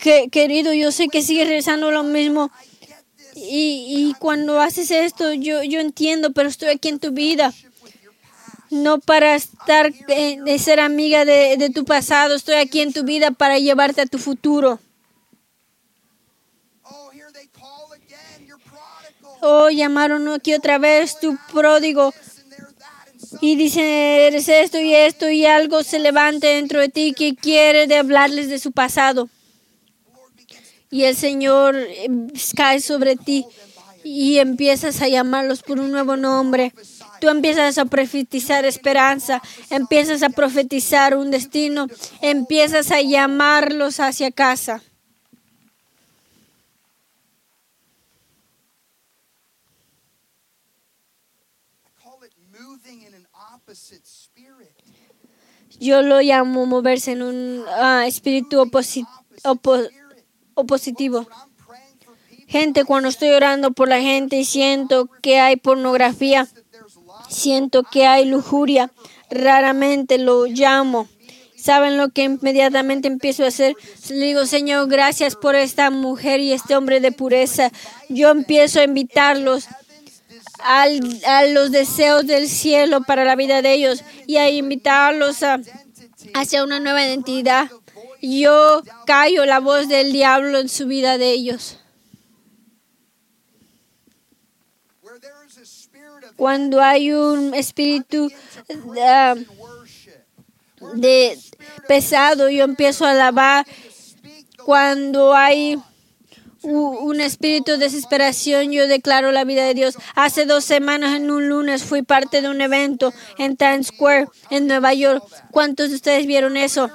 que, 0.00 0.28
querido, 0.30 0.72
yo 0.72 0.90
sé 0.90 1.06
que 1.06 1.22
sigues 1.22 1.46
rezando 1.46 1.92
lo 1.92 2.02
mismo. 2.02 2.50
Y, 3.36 3.84
y 3.88 4.14
cuando 4.18 4.60
haces 4.60 4.90
esto, 4.90 5.32
yo, 5.32 5.62
yo 5.62 5.78
entiendo, 5.78 6.32
pero 6.32 6.48
estoy 6.48 6.70
aquí 6.70 6.88
en 6.88 6.98
tu 6.98 7.12
vida. 7.12 7.54
No 8.70 8.98
para 8.98 9.36
estar, 9.36 9.92
eh, 10.08 10.38
de 10.44 10.58
ser 10.58 10.80
amiga 10.80 11.24
de, 11.24 11.56
de 11.56 11.70
tu 11.70 11.84
pasado. 11.84 12.34
Estoy 12.34 12.56
aquí 12.56 12.80
en 12.80 12.92
tu 12.92 13.04
vida 13.04 13.30
para 13.30 13.60
llevarte 13.60 14.00
a 14.00 14.06
tu 14.06 14.18
futuro. 14.18 14.80
Oh. 16.82 17.12
Oh, 19.40 19.70
llamaron 19.70 20.26
aquí 20.30 20.52
otra 20.52 20.78
vez 20.78 21.20
tu 21.20 21.38
pródigo. 21.52 22.12
Y 23.40 23.56
dicen, 23.56 23.84
eres 23.84 24.48
esto 24.48 24.78
y 24.78 24.94
esto 24.94 25.30
y 25.30 25.46
algo 25.46 25.82
se 25.82 25.98
levanta 25.98 26.46
dentro 26.46 26.80
de 26.80 26.88
ti 26.88 27.14
que 27.16 27.34
quiere 27.34 27.86
de 27.86 27.96
hablarles 27.96 28.48
de 28.48 28.58
su 28.58 28.72
pasado. 28.72 29.28
Y 30.90 31.04
el 31.04 31.16
Señor 31.16 31.76
eh, 31.76 32.08
cae 32.54 32.80
sobre 32.80 33.16
ti 33.16 33.46
y 34.04 34.38
empiezas 34.38 35.00
a 35.00 35.08
llamarlos 35.08 35.62
por 35.62 35.80
un 35.80 35.90
nuevo 35.90 36.16
nombre. 36.16 36.74
Tú 37.20 37.28
empiezas 37.28 37.78
a 37.78 37.84
profetizar 37.84 38.64
esperanza, 38.64 39.40
empiezas 39.70 40.22
a 40.22 40.28
profetizar 40.28 41.16
un 41.16 41.30
destino, 41.30 41.86
empiezas 42.20 42.90
a 42.90 43.00
llamarlos 43.00 44.00
hacia 44.00 44.30
casa. 44.30 44.82
Yo 55.82 56.02
lo 56.02 56.20
llamo 56.20 56.64
moverse 56.66 57.12
en 57.12 57.22
un 57.22 57.64
ah, 57.76 58.04
espíritu 58.06 58.60
oposi- 58.62 59.06
opo- 59.42 59.88
opositivo. 60.54 61.26
Gente, 62.46 62.84
cuando 62.84 63.08
estoy 63.08 63.30
orando 63.30 63.72
por 63.72 63.88
la 63.88 64.00
gente 64.00 64.36
y 64.36 64.44
siento 64.44 65.08
que 65.22 65.40
hay 65.40 65.56
pornografía, 65.56 66.46
siento 67.28 67.82
que 67.82 68.06
hay 68.06 68.26
lujuria, 68.26 68.92
raramente 69.30 70.18
lo 70.18 70.46
llamo. 70.46 71.08
¿Saben 71.56 71.96
lo 71.96 72.10
que 72.10 72.24
inmediatamente 72.24 73.08
empiezo 73.08 73.44
a 73.44 73.48
hacer? 73.48 73.74
Le 74.10 74.26
digo, 74.26 74.46
Señor, 74.46 74.88
gracias 74.88 75.36
por 75.36 75.54
esta 75.54 75.90
mujer 75.90 76.40
y 76.40 76.52
este 76.52 76.76
hombre 76.76 77.00
de 77.00 77.12
pureza. 77.12 77.70
Yo 78.08 78.30
empiezo 78.30 78.80
a 78.80 78.84
invitarlos 78.84 79.66
al- 80.64 81.20
a 81.26 81.44
los 81.46 81.70
deseos 81.70 82.26
del 82.26 82.48
cielo 82.48 83.02
para 83.02 83.24
la 83.24 83.36
vida 83.36 83.62
de 83.62 83.72
ellos 83.74 84.02
y 84.26 84.36
a 84.36 84.48
invitarlos 84.50 85.42
a, 85.42 85.60
hacia 86.34 86.64
una 86.64 86.80
nueva 86.80 87.04
identidad. 87.04 87.70
Yo 88.20 88.82
callo 89.06 89.44
la 89.46 89.58
voz 89.60 89.88
del 89.88 90.12
diablo 90.12 90.58
en 90.58 90.68
su 90.68 90.86
vida 90.86 91.18
de 91.18 91.30
ellos. 91.32 91.78
Cuando 96.36 96.80
hay 96.80 97.12
un 97.12 97.54
espíritu 97.54 98.30
ah, 99.00 99.34
worship. 99.58 100.10
de 100.94 101.38
pesado, 101.88 102.48
yo 102.48 102.64
empiezo 102.64 103.04
a 103.04 103.10
alabar. 103.10 103.66
Cuando 104.64 105.34
hay 105.34 105.76
un 106.62 107.20
espíritu 107.20 107.72
de 107.72 107.78
desesperación, 107.78 108.72
yo 108.72 108.86
declaro 108.86 109.32
la 109.32 109.44
vida 109.44 109.64
de 109.64 109.74
Dios. 109.74 109.96
Hace 110.14 110.46
dos 110.46 110.64
semanas, 110.64 111.16
en 111.16 111.30
un 111.30 111.48
lunes, 111.48 111.82
fui 111.82 112.02
parte 112.02 112.40
de 112.42 112.48
un 112.48 112.60
evento 112.60 113.12
en 113.38 113.56
Times 113.56 113.88
Square, 113.88 114.26
en 114.50 114.66
Nueva 114.66 114.94
York. 114.94 115.24
¿Cuántos 115.50 115.90
de 115.90 115.96
ustedes 115.96 116.26
vieron 116.26 116.56
eso? 116.56 116.90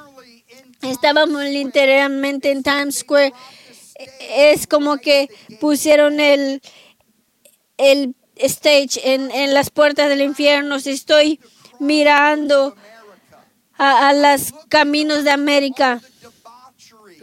Estábamos 0.81 1.43
literalmente 1.43 2.51
en 2.51 2.63
Times 2.63 2.99
Square. 2.99 3.33
Es 4.35 4.67
como 4.67 4.97
que 4.97 5.27
pusieron 5.59 6.19
el, 6.19 6.61
el 7.77 8.15
stage 8.35 9.01
en, 9.03 9.31
en 9.31 9.53
las 9.53 9.69
puertas 9.69 10.07
del 10.09 10.21
infierno. 10.21 10.75
Estoy 10.75 11.39
mirando 11.79 12.75
a, 13.77 14.09
a 14.09 14.13
los 14.13 14.53
caminos 14.69 15.23
de 15.23 15.31
América. 15.31 16.01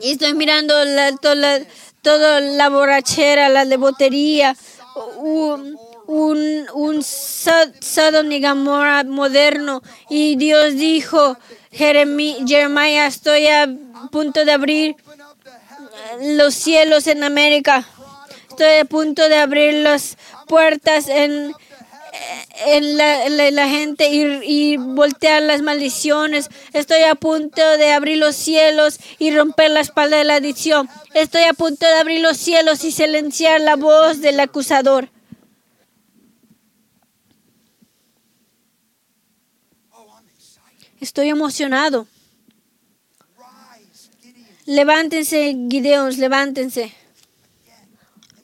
Y 0.03 0.13
estoy 0.13 0.35
mirando 0.35 0.85
la, 0.85 1.13
la, 1.35 1.61
toda 2.05 2.41
la 2.41 2.69
borrachera, 2.69 3.49
la 3.49 3.65
levotería, 3.65 4.55
un, 5.17 5.77
un, 6.07 6.67
un 6.75 7.03
Sodom 7.03 8.31
y 8.31 8.41
Gomorra 8.41 9.03
moderno. 9.03 9.83
Y 10.09 10.37
Dios 10.37 10.75
dijo, 10.75 11.37
Jeremí, 11.73 12.45
Jeremiah, 12.47 13.07
estoy 13.07 13.49
a 13.49 13.67
punto 14.13 14.45
de 14.45 14.53
abrir 14.53 14.97
los 16.21 16.55
cielos 16.55 17.07
en 17.09 17.25
América. 17.25 17.85
Estoy 18.51 18.75
a 18.81 18.85
punto 18.85 19.29
de 19.29 19.37
abrir 19.37 19.75
las 19.75 20.17
puertas 20.47 21.09
en 21.09 21.53
la, 22.81 23.29
la- 23.51 23.69
gente 23.69 24.09
y, 24.09 24.73
y 24.73 24.77
voltear 24.77 25.43
las 25.43 25.63
maldiciones. 25.63 26.49
Estoy 26.73 27.03
a 27.03 27.15
punto 27.15 27.63
de 27.79 27.93
abrir 27.93 28.19
los 28.19 28.37
cielos 28.37 28.99
y 29.19 29.31
romper 29.35 29.71
la 29.71 29.81
espalda 29.81 30.19
de 30.19 30.25
la 30.25 30.37
adicción. 30.37 30.89
Estoy 31.15 31.43
a 31.43 31.55
punto 31.55 31.87
de 31.87 31.95
abrir 31.95 32.21
los 32.21 32.37
cielos 32.37 32.85
y 32.85 32.93
silenciar 32.93 33.61
la 33.61 33.77
voz 33.77 34.21
del 34.21 34.41
acusador. 34.41 35.09
Estoy 41.01 41.29
emocionado. 41.29 42.07
Levántense, 44.67 45.55
Gideons, 45.71 46.17
levántense. 46.19 46.95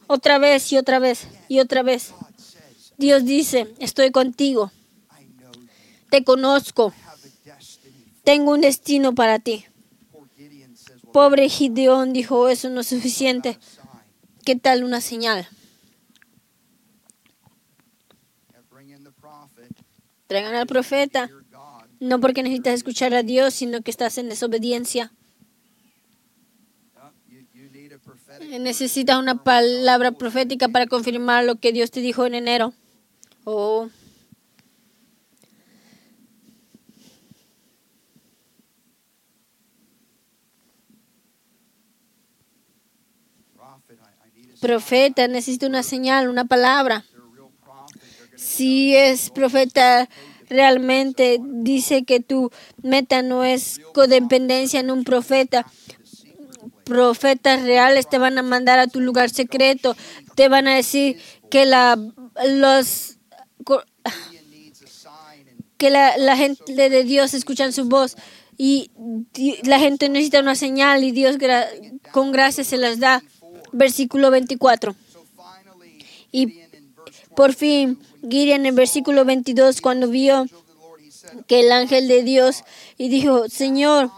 Otra 0.06 0.38
vez 0.38 0.70
y 0.72 0.76
otra 0.76 0.98
vez 0.98 1.26
y 1.48 1.60
otra 1.60 1.82
vez. 1.82 2.12
Dios 3.00 3.24
dice, 3.24 3.66
estoy 3.78 4.10
contigo, 4.10 4.70
te 6.10 6.22
conozco. 6.22 6.92
Tengo 8.24 8.52
un 8.52 8.60
destino 8.60 9.14
para 9.14 9.38
ti. 9.38 9.64
Pobre 11.10 11.48
Gideón 11.48 12.12
dijo, 12.12 12.50
eso 12.50 12.68
no 12.68 12.82
es 12.82 12.88
suficiente. 12.88 13.58
¿Qué 14.44 14.54
tal 14.54 14.84
una 14.84 15.00
señal? 15.00 15.48
Traigan 20.26 20.54
al 20.54 20.66
profeta, 20.66 21.30
no 22.00 22.20
porque 22.20 22.42
necesitas 22.42 22.74
escuchar 22.74 23.14
a 23.14 23.22
Dios, 23.22 23.54
sino 23.54 23.80
que 23.80 23.90
estás 23.90 24.18
en 24.18 24.28
desobediencia. 24.28 25.10
Necesitas 28.60 29.18
una 29.18 29.42
palabra 29.42 30.12
profética 30.12 30.68
para 30.68 30.86
confirmar 30.86 31.46
lo 31.46 31.56
que 31.56 31.72
Dios 31.72 31.90
te 31.90 32.00
dijo 32.00 32.26
en 32.26 32.34
enero. 32.34 32.74
Profeta, 44.60 45.26
necesito 45.26 45.66
una 45.66 45.82
señal, 45.82 46.28
una 46.28 46.44
palabra. 46.44 47.04
Si 48.36 48.94
es 48.94 49.30
profeta, 49.30 50.08
realmente 50.48 51.38
dice 51.42 52.04
que 52.04 52.20
tu 52.20 52.50
meta 52.82 53.22
no 53.22 53.44
es 53.44 53.80
codependencia 53.94 54.80
en 54.80 54.90
un 54.90 55.04
profeta. 55.04 55.66
Profetas 56.84 57.62
reales 57.62 58.08
te 58.08 58.18
van 58.18 58.36
a 58.36 58.42
mandar 58.42 58.78
a 58.78 58.86
tu 58.86 59.00
lugar 59.00 59.30
secreto. 59.30 59.96
Te 60.34 60.48
van 60.48 60.68
a 60.68 60.74
decir 60.74 61.18
que 61.50 61.64
la 61.64 61.98
los 62.48 63.19
que 65.80 65.88
la, 65.88 66.36
gente 66.36 66.90
de 66.90 67.04
Dios 67.04 67.32
escuchan 67.32 67.72
su 67.72 67.86
voz 67.86 68.14
y 68.58 68.90
la 69.62 69.78
gente 69.78 70.10
necesita 70.10 70.40
una 70.40 70.54
señal 70.54 71.02
y 71.04 71.10
Dios 71.10 71.36
con 72.12 72.32
gracia 72.32 72.64
se 72.64 72.76
las 72.76 73.00
da. 73.00 73.22
Versículo 73.72 74.30
24. 74.30 74.94
so 75.10 75.24
finally 75.34 76.04
Y 76.32 76.60
por 77.34 77.54
fin, 77.54 77.98
Gideon 78.28 78.66
en 78.66 78.74
versículo 78.74 79.24
22, 79.24 79.80
cuando 79.80 80.08
vio 80.08 80.44
que 81.46 81.60
el 81.60 81.72
ángel 81.72 82.08
de 82.08 82.24
Dios 82.24 82.62
y 82.98 83.08
dijo, 83.08 83.48
Señor, 83.48 84.10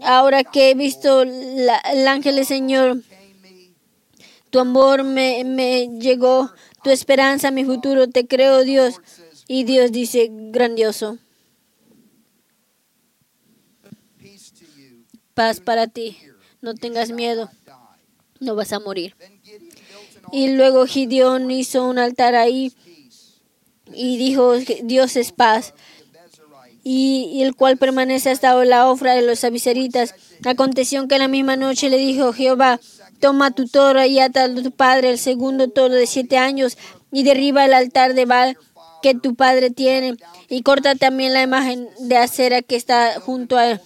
ahora 0.00 0.44
que 0.44 0.70
he 0.70 0.74
visto 0.74 1.22
el 1.22 2.06
ángel 2.06 2.36
del 2.36 2.46
Señor, 2.46 3.02
tu 4.50 4.60
amor 4.60 5.02
me, 5.02 5.42
me 5.42 5.88
llegó, 5.98 6.52
tu 6.84 6.90
esperanza, 6.90 7.50
mi 7.50 7.64
futuro, 7.64 8.08
te 8.08 8.28
creo 8.28 8.62
Dios. 8.62 9.00
Y 9.46 9.64
Dios 9.64 9.92
dice, 9.92 10.28
grandioso, 10.30 11.18
paz 15.34 15.60
para 15.60 15.86
ti, 15.86 16.16
no 16.62 16.74
tengas 16.74 17.10
miedo, 17.10 17.50
no 18.40 18.54
vas 18.54 18.72
a 18.72 18.80
morir. 18.80 19.14
Y 20.32 20.48
luego 20.48 20.86
Gideón 20.86 21.50
hizo 21.50 21.84
un 21.86 21.98
altar 21.98 22.34
ahí 22.34 22.72
y 23.92 24.16
dijo, 24.16 24.54
Dios 24.82 25.16
es 25.16 25.32
paz. 25.32 25.74
Y, 26.86 27.40
el 27.42 27.54
cual 27.54 27.78
permanece 27.78 28.30
hasta 28.30 28.62
la 28.64 28.90
ofra 28.90 29.14
de 29.14 29.22
los 29.22 29.42
aviseritas. 29.42 30.14
Aconteció 30.44 31.08
que 31.08 31.18
la 31.18 31.28
misma 31.28 31.56
noche 31.56 31.88
le 31.88 31.96
dijo 31.96 32.34
Jehová, 32.34 32.78
toma 33.20 33.52
tu 33.52 33.66
toro 33.66 34.04
y 34.04 34.18
ata 34.18 34.44
a 34.44 34.54
tu 34.54 34.70
padre 34.70 35.10
el 35.10 35.18
segundo 35.18 35.70
toro 35.70 35.94
de 35.94 36.06
siete 36.06 36.36
años 36.36 36.76
y 37.10 37.22
derriba 37.22 37.64
el 37.64 37.72
altar 37.72 38.12
de 38.12 38.26
Baal 38.26 38.58
que 39.04 39.14
tu 39.14 39.34
padre 39.34 39.68
tiene 39.68 40.16
y 40.48 40.62
corta 40.62 40.94
también 40.94 41.34
la 41.34 41.42
imagen 41.42 41.86
de 42.00 42.16
acera 42.16 42.62
que 42.62 42.74
está 42.74 43.20
junto 43.20 43.58
a 43.58 43.72
él 43.72 43.80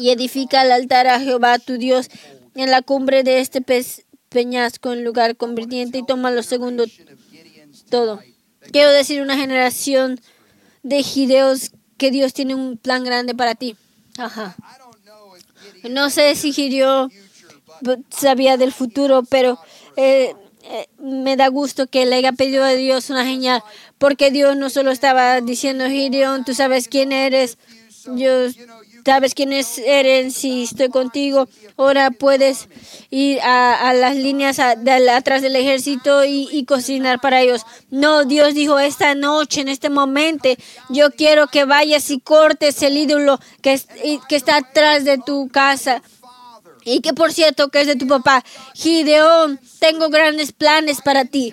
y 0.00 0.08
edifica 0.08 0.62
el 0.62 0.72
altar 0.72 1.08
a 1.08 1.20
Jehová 1.20 1.58
tu 1.58 1.76
Dios 1.76 2.08
en 2.54 2.70
la 2.70 2.80
cumbre 2.80 3.22
de 3.22 3.40
este 3.40 3.62
peñasco 4.30 4.94
en 4.94 5.04
lugar 5.04 5.36
convirtiente 5.36 5.98
y 5.98 6.06
toma 6.06 6.30
lo 6.30 6.42
segundo 6.42 6.86
todo. 7.90 8.18
Quiero 8.72 8.90
decir 8.92 9.20
una 9.20 9.36
generación 9.36 10.18
de 10.82 11.02
Gideos 11.02 11.72
que 11.98 12.10
Dios 12.10 12.32
tiene 12.32 12.54
un 12.54 12.78
plan 12.78 13.04
grande 13.04 13.34
para 13.34 13.54
ti. 13.54 13.76
Ajá. 14.16 14.56
Gideon 15.82 15.92
No 15.92 16.08
sé 16.08 16.34
si 16.34 16.54
but 17.82 18.00
sabía 18.08 18.56
del 18.56 18.72
futuro, 18.72 19.22
pero 19.22 19.58
eh, 19.96 20.34
eh, 20.62 20.88
me 20.98 21.36
da 21.36 21.48
gusto 21.48 21.86
que 21.86 22.06
le 22.06 22.16
haya 22.16 22.32
pedido 22.32 22.64
a 22.64 22.70
Dios 22.70 23.10
una 23.10 23.24
señal, 23.24 23.62
porque 24.00 24.30
Dios 24.30 24.56
no 24.56 24.70
solo 24.70 24.92
estaba 24.92 25.42
diciendo, 25.42 25.86
Gideón, 25.86 26.46
tú 26.46 26.54
sabes 26.54 26.88
quién 26.88 27.12
eres, 27.12 27.58
yo 28.06 28.48
sabes 29.04 29.34
quién 29.34 29.52
es- 29.52 29.76
eres, 29.76 30.34
si 30.34 30.62
estoy 30.62 30.88
contigo, 30.88 31.50
ahora 31.76 32.10
puedes 32.10 32.68
ir 33.10 33.40
a, 33.42 33.92
las 33.92 34.16
líneas 34.16 34.58
atrás 34.58 35.42
del 35.42 35.54
ejército 35.54 36.24
y, 36.24 36.64
cocinar 36.64 37.20
para 37.20 37.42
ellos. 37.42 37.66
No, 37.90 38.24
Dios 38.24 38.54
dijo, 38.54 38.78
esta 38.78 39.14
noche, 39.14 39.60
en 39.60 39.68
este 39.68 39.90
momento, 39.90 40.48
yo 40.88 41.10
quiero 41.10 41.48
que 41.48 41.66
vayas 41.66 42.10
y 42.10 42.20
cortes 42.20 42.82
el 42.82 42.96
ídolo 42.96 43.38
que, 43.60 43.78
está 44.30 44.56
atrás 44.56 45.04
de 45.04 45.18
tu 45.18 45.48
casa. 45.48 46.02
Y 46.86 47.00
que 47.02 47.12
por 47.12 47.34
cierto 47.34 47.68
que 47.68 47.82
es 47.82 47.86
de 47.86 47.96
tu 47.96 48.06
papá. 48.06 48.42
Gideón, 48.74 49.60
tengo 49.78 50.08
grandes 50.08 50.52
planes 50.52 51.02
para 51.02 51.26
ti. 51.26 51.52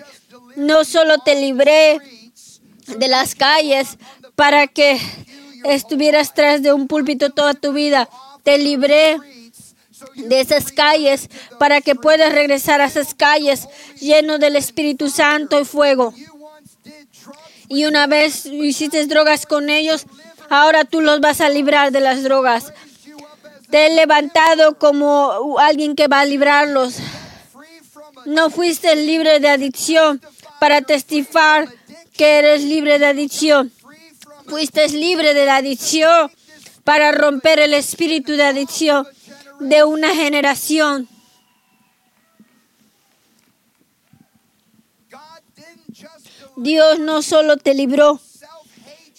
No 0.56 0.86
solo 0.86 1.18
te 1.18 1.38
libré 1.38 2.00
de 2.96 3.08
las 3.08 3.34
calles 3.34 3.98
para 4.34 4.66
que 4.66 5.00
estuvieras 5.64 6.34
tras 6.34 6.62
de 6.62 6.72
un 6.72 6.86
púlpito 6.86 7.30
toda 7.30 7.54
tu 7.54 7.72
vida. 7.72 8.08
Te 8.42 8.58
libré 8.58 9.18
de 10.14 10.40
esas 10.40 10.72
calles 10.72 11.28
para 11.58 11.80
que 11.80 11.94
puedas 11.94 12.32
regresar 12.32 12.80
a 12.80 12.86
esas 12.86 13.14
calles 13.14 13.68
lleno 14.00 14.38
del 14.38 14.56
Espíritu 14.56 15.10
Santo 15.10 15.60
y 15.60 15.64
fuego. 15.64 16.14
Y 17.68 17.84
una 17.84 18.06
vez 18.06 18.46
hiciste 18.46 19.04
drogas 19.06 19.44
con 19.44 19.68
ellos, 19.68 20.06
ahora 20.48 20.84
tú 20.84 21.00
los 21.00 21.20
vas 21.20 21.40
a 21.40 21.48
librar 21.48 21.92
de 21.92 22.00
las 22.00 22.22
drogas. 22.22 22.72
Te 23.70 23.86
he 23.86 23.94
levantado 23.94 24.78
como 24.78 25.58
alguien 25.58 25.94
que 25.94 26.08
va 26.08 26.20
a 26.20 26.24
librarlos. 26.24 26.96
No 28.24 28.48
fuiste 28.48 28.96
libre 28.96 29.40
de 29.40 29.48
adicción 29.48 30.22
para 30.58 30.80
testificar 30.80 31.68
que 32.18 32.38
eres 32.40 32.64
libre 32.64 32.98
de 32.98 33.06
adicción. 33.06 33.72
Fuiste 34.46 34.86
libre 34.88 35.34
de 35.34 35.46
la 35.46 35.56
adicción 35.56 36.30
para 36.82 37.12
romper 37.12 37.60
el 37.60 37.72
espíritu 37.72 38.32
de 38.32 38.42
adicción 38.42 39.06
de 39.60 39.84
una 39.84 40.14
generación. 40.14 41.08
Dios 46.56 46.98
no 46.98 47.22
solo 47.22 47.56
te 47.56 47.72
libró 47.72 48.20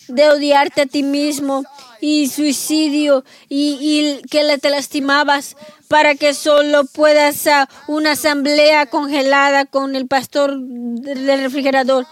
de 0.09 0.29
odiarte 0.29 0.81
a 0.81 0.85
ti 0.85 1.03
mismo 1.03 1.63
y 2.01 2.27
suicidio 2.27 3.23
y, 3.47 3.77
y 3.79 4.27
que 4.27 4.57
te 4.57 4.69
lastimabas 4.69 5.55
para 5.87 6.15
que 6.15 6.33
solo 6.33 6.83
puedas 6.85 7.47
a 7.47 7.69
una 7.87 8.11
asamblea 8.11 8.87
congelada 8.87 9.65
con 9.65 9.95
el 9.95 10.07
pastor 10.07 10.59
del 10.59 11.41
refrigerador. 11.41 12.05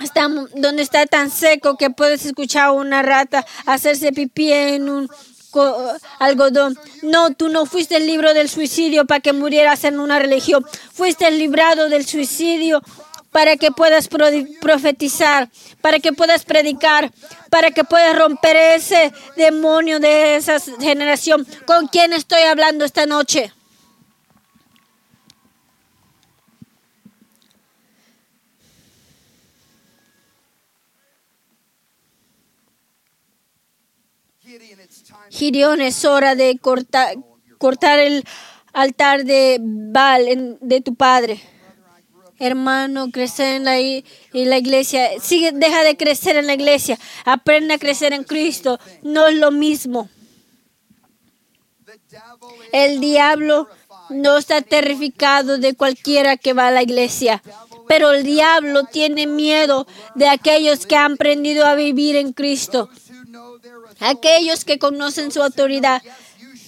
Está, 0.00 0.28
donde 0.54 0.82
está 0.82 1.06
tan 1.06 1.30
seco 1.30 1.76
que 1.76 1.90
puedes 1.90 2.24
escuchar 2.26 2.70
una 2.72 3.02
rata 3.02 3.44
hacerse 3.66 4.12
pipí 4.12 4.52
en 4.52 4.88
un 4.88 5.08
co- 5.50 5.94
algodón. 6.18 6.78
No, 7.02 7.32
tú 7.32 7.48
no 7.48 7.66
fuiste 7.66 7.96
el 7.96 8.06
libro 8.06 8.34
del 8.34 8.48
suicidio 8.48 9.06
para 9.06 9.20
que 9.20 9.32
murieras 9.32 9.84
en 9.84 9.98
una 10.00 10.18
religión. 10.18 10.64
Fuiste 10.92 11.26
el 11.26 11.38
librado 11.38 11.88
del 11.88 12.06
suicidio 12.06 12.82
para 13.32 13.56
que 13.56 13.70
puedas 13.70 14.08
profetizar, 14.60 15.50
para 15.82 15.98
que 15.98 16.12
puedas 16.12 16.44
predicar, 16.44 17.12
para 17.50 17.70
que 17.70 17.84
puedas 17.84 18.16
romper 18.16 18.56
ese 18.56 19.12
demonio 19.36 20.00
de 20.00 20.36
esa 20.36 20.58
generación. 20.80 21.46
¿Con 21.66 21.88
quién 21.88 22.12
estoy 22.12 22.42
hablando 22.42 22.84
esta 22.84 23.04
noche? 23.06 23.52
Gideón, 35.30 35.80
es 35.80 36.04
hora 36.04 36.34
de 36.34 36.58
cortar, 36.58 37.98
el 37.98 38.24
altar 38.72 39.24
de 39.24 39.58
Baal 39.60 40.28
en- 40.28 40.58
de 40.60 40.80
tu 40.80 40.94
padre. 40.94 41.40
Hermano, 42.38 43.10
crecer 43.10 43.56
en 43.56 43.64
la, 43.64 43.78
en 43.78 44.04
la 44.50 44.58
iglesia. 44.58 45.08
Sigue, 45.20 45.52
deja 45.52 45.82
de 45.82 45.96
crecer 45.96 46.36
en 46.36 46.46
la 46.46 46.54
iglesia. 46.54 46.98
Aprende 47.24 47.74
a 47.74 47.78
crecer 47.78 48.12
en 48.12 48.24
Cristo. 48.24 48.78
No 49.02 49.26
es 49.26 49.36
lo 49.36 49.50
mismo. 49.50 50.10
El 52.72 53.00
diablo 53.00 53.68
no 54.10 54.36
está 54.36 54.60
terrificado 54.60 55.56
de 55.58 55.74
cualquiera 55.74 56.36
que 56.36 56.52
va 56.52 56.68
a 56.68 56.72
la 56.72 56.82
iglesia. 56.82 57.42
Pero 57.88 58.10
el 58.10 58.22
diablo 58.24 58.84
tiene 58.84 59.26
miedo 59.26 59.86
de 60.14 60.28
aquellos 60.28 60.86
que 60.86 60.96
han 60.96 61.12
aprendido 61.14 61.64
a 61.64 61.74
vivir 61.74 62.16
en 62.16 62.32
Cristo. 62.32 62.90
Aquellos 64.00 64.64
que 64.64 64.78
conocen 64.78 65.30
su 65.32 65.42
autoridad. 65.42 66.02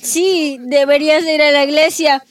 Sí, 0.03 0.59
deberías 0.61 1.25
ir 1.25 1.43
a 1.43 1.51
la 1.51 1.65
iglesia, 1.65 2.25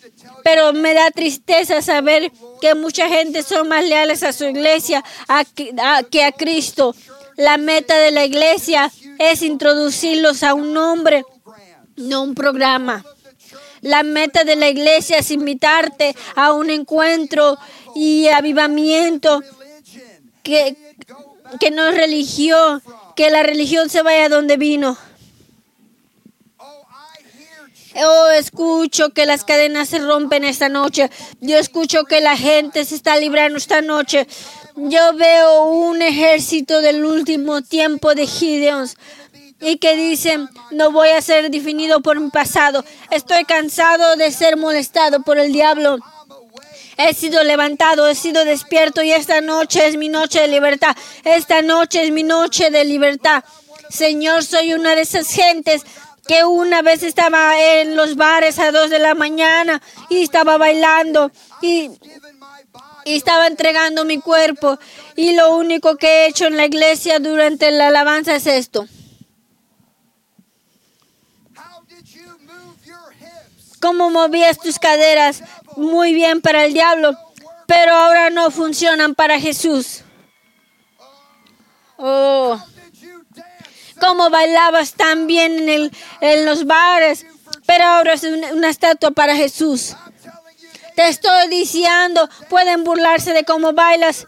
pero 0.43 0.73
me 0.73 0.93
da 0.93 1.11
tristeza 1.11 1.81
saber 1.81 2.31
que 2.61 2.75
mucha 2.75 3.07
gente 3.09 3.43
son 3.43 3.67
más 3.67 3.83
leales 3.83 4.23
a 4.23 4.33
su 4.33 4.45
iglesia 4.45 5.03
que, 5.53 6.23
a, 6.23 6.31
Cristo. 6.31 6.95
La 7.35 7.57
meta 7.57 7.97
de 7.97 8.11
la 8.11 8.25
iglesia 8.25 8.91
es 9.19 9.41
introducirlos 9.41 10.43
a 10.43 10.53
un 10.53 10.73
nombre, 10.73 11.23
no 11.97 12.23
un 12.23 12.33
programa. 12.33 13.03
La 13.81 14.01
meta 14.03 14.43
de 14.43 14.55
la 14.55 14.69
iglesia 14.69 15.17
es 15.17 15.29
invitarte 15.29 16.15
a 16.35 16.53
un 16.53 16.69
encuentro 16.69 17.57
y 17.93 18.27
avivamiento 18.27 19.43
que, 20.41 20.75
que 21.59 21.69
no 21.69 21.87
es 21.87 21.95
religión, 21.95 22.81
que 23.17 23.31
la 23.31 23.41
religión 23.41 23.89
se 23.89 24.03
vaya 24.03 24.29
donde 24.29 24.57
vino. 24.57 24.95
Oh, 26.59 26.85
hear 27.95 28.05
Oh, 28.05 28.29
escucho 28.29 29.09
que 29.09 29.25
las 29.25 29.43
cadenas 29.43 29.89
se 29.89 29.97
rompen 29.97 30.43
esta 30.43 30.69
noche. 30.69 31.09
Yo 31.41 31.57
escucho 31.57 32.03
que 32.03 32.21
la 32.21 32.37
gente 32.37 32.85
se 32.85 32.93
está 32.93 33.17
librando 33.17 33.57
esta 33.57 33.81
noche. 33.81 34.27
Yo 34.75 35.15
veo 35.15 35.63
un 35.63 36.03
ejército 36.03 36.81
del 36.81 37.03
último 37.03 37.63
tiempo 37.63 38.13
de 38.13 38.27
Gideons 38.27 38.95
y 39.61 39.77
que 39.77 39.95
dicen, 39.95 40.47
no 40.69 40.91
voy 40.91 41.09
a 41.09 41.21
ser 41.23 41.49
definido 41.49 42.01
por 42.01 42.19
mi 42.19 42.29
pasado. 42.29 42.85
Estoy 43.09 43.45
cansado 43.45 44.15
de 44.15 44.31
ser 44.31 44.57
molestado 44.57 45.23
por 45.23 45.39
el 45.39 45.51
diablo. 45.51 45.97
He 46.97 47.13
sido 47.13 47.43
levantado, 47.43 48.07
he 48.07 48.15
sido 48.15 48.43
despierto 48.43 49.03
y 49.03 49.11
esta 49.11 49.39
noche 49.39 49.87
es 49.87 49.97
mi 49.97 50.09
noche 50.09 50.41
de 50.41 50.47
libertad. 50.47 50.95
Esta 51.23 51.61
noche 51.61 52.03
es 52.03 52.11
mi 52.11 52.23
noche 52.23 52.71
de 52.71 52.83
libertad. 52.85 53.43
Señor, 53.89 54.43
soy 54.43 54.73
una 54.73 54.95
de 54.95 55.01
esas 55.01 55.29
gentes 55.29 55.83
que 56.27 56.43
una 56.43 56.81
vez 56.81 57.03
estaba 57.03 57.61
en 57.61 57.95
los 57.95 58.15
bares 58.15 58.57
a 58.59 58.71
dos 58.71 58.89
de 58.89 58.99
la 58.99 59.13
mañana 59.13 59.81
y 60.09 60.23
estaba 60.23 60.57
bailando 60.57 61.31
y, 61.61 61.91
y 63.05 63.15
estaba 63.15 63.45
entregando 63.45 64.03
mi 64.03 64.19
cuerpo. 64.19 64.79
Y 65.15 65.35
lo 65.35 65.55
único 65.55 65.97
que 65.97 66.07
he 66.07 66.27
hecho 66.27 66.47
en 66.47 66.57
la 66.57 66.65
iglesia 66.65 67.19
durante 67.19 67.71
la 67.71 67.87
alabanza 67.87 68.35
es 68.35 68.47
esto. 68.47 68.87
Cómo 73.79 74.09
movías 74.09 74.57
tus 74.57 74.79
caderas 74.79 75.43
muy 75.77 76.13
bien 76.13 76.41
para 76.41 76.65
el 76.65 76.73
diablo, 76.73 77.17
pero 77.67 77.93
ahora 77.93 78.29
no 78.29 78.51
funcionan 78.51 79.15
para 79.15 79.39
Jesús. 79.39 80.01
Oh, 81.97 82.59
cómo 83.99 84.29
bailabas 84.29 84.93
tan 84.93 85.25
bien 85.27 85.53
en, 85.59 85.69
el- 85.69 85.91
en 86.21 86.45
los 86.45 86.65
bares, 86.65 87.25
pero 87.65 87.83
ahora 87.85 88.13
es 88.13 88.23
una, 88.23 88.53
una 88.53 88.69
estatua 88.69 89.11
para 89.11 89.35
Jesús. 89.35 89.95
Te 90.95 91.07
estoy 91.07 91.47
diciendo, 91.49 92.27
pueden 92.49 92.83
burlarse 92.83 93.33
de 93.33 93.43
cómo 93.43 93.73
bailas, 93.73 94.27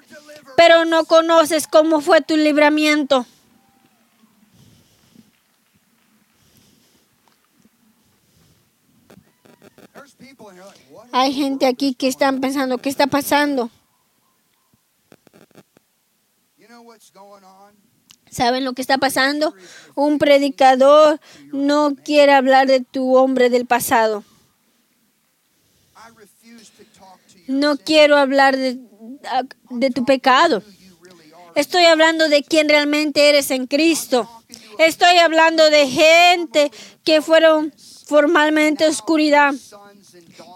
pero 0.56 0.86
no 0.86 1.06
conoces 1.06 1.68
cómo 1.68 2.02
fue 2.02 2.22
tu 2.22 2.38
libramiento. 2.38 3.26
Hay 11.12 11.34
gente 11.34 11.66
aquí 11.66 11.94
que 11.94 12.08
están 12.08 12.40
pensando, 12.40 12.78
¿qué 12.78 12.90
está 12.90 13.08
pasando? 13.08 13.70
¿Saben 18.30 18.64
lo 18.64 18.74
que 18.74 18.82
está 18.82 18.98
pasando? 18.98 19.54
Un 19.96 20.20
predicador 20.20 21.20
no 21.52 21.96
quiere 21.96 22.34
hablar 22.34 22.68
de 22.68 22.82
tu 22.82 23.16
hombre 23.16 23.50
del 23.50 23.66
pasado. 23.66 24.24
No 27.48 27.78
quiero 27.78 28.18
hablar 28.18 28.56
de, 28.56 29.90
tu 29.90 30.06
pecado. 30.06 30.62
Estoy 31.56 31.86
hablando 31.86 32.30
de 32.30 32.44
quién 32.44 32.70
realmente 32.70 33.30
eres 33.30 33.50
en 33.50 33.66
Cristo. 33.66 34.30
Estoy 34.78 35.18
hablando 35.18 35.68
de 35.70 35.88
gente 35.88 36.72
que 37.04 37.22
fueron 37.24 37.74
formalmente 38.06 38.88
oscuridad. 38.88 39.54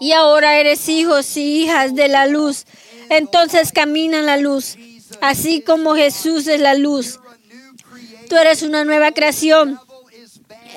Y 0.00 0.12
ahora 0.12 0.58
eres 0.58 0.88
hijos 0.88 1.36
y 1.36 1.62
hijas 1.62 1.94
de 1.94 2.08
la 2.08 2.26
luz. 2.26 2.64
Entonces 3.10 3.72
camina 3.72 4.18
en 4.18 4.26
la 4.26 4.36
luz, 4.36 4.76
así 5.20 5.60
como 5.60 5.94
Jesús 5.94 6.46
es 6.46 6.60
la 6.60 6.74
luz. 6.74 7.20
Tú 8.28 8.36
eres 8.36 8.62
una 8.62 8.84
nueva 8.84 9.12
creación. 9.12 9.78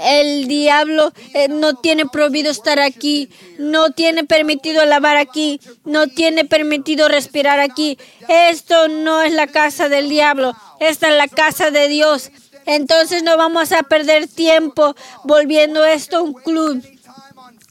El 0.04 0.48
diablo 0.48 1.12
eh, 1.34 1.48
no 1.48 1.76
tiene 1.76 2.06
prohibido 2.06 2.52
estar 2.52 2.80
aquí, 2.80 3.30
no 3.58 3.92
tiene 3.92 4.24
permitido 4.24 4.82
alabar 4.82 5.18
aquí, 5.18 5.60
no 5.86 6.08
tiene 6.08 6.46
permitido 6.46 7.08
respirar 7.08 7.60
aquí. 7.60 7.98
Esto 8.28 8.88
no 8.90 9.24
es 9.24 9.34
la 9.34 9.48
casa 9.48 9.90
del 9.90 10.08
diablo, 10.08 10.56
esta 10.80 11.10
es 11.10 11.16
la 11.16 11.28
casa 11.28 11.72
de 11.72 11.88
Dios. 11.88 12.32
Entonces 12.68 13.24
no 13.24 13.38
vamos 13.38 13.72
a 13.72 13.82
perder 13.84 14.28
tiempo 14.28 14.96
volviendo 15.24 15.86
esto 15.86 16.22
un 16.22 16.34
club. 16.34 16.84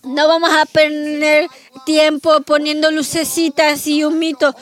No 0.06 0.28
vamos 0.28 0.50
a 0.50 0.64
perder 0.66 1.48
tiempo 1.84 2.40
poniendo 2.42 2.90
lucecitas 2.92 3.86
y 3.88 4.04
un 4.04 4.18
mito. 4.18 4.54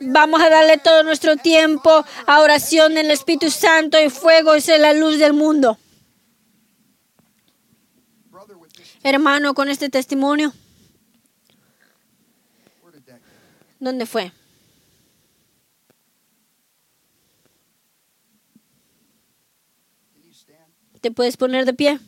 Vamos 0.00 0.40
a 0.40 0.48
darle 0.48 0.78
todo 0.78 1.02
nuestro 1.02 1.36
tiempo 1.36 2.04
a 2.26 2.40
oración 2.40 2.92
en 2.92 3.06
el 3.06 3.10
Espíritu 3.10 3.50
Santo 3.50 4.00
y 4.00 4.08
fuego 4.08 4.54
es 4.54 4.66
la 4.68 4.94
luz 4.94 5.18
del 5.18 5.34
mundo. 5.34 5.78
hermano 9.02 9.54
con 9.54 9.68
este 9.68 9.88
testimonio? 9.88 10.52
¿Dónde 13.78 14.06
fue? 14.06 14.32
¿Te 21.00 21.10
puedes 21.10 21.38
poner 21.38 21.64
de 21.64 21.72
pie? 21.72 21.98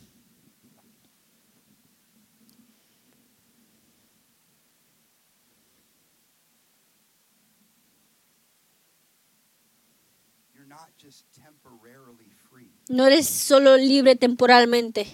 No 12.89 13.07
eres 13.07 13.27
solo 13.27 13.77
libre 13.77 14.15
temporalmente. 14.15 15.07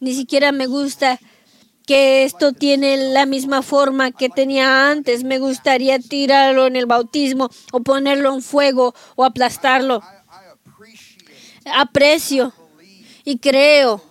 Ni 0.00 0.14
siquiera 0.14 0.52
me 0.52 0.66
gusta 0.66 1.18
que 1.86 2.24
esto 2.24 2.52
tiene 2.52 2.96
la 3.12 3.26
misma 3.26 3.62
forma 3.62 4.10
que 4.10 4.28
tenía 4.28 4.90
antes. 4.90 5.24
Me 5.24 5.38
gustaría 5.38 5.98
tirarlo 5.98 6.66
en 6.66 6.76
el 6.76 6.86
bautismo 6.86 7.50
o 7.72 7.80
ponerlo 7.80 8.34
en 8.34 8.42
fuego 8.42 8.94
o 9.16 9.24
aplastarlo. 9.24 10.02
Aprecio 11.74 12.52
y 13.24 13.38
creo 13.38 14.02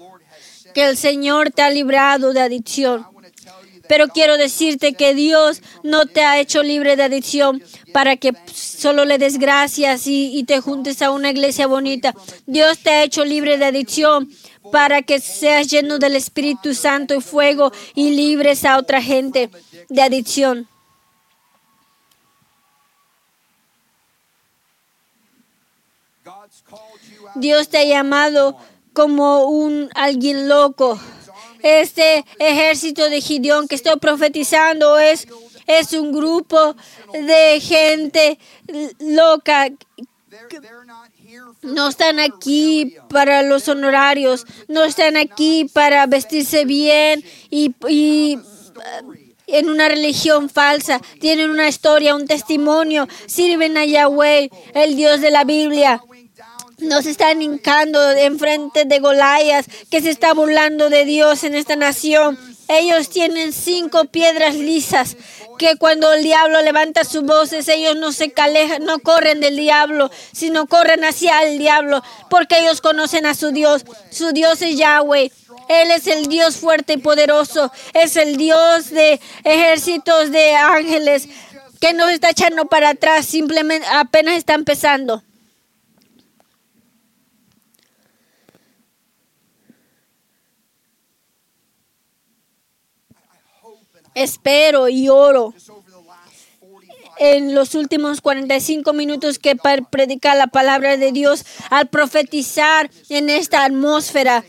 que 0.74 0.88
el 0.88 0.98
Señor 0.98 1.52
te 1.52 1.62
ha 1.62 1.70
librado 1.70 2.34
de 2.34 2.42
adicción. 2.42 3.13
Pero 3.88 4.08
quiero 4.08 4.38
decirte 4.38 4.94
que 4.94 5.14
Dios 5.14 5.62
no 5.84 6.06
te 6.06 6.22
ha 6.24 6.40
hecho 6.40 6.64
libre 6.64 6.96
de 6.96 7.04
adicción 7.04 7.62
para 7.92 8.16
que 8.16 8.34
solo 8.54 9.06
le 9.06 9.18
des 9.18 9.38
gracias 9.40 10.08
y, 10.08 10.38
y 10.38 10.44
te 10.46 10.62
juntes 10.62 11.02
a 11.02 11.12
una 11.12 11.32
iglesia 11.32 11.68
bonita. 11.68 12.14
Dios 12.46 12.80
te 12.80 12.90
ha 12.90 13.04
hecho 13.04 13.26
libre 13.26 13.58
de 13.58 13.66
adicción 13.66 14.30
para 14.72 15.02
que 15.02 15.20
seas 15.20 15.68
lleno 15.68 16.00
del 16.00 16.16
Espíritu 16.16 16.74
Santo 16.74 17.14
y 17.14 17.22
fuego 17.22 17.72
y 17.94 18.12
libres 18.12 18.66
a 18.66 18.78
otra 18.78 19.02
gente 19.02 19.50
de 19.90 20.02
adicción. 20.02 20.68
Dios 27.36 27.70
te 27.70 27.80
ha 27.80 27.84
llamado 27.84 28.58
como 28.94 29.46
un 29.46 29.90
alguien 29.96 30.48
loco. 30.48 31.00
Este 31.64 32.26
ejército 32.40 33.10
de 33.10 33.22
Gideón 33.22 33.70
que 33.70 33.76
estoy 33.76 33.98
profetizando 33.98 35.00
es, 35.00 35.28
es 35.66 35.94
un 35.94 36.12
grupo 36.12 36.76
de 37.14 37.62
gente 37.62 38.38
loca. 39.00 39.70
No 41.62 41.88
están 41.88 42.20
aquí 42.20 42.98
para 43.10 43.44
los 43.44 43.70
honorarios, 43.70 44.46
no 44.68 44.84
están 44.84 45.16
aquí 45.16 45.66
para 45.72 46.06
vestirse 46.06 46.66
bien 46.66 47.24
y, 47.50 47.74
y, 47.88 48.34
eh, 48.34 49.34
en 49.48 49.70
una 49.70 49.88
religión 49.88 50.50
falsa. 50.50 51.00
Tienen 51.22 51.50
una 51.50 51.70
historia, 51.70 52.16
un 52.16 52.28
testimonio. 52.28 53.08
Sirven 53.26 53.78
a 53.78 53.86
Yahweh, 53.86 54.50
el 54.74 54.98
Dios 54.98 55.22
de 55.22 55.32
la 55.32 55.46
Biblia. 55.46 56.02
Nos 56.80 57.06
están 57.06 57.42
hincando 57.42 58.12
enfrente 58.12 58.86
de 58.86 59.00
Golias, 59.00 59.66
que 59.90 60.02
se 60.02 60.10
está 60.10 60.34
burlando 60.34 60.90
de 60.90 61.06
Dios 61.06 61.44
en 61.44 61.56
esta 61.56 61.76
nación. 61.76 62.38
Ellos 62.68 63.10
tienen 63.10 63.54
cinco 63.54 64.06
piedras 64.06 64.56
lisas, 64.56 65.18
que 65.60 65.76
cuando 65.76 66.14
el 66.14 66.24
diablo 66.24 66.62
levanta 66.62 67.04
sus 67.04 67.24
voces, 67.24 67.68
ellos 67.68 67.98
no 67.98 68.12
se 68.12 68.32
calejan, 68.32 68.86
no 68.86 69.00
corren 69.00 69.40
del 69.40 69.58
diablo, 69.58 70.10
sino 70.32 70.68
corren 70.68 71.04
hacia 71.04 71.44
el 71.44 71.60
diablo, 71.60 72.02
porque 72.30 72.60
ellos 72.60 72.82
conocen 72.82 73.26
a 73.26 73.36
su 73.36 73.52
Dios. 73.52 73.86
Su 74.10 74.32
Dios 74.32 74.62
es 74.62 74.78
Yahweh. 74.78 75.32
Él 75.70 75.92
es 75.92 76.08
el 76.08 76.28
Dios 76.28 76.58
fuerte 76.58 76.94
y 76.94 76.98
poderoso. 76.98 77.72
Es 77.94 78.16
el 78.16 78.38
Dios 78.38 78.90
de 78.90 79.20
ejércitos 79.44 80.32
de 80.32 80.56
ángeles 80.56 81.28
que 81.80 81.94
nos 81.94 82.12
está 82.12 82.30
echando 82.30 82.66
para 82.66 82.90
atrás. 82.90 83.26
Simplemente 83.26 83.86
apenas 83.92 84.38
está 84.38 84.54
empezando. 84.54 85.24
Espero 94.16 94.90
y 94.90 95.10
oro 95.10 95.52
just 95.52 95.70
over 95.70 95.84
the 95.86 96.02
last 96.08 96.60
45 96.60 97.16
en 97.20 97.56
los 97.56 97.76
últimos 97.76 98.22
45 98.22 98.94
minutos 98.94 99.40
que 99.40 99.56
para 99.56 99.82
predicar 99.84 100.38
la 100.38 100.48
palabra 100.48 100.98
de 100.98 101.12
Dios, 101.12 101.46
al 101.70 101.88
profetizar 101.88 102.90
en 103.10 103.30
esta 103.30 103.66
atmósfera 103.66 104.44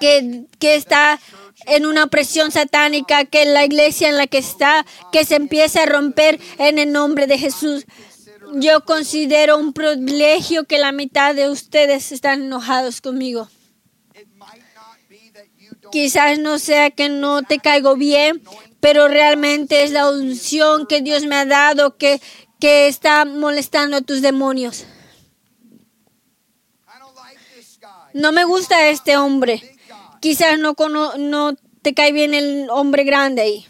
que, 0.00 0.44
que 0.58 0.74
está 0.74 1.18
en 1.66 1.86
una 1.86 2.06
presión 2.08 2.50
satánica, 2.50 3.24
que 3.24 3.44
la 3.44 3.64
iglesia 3.64 4.08
en 4.08 4.16
la 4.16 4.26
que 4.26 4.38
está, 4.38 4.84
que 5.12 5.24
se 5.24 5.36
empieza 5.36 5.82
a 5.82 5.86
romper 5.86 6.38
en 6.58 6.78
el 6.78 6.92
nombre 6.92 7.26
de 7.26 7.38
Jesús. 7.38 7.86
Yo 8.54 8.84
considero 8.84 9.58
un 9.58 9.72
privilegio 9.72 10.64
que 10.64 10.78
la 10.78 10.92
mitad 10.92 11.34
de 11.34 11.48
ustedes 11.48 12.12
están 12.12 12.42
enojados 12.42 13.00
conmigo. 13.00 13.48
Quizás 15.92 16.38
no 16.38 16.58
sea 16.58 16.90
que 16.90 17.08
no 17.08 17.42
te 17.42 17.58
caigo 17.58 17.96
bien, 17.96 18.42
pero 18.80 19.08
realmente 19.08 19.82
es 19.82 19.90
la 19.90 20.10
unción 20.10 20.86
que 20.86 21.00
Dios 21.00 21.24
me 21.24 21.36
ha 21.36 21.44
dado 21.44 21.96
que, 21.96 22.20
que 22.60 22.88
está 22.88 23.24
molestando 23.24 23.96
a 23.96 24.02
tus 24.02 24.22
demonios. 24.22 24.86
No 28.14 28.32
me 28.32 28.44
gusta 28.44 28.88
este 28.88 29.16
hombre. 29.16 29.76
Quizás 30.20 30.58
no, 30.58 30.74
no 31.18 31.54
te 31.82 31.94
cae 31.94 32.12
bien 32.12 32.32
el 32.32 32.68
hombre 32.70 33.04
grande 33.04 33.42
ahí. 33.42 33.66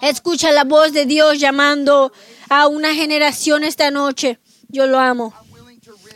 Escucha 0.00 0.50
la 0.52 0.64
voz 0.64 0.92
de 0.92 1.06
Dios 1.06 1.38
llamando 1.38 2.12
a 2.48 2.66
una 2.66 2.94
generación 2.94 3.64
esta 3.64 3.90
noche. 3.90 4.38
Yo 4.68 4.86
lo 4.86 4.98
amo. 4.98 5.32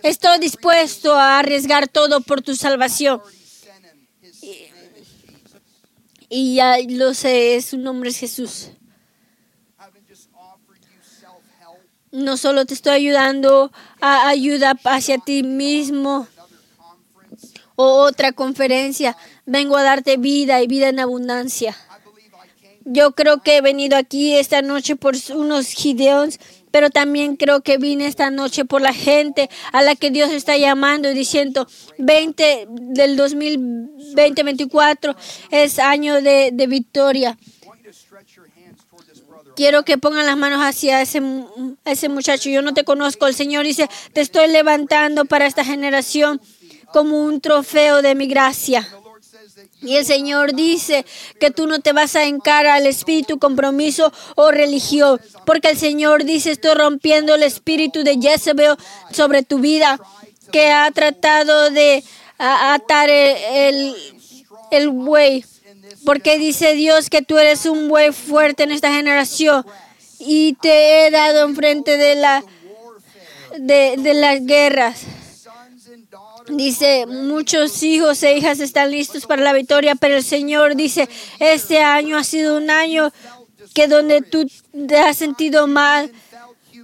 Estoy 0.02 0.38
dispuesto 0.38 1.14
a 1.14 1.38
arriesgar 1.38 1.88
todo 1.88 2.20
por 2.20 2.42
tu 2.42 2.54
salvación. 2.54 3.20
Y 6.28 6.56
ya 6.56 6.76
lo 6.88 7.14
sé, 7.14 7.60
su 7.62 7.78
nombre 7.78 8.10
es 8.10 8.18
Jesús. 8.18 8.68
No 12.10 12.36
solo 12.36 12.64
te 12.66 12.74
estoy 12.74 12.94
ayudando 12.94 13.70
a 14.00 14.28
ayuda 14.28 14.78
hacia 14.84 15.18
ti 15.18 15.42
mismo 15.42 16.26
o 17.76 17.84
otra 18.02 18.32
conferencia. 18.32 19.16
Vengo 19.46 19.76
a 19.76 19.82
darte 19.82 20.16
vida 20.16 20.60
y 20.62 20.66
vida 20.66 20.88
en 20.88 21.00
abundancia. 21.00 21.76
Yo 22.84 23.12
creo 23.12 23.42
que 23.42 23.58
he 23.58 23.60
venido 23.60 23.96
aquí 23.96 24.34
esta 24.34 24.62
noche 24.62 24.96
por 24.96 25.14
unos 25.34 25.68
gideons, 25.68 26.40
pero 26.70 26.90
también 26.90 27.36
creo 27.36 27.62
que 27.62 27.78
vine 27.78 28.06
esta 28.06 28.30
noche 28.30 28.64
por 28.64 28.80
la 28.80 28.92
gente 28.92 29.50
a 29.72 29.82
la 29.82 29.96
que 29.96 30.10
Dios 30.10 30.30
está 30.30 30.56
llamando 30.56 31.10
y 31.10 31.14
diciendo 31.14 31.66
20 31.98 32.66
del 32.68 33.16
2024 33.16 35.16
es 35.50 35.78
año 35.78 36.22
de, 36.22 36.50
de 36.52 36.66
victoria. 36.66 37.36
Quiero 39.56 39.84
que 39.84 39.98
pongan 39.98 40.26
las 40.26 40.36
manos 40.36 40.60
hacia 40.60 41.02
ese, 41.02 41.20
ese 41.84 42.08
muchacho. 42.08 42.48
Yo 42.48 42.62
no 42.62 42.74
te 42.74 42.84
conozco. 42.84 43.26
El 43.26 43.34
Señor 43.34 43.64
dice, 43.64 43.88
te 44.12 44.20
estoy 44.20 44.48
levantando 44.48 45.24
para 45.24 45.46
esta 45.46 45.64
generación 45.64 46.40
como 46.92 47.24
un 47.24 47.40
trofeo 47.40 48.02
de 48.02 48.14
mi 48.14 48.28
gracia. 48.28 48.86
Y 49.80 49.96
el 49.96 50.04
Señor 50.04 50.54
dice 50.54 51.04
que 51.40 51.50
tú 51.50 51.66
no 51.66 51.80
te 51.80 51.92
vas 51.92 52.16
a 52.16 52.24
encarar 52.24 52.76
al 52.78 52.86
espíritu, 52.86 53.38
compromiso 53.38 54.12
o 54.34 54.50
religión, 54.50 55.20
porque 55.46 55.70
el 55.70 55.78
Señor 55.78 56.24
dice, 56.24 56.50
estoy 56.50 56.74
rompiendo 56.74 57.34
el 57.34 57.42
espíritu 57.42 58.02
de 58.02 58.18
Jezebel 58.20 58.76
sobre 59.12 59.42
tu 59.42 59.58
vida, 59.58 60.00
que 60.52 60.70
ha 60.70 60.90
tratado 60.90 61.70
de 61.70 62.02
atar 62.38 63.10
el, 63.10 63.36
el, 63.52 63.94
el 64.70 64.88
buey, 64.88 65.44
porque 66.04 66.38
dice 66.38 66.74
Dios 66.74 67.10
que 67.10 67.22
tú 67.22 67.38
eres 67.38 67.66
un 67.66 67.88
buey 67.88 68.12
fuerte 68.12 68.62
en 68.62 68.72
esta 68.72 68.92
generación 68.92 69.64
y 70.18 70.54
te 70.54 71.06
he 71.06 71.10
dado 71.10 71.46
enfrente 71.46 71.96
de, 71.96 72.14
la, 72.14 72.44
de, 73.58 73.94
de 73.98 74.14
las 74.14 74.44
guerras. 74.44 75.02
Dice, 76.50 77.06
muchos 77.06 77.82
hijos 77.82 78.22
e 78.22 78.36
hijas 78.36 78.60
están 78.60 78.90
listos 78.90 79.26
para 79.26 79.42
la 79.42 79.52
victoria, 79.52 79.94
pero 79.94 80.16
el 80.16 80.24
Señor 80.24 80.76
dice, 80.76 81.08
este 81.38 81.80
año 81.80 82.16
ha 82.16 82.24
sido 82.24 82.56
un 82.56 82.70
año 82.70 83.12
que 83.74 83.86
donde 83.86 84.22
tú 84.22 84.46
te 84.86 84.98
has 84.98 85.16
sentido 85.16 85.66
mal, 85.66 86.10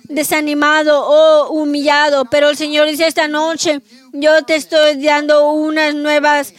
desanimado 0.04 1.02
o 1.02 1.50
humillado, 1.50 2.26
pero 2.26 2.50
el 2.50 2.56
Señor 2.56 2.88
dice 2.88 3.06
esta 3.06 3.26
noche, 3.26 3.80
yo 4.12 4.44
te 4.44 4.54
estoy 4.54 5.02
dando 5.02 5.50
unas 5.52 5.94
nuevas, 5.94 6.52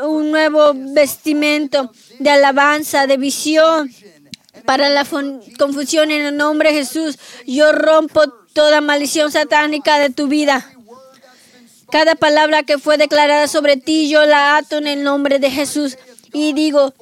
un 0.00 0.30
nuevo 0.30 0.72
vestimento 0.74 1.92
de 2.18 2.30
alabanza, 2.30 3.06
de 3.06 3.16
visión, 3.16 3.90
para 4.64 4.88
la 4.88 5.06
confusión 5.58 6.10
en 6.10 6.26
el 6.26 6.36
nombre 6.36 6.72
de 6.72 6.80
Jesús. 6.80 7.18
Yo 7.46 7.72
rompo 7.72 8.22
toda 8.52 8.80
maldición 8.80 9.30
satánica 9.30 9.98
de 9.98 10.10
tu 10.10 10.26
vida. 10.26 10.77
Cada 11.90 12.14
palabra 12.14 12.62
que 12.62 12.78
fue 12.78 12.98
declarada 12.98 13.48
sobre 13.48 13.76
ti, 13.76 14.10
yo 14.10 14.24
la 14.26 14.56
ato 14.56 14.76
en 14.76 14.86
el 14.86 15.02
nombre 15.02 15.38
de 15.38 15.50
Jesús. 15.50 15.96
Y 16.32 16.52
digo, 16.52 16.92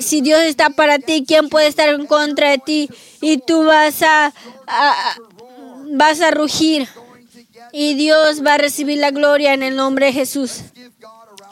si 0.00 0.20
Dios 0.20 0.40
está 0.42 0.70
para 0.70 0.98
ti, 0.98 1.24
¿quién 1.26 1.48
puede 1.48 1.66
estar 1.66 1.88
en 1.88 2.06
contra 2.06 2.50
de 2.50 2.58
ti? 2.58 2.90
Y 3.20 3.38
tú 3.38 3.64
vas 3.64 4.02
a, 4.02 4.32
vas 5.92 6.20
a 6.20 6.30
rugir. 6.30 6.88
Y 7.72 7.94
Dios 7.94 8.44
va 8.44 8.54
a 8.54 8.58
recibir 8.58 8.98
la 8.98 9.10
gloria 9.10 9.52
en 9.52 9.62
el 9.62 9.74
nombre 9.74 10.06
de 10.06 10.12
Jesús. 10.12 10.62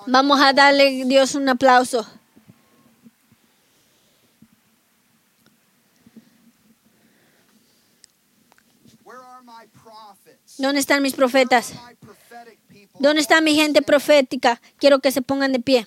Vamos 0.06 0.40
a 0.40 0.52
darle 0.52 1.02
a 1.02 1.04
Dios 1.06 1.34
un 1.34 1.48
aplauso. 1.48 2.06
¿Dónde 10.58 10.80
están 10.80 11.02
mis 11.02 11.14
profetas? 11.14 11.72
¿Dónde 12.98 13.20
está 13.20 13.40
mi 13.40 13.54
gente 13.54 13.82
profética? 13.82 14.60
Quiero 14.78 15.00
que 15.00 15.10
se 15.10 15.22
pongan 15.22 15.52
de 15.52 15.60
pie. 15.60 15.86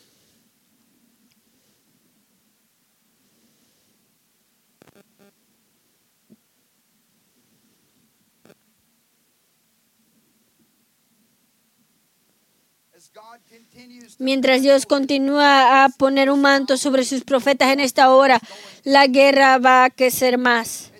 Mientras 14.19 14.61
Dios 14.61 14.85
continúa 14.85 15.83
a 15.83 15.89
poner 15.89 16.29
un 16.29 16.41
manto 16.41 16.77
sobre 16.77 17.05
sus 17.05 17.23
profetas 17.23 17.71
en 17.71 17.79
esta 17.79 18.11
hora, 18.11 18.39
la 18.83 19.07
guerra 19.07 19.57
va 19.59 19.85
a 19.85 19.89
crecer 19.89 20.37
más. 20.37 20.91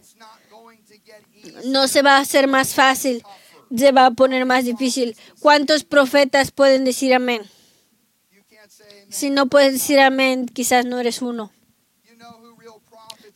No 1.66 1.88
se 1.88 2.01
va 2.01 2.18
a 2.18 2.22
hacer 2.22 2.47
más 2.47 2.74
fácil, 2.74 3.24
se 3.76 3.91
va 3.91 4.07
a 4.07 4.11
poner 4.11 4.45
más 4.45 4.65
difícil. 4.65 5.15
¿Cuántos 5.39 5.84
profetas 5.84 6.51
pueden 6.51 6.86
decir 6.86 7.13
amén? 7.13 7.41
Si 9.09 9.30
no 9.30 9.47
puedes 9.47 9.74
decir 9.74 9.99
amén, 9.99 10.47
quizás 10.47 10.86
no 10.86 10.99
eres 10.99 11.22
uno. 11.22 11.51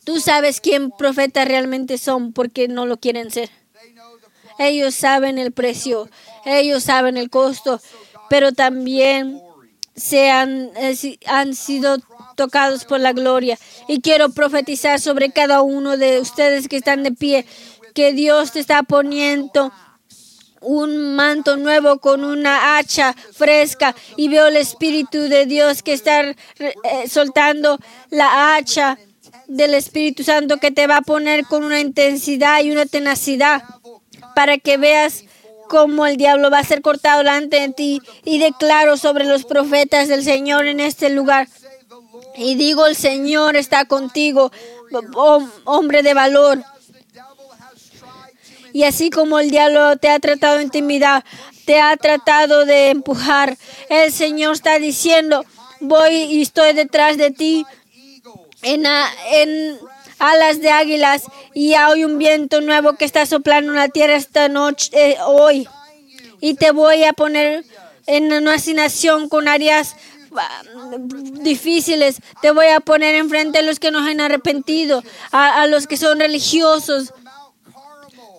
Tú 0.04 0.20
sabes 0.20 0.60
quién 0.60 0.90
profetas 0.90 1.46
realmente 1.46 1.96
son 1.96 2.32
porque 2.32 2.68
no 2.68 2.86
lo 2.86 2.98
quieren 2.98 3.30
ser. 3.30 3.50
Ellos 4.58 4.94
saben 4.94 5.38
el 5.38 5.52
precio, 5.52 6.08
ellos 6.44 6.82
saben 6.82 7.16
el 7.16 7.30
costo, 7.30 7.80
pero 8.28 8.52
también 8.52 9.40
se 9.94 10.30
han, 10.30 10.70
eh, 10.76 11.18
han 11.26 11.54
sido 11.54 11.98
tocados 12.36 12.84
por 12.84 13.00
la 13.00 13.12
gloria. 13.12 13.58
Y 13.88 14.00
quiero 14.00 14.30
profetizar 14.30 15.00
sobre 15.00 15.30
cada 15.30 15.62
uno 15.62 15.96
de 15.96 16.20
ustedes 16.20 16.68
que 16.68 16.76
están 16.76 17.02
de 17.02 17.12
pie, 17.12 17.46
que 17.94 18.12
Dios 18.12 18.52
te 18.52 18.60
está 18.60 18.82
poniendo 18.82 19.72
un 20.62 21.14
manto 21.14 21.56
nuevo 21.56 21.98
con 21.98 22.24
una 22.24 22.78
hacha 22.78 23.14
fresca 23.32 23.94
y 24.16 24.28
veo 24.28 24.46
el 24.46 24.56
Espíritu 24.56 25.22
de 25.22 25.46
Dios 25.46 25.82
que 25.82 25.92
está 25.92 26.22
eh, 26.30 26.34
soltando 27.08 27.78
la 28.10 28.54
hacha 28.56 28.98
del 29.48 29.74
Espíritu 29.74 30.24
Santo 30.24 30.56
que 30.58 30.70
te 30.70 30.86
va 30.86 30.98
a 30.98 31.02
poner 31.02 31.44
con 31.44 31.64
una 31.64 31.80
intensidad 31.80 32.62
y 32.62 32.70
una 32.70 32.86
tenacidad 32.86 33.62
para 34.34 34.56
que 34.58 34.76
veas 34.76 35.24
cómo 35.68 36.06
el 36.06 36.16
diablo 36.16 36.50
va 36.50 36.58
a 36.60 36.64
ser 36.64 36.80
cortado 36.82 37.18
delante 37.18 37.60
de 37.60 37.68
ti 37.70 38.00
y 38.24 38.38
declaro 38.38 38.96
sobre 38.96 39.24
los 39.24 39.44
profetas 39.44 40.08
del 40.08 40.22
Señor 40.22 40.66
en 40.66 40.80
este 40.80 41.10
lugar. 41.10 41.48
Y 42.36 42.54
digo, 42.54 42.86
el 42.86 42.96
Señor 42.96 43.56
está 43.56 43.84
contigo, 43.86 44.52
hom- 44.90 45.50
hombre 45.64 46.02
de 46.02 46.14
valor. 46.14 46.62
Y 48.72 48.84
así 48.84 49.10
como 49.10 49.38
el 49.38 49.50
diablo 49.50 49.96
te 49.96 50.08
ha 50.08 50.18
tratado 50.18 50.56
de 50.56 50.64
intimidar, 50.64 51.24
te 51.64 51.80
ha 51.80 51.96
tratado 51.96 52.64
de 52.64 52.90
empujar, 52.90 53.56
el 53.88 54.12
Señor 54.12 54.54
está 54.54 54.78
diciendo, 54.78 55.44
voy 55.80 56.14
y 56.14 56.42
estoy 56.42 56.72
detrás 56.72 57.16
de 57.16 57.30
ti 57.30 57.66
en, 58.62 58.86
alas 60.18 60.60
de 60.60 60.70
águilas 60.70 61.24
y 61.52 61.74
hay 61.74 62.04
un 62.04 62.18
viento 62.18 62.60
nuevo 62.60 62.94
que 62.94 63.04
está 63.04 63.26
soplando 63.26 63.72
en 63.72 63.78
la 63.78 63.88
tierra 63.88 64.16
esta 64.16 64.48
noche, 64.48 64.90
eh, 64.92 65.16
hoy. 65.26 65.68
Y 66.40 66.54
te 66.54 66.70
voy 66.70 67.04
a 67.04 67.12
poner 67.12 67.64
en 68.06 68.32
una 68.32 68.54
asignación 68.54 69.28
con 69.28 69.48
áreas 69.48 69.96
ah, 70.36 70.62
difíciles. 71.42 72.16
Te 72.40 72.50
voy 72.52 72.66
a 72.66 72.80
poner 72.80 73.14
enfrente 73.16 73.58
a 73.58 73.62
los 73.62 73.78
que 73.78 73.90
nos 73.90 74.08
han 74.08 74.20
arrepentido, 74.20 75.02
a, 75.30 75.62
a 75.62 75.66
los 75.66 75.86
que 75.86 75.96
son 75.96 76.20
religiosos. 76.20 77.12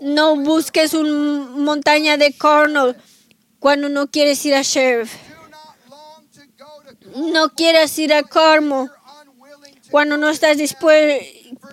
No 0.04 0.36
busques 0.36 0.94
una 0.94 1.48
montaña 1.50 2.18
de 2.18 2.34
Cornell 2.38 2.98
cuando 3.60 3.88
no 3.88 4.08
quieres 4.08 4.46
ir 4.46 4.54
a 4.54 4.62
Sheriff. 4.62 5.14
No 7.16 7.50
quieres 7.52 7.98
ir 8.00 8.14
a 8.14 8.24
to 8.24 8.90
cuando 9.90 10.18
no 10.18 10.30
estás 10.30 10.58
dispuesto, 10.58 11.26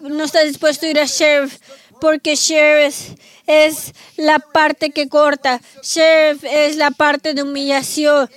no 0.02 0.22
estás 0.22 0.44
dispuesto 0.44 0.86
a 0.86 0.90
ir 0.90 1.00
a 1.00 1.06
Sheriff, 1.06 1.58
porque 2.00 2.36
Sheriff 2.36 3.16
es 3.48 3.94
la 4.16 4.38
parte 4.38 4.90
que 4.90 5.08
corta. 5.08 5.60
Sheriff 5.82 6.44
es 6.44 6.76
la 6.76 6.92
parte 6.92 7.34
de 7.34 7.42
humillación 7.42 8.30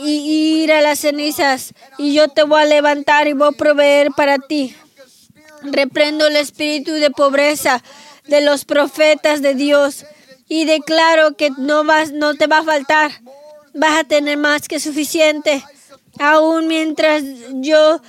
y, 0.00 0.62
ir 0.62 0.72
a 0.72 0.80
las 0.80 1.00
cenizas. 1.00 1.74
Y 1.98 2.14
yo 2.14 2.28
te 2.28 2.42
voy 2.44 2.62
a 2.62 2.64
levantar 2.64 3.28
y 3.28 3.34
voy 3.34 3.48
a 3.48 3.52
proveer 3.52 4.12
para 4.12 4.38
ti. 4.38 4.74
Reprendo 5.60 6.26
el 6.28 6.36
espíritu 6.36 6.92
de 6.92 7.10
pobreza 7.10 7.82
de 8.28 8.40
los 8.40 8.64
profetas 8.64 9.42
de 9.42 9.54
Dios 9.54 10.04
y 10.48 10.64
declaro 10.64 11.36
que 11.36 11.50
no 11.50 11.84
vas, 11.84 12.12
no 12.12 12.34
te 12.34 12.46
va 12.46 12.58
a 12.58 12.64
faltar. 12.64 13.10
Vas 13.74 13.98
a 13.98 14.04
tener 14.04 14.38
más 14.38 14.68
que 14.68 14.80
suficiente. 14.80 15.62
Aún 16.18 16.66
mientras 16.66 17.22
yo 17.54 18.00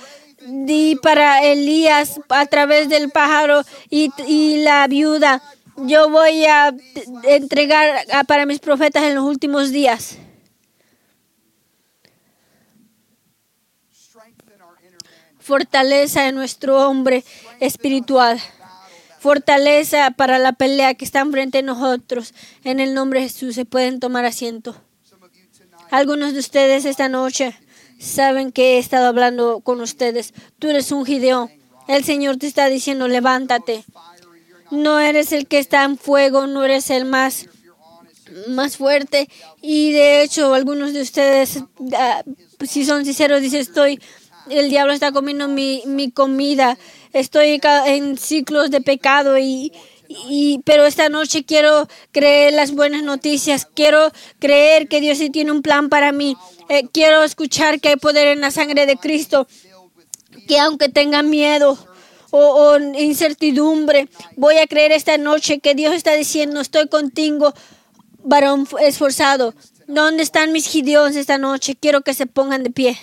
di 0.46 0.96
para 0.96 1.44
Elías 1.44 2.20
a 2.28 2.46
través 2.46 2.88
del 2.88 3.10
pájaro 3.10 3.62
y, 3.90 4.10
y 4.26 4.58
la 4.62 4.86
viuda, 4.86 5.42
yo 5.76 6.08
voy 6.08 6.44
a 6.46 6.74
entregar 7.24 8.04
para 8.26 8.46
mis 8.46 8.58
profetas 8.58 9.04
en 9.04 9.14
los 9.14 9.24
últimos 9.24 9.70
días. 9.70 10.18
Fortaleza 15.38 16.28
en 16.28 16.34
nuestro 16.34 16.88
hombre 16.88 17.24
espiritual. 17.60 18.40
Fortaleza 19.18 20.10
para 20.12 20.38
la 20.38 20.52
pelea 20.52 20.94
que 20.94 21.04
está 21.04 21.20
enfrente 21.20 21.58
de 21.58 21.62
nosotros. 21.62 22.34
En 22.64 22.80
el 22.80 22.94
nombre 22.94 23.20
de 23.20 23.28
Jesús 23.28 23.54
se 23.54 23.64
pueden 23.64 24.00
tomar 24.00 24.24
asiento. 24.24 24.76
Algunos 25.90 26.34
de 26.34 26.40
ustedes 26.40 26.84
esta 26.84 27.08
noche 27.08 27.58
saben 27.98 28.52
que 28.52 28.74
he 28.74 28.78
estado 28.78 29.06
hablando 29.06 29.60
con 29.60 29.80
ustedes. 29.80 30.34
Tú 30.58 30.68
eres 30.68 30.92
un 30.92 31.04
Gideón. 31.04 31.50
El 31.88 32.04
Señor 32.04 32.36
te 32.36 32.46
está 32.46 32.68
diciendo, 32.68 33.08
levántate. 33.08 33.84
No 34.70 35.00
eres 35.00 35.32
el 35.32 35.46
que 35.46 35.58
está 35.58 35.84
en 35.84 35.96
fuego, 35.96 36.46
no 36.46 36.64
eres 36.64 36.90
el 36.90 37.06
más, 37.06 37.46
más 38.48 38.76
fuerte. 38.76 39.28
Y 39.62 39.92
de 39.92 40.22
hecho, 40.22 40.52
algunos 40.52 40.92
de 40.92 41.00
ustedes, 41.00 41.64
ah, 41.96 42.22
si 42.66 42.84
son 42.84 43.06
sinceros, 43.06 43.40
dicen, 43.40 43.60
estoy, 43.60 43.98
el 44.50 44.70
diablo 44.70 44.92
está 44.92 45.12
comiendo 45.12 45.48
mi, 45.48 45.82
mi 45.86 46.10
comida. 46.10 46.78
Estoy 47.12 47.60
en 47.86 48.18
ciclos 48.18 48.70
de 48.70 48.80
pecado 48.80 49.38
y, 49.38 49.72
y 50.08 50.60
pero 50.64 50.84
esta 50.86 51.08
noche 51.08 51.44
quiero 51.44 51.88
creer 52.12 52.52
las 52.52 52.72
buenas 52.72 53.02
noticias. 53.02 53.66
Quiero 53.66 54.10
creer 54.38 54.88
que 54.88 55.00
Dios 55.00 55.18
sí 55.18 55.30
tiene 55.30 55.52
un 55.52 55.62
plan 55.62 55.88
para 55.88 56.12
mí. 56.12 56.36
Eh, 56.68 56.84
quiero 56.92 57.22
escuchar 57.22 57.80
que 57.80 57.90
hay 57.90 57.96
poder 57.96 58.28
en 58.28 58.40
la 58.40 58.50
sangre 58.50 58.86
de 58.86 58.96
Cristo 58.96 59.46
que 60.46 60.58
aunque 60.58 60.88
tenga 60.88 61.22
miedo 61.22 61.78
o, 62.30 62.38
o 62.38 62.78
incertidumbre, 62.78 64.08
voy 64.36 64.58
a 64.58 64.66
creer 64.66 64.92
esta 64.92 65.18
noche 65.18 65.60
que 65.60 65.74
Dios 65.74 65.94
está 65.94 66.14
diciendo, 66.14 66.60
estoy 66.60 66.88
contigo, 66.88 67.54
varón 68.24 68.66
esforzado. 68.80 69.54
¿Dónde 69.86 70.22
están 70.22 70.52
mis 70.52 70.66
gideones 70.66 71.16
esta 71.16 71.38
noche? 71.38 71.74
Quiero 71.74 72.02
que 72.02 72.12
se 72.12 72.26
pongan 72.26 72.62
de 72.62 72.70
pie. 72.70 72.98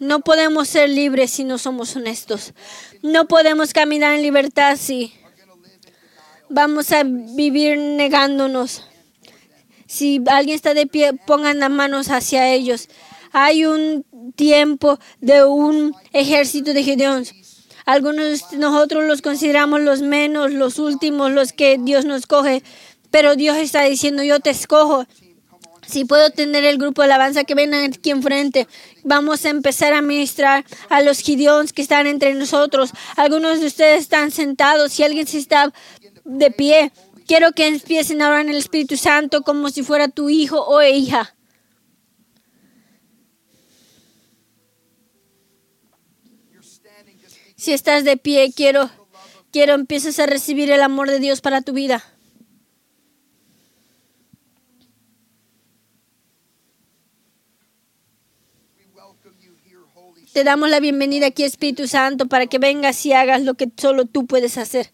No 0.00 0.20
podemos 0.20 0.68
ser 0.68 0.88
libres 0.88 1.30
si 1.30 1.44
no 1.44 1.58
somos 1.58 1.94
honestos. 1.94 2.54
No 3.02 3.28
podemos 3.28 3.72
caminar 3.74 4.14
en 4.14 4.22
libertad 4.22 4.76
si 4.76 5.12
vamos 6.48 6.90
a 6.92 7.02
vivir 7.04 7.78
negándonos. 7.78 8.84
Si 9.86 10.22
alguien 10.26 10.56
está 10.56 10.72
de 10.72 10.86
pie, 10.86 11.12
pongan 11.12 11.58
las 11.58 11.70
manos 11.70 12.08
hacia 12.08 12.48
ellos. 12.48 12.88
Hay 13.32 13.66
un 13.66 14.06
tiempo 14.36 14.98
de 15.20 15.44
un 15.44 15.94
ejército 16.12 16.72
de 16.72 16.82
Gideones. 16.82 17.34
Algunos 17.84 18.52
nosotros 18.52 19.04
los 19.04 19.20
consideramos 19.20 19.80
los 19.80 20.00
menos, 20.00 20.52
los 20.52 20.78
últimos, 20.78 21.30
los 21.32 21.52
que 21.52 21.76
Dios 21.78 22.04
nos 22.04 22.26
coge. 22.26 22.62
Pero 23.10 23.36
Dios 23.36 23.56
está 23.56 23.84
diciendo, 23.84 24.22
yo 24.22 24.40
te 24.40 24.50
escojo. 24.50 25.06
Si 25.86 26.04
puedo 26.04 26.30
tener 26.30 26.64
el 26.64 26.78
grupo 26.78 27.02
de 27.02 27.06
alabanza 27.06 27.42
que 27.42 27.56
ven 27.56 27.74
aquí 27.74 28.10
enfrente, 28.10 28.68
vamos 29.04 29.44
a 29.44 29.50
empezar 29.50 29.92
a 29.92 30.02
ministrar 30.02 30.64
a 30.88 31.02
los 31.02 31.20
gideons 31.20 31.72
que 31.72 31.82
están 31.82 32.06
entre 32.06 32.34
nosotros. 32.34 32.90
Algunos 33.16 33.60
de 33.60 33.66
ustedes 33.66 34.02
están 34.02 34.30
sentados, 34.30 34.92
si 34.92 35.02
alguien 35.02 35.26
se 35.26 35.38
está 35.38 35.72
de 36.24 36.50
pie, 36.50 36.92
quiero 37.26 37.52
que 37.52 37.66
empiecen 37.66 38.22
a 38.22 38.28
orar 38.28 38.40
en 38.40 38.50
el 38.50 38.56
Espíritu 38.56 38.96
Santo 38.96 39.42
como 39.42 39.70
si 39.70 39.82
fuera 39.82 40.08
tu 40.08 40.30
hijo 40.30 40.60
o 40.62 40.82
hija. 40.82 41.34
Si 47.56 47.74
estás 47.74 48.04
de 48.04 48.16
pie, 48.16 48.52
quiero, 48.56 48.90
quiero 49.52 49.74
empieces 49.74 50.18
a 50.18 50.24
recibir 50.26 50.70
el 50.70 50.80
amor 50.80 51.10
de 51.10 51.18
Dios 51.18 51.42
para 51.42 51.60
tu 51.60 51.74
vida. 51.74 52.02
Te 60.32 60.44
damos 60.44 60.70
la 60.70 60.78
bienvenida 60.78 61.26
aquí, 61.26 61.42
Espíritu 61.42 61.88
Santo, 61.88 62.26
para 62.26 62.46
que 62.46 62.58
vengas 62.58 63.04
y 63.04 63.12
hagas 63.12 63.42
lo 63.42 63.54
que 63.54 63.68
solo 63.76 64.06
tú 64.06 64.26
puedes 64.26 64.58
hacer. 64.58 64.92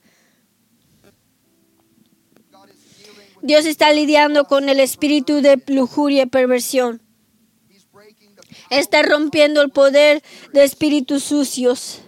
Dios 3.42 3.66
está 3.66 3.92
lidiando 3.92 4.46
con 4.46 4.70
el 4.70 4.80
espíritu 4.80 5.42
de 5.42 5.62
lujuria 5.66 6.22
y 6.22 6.26
perversión. 6.26 7.02
Está 8.70 9.02
rompiendo 9.02 9.60
el 9.60 9.70
poder 9.70 10.22
de 10.54 10.64
espíritus 10.64 11.24
sucios. 11.24 12.00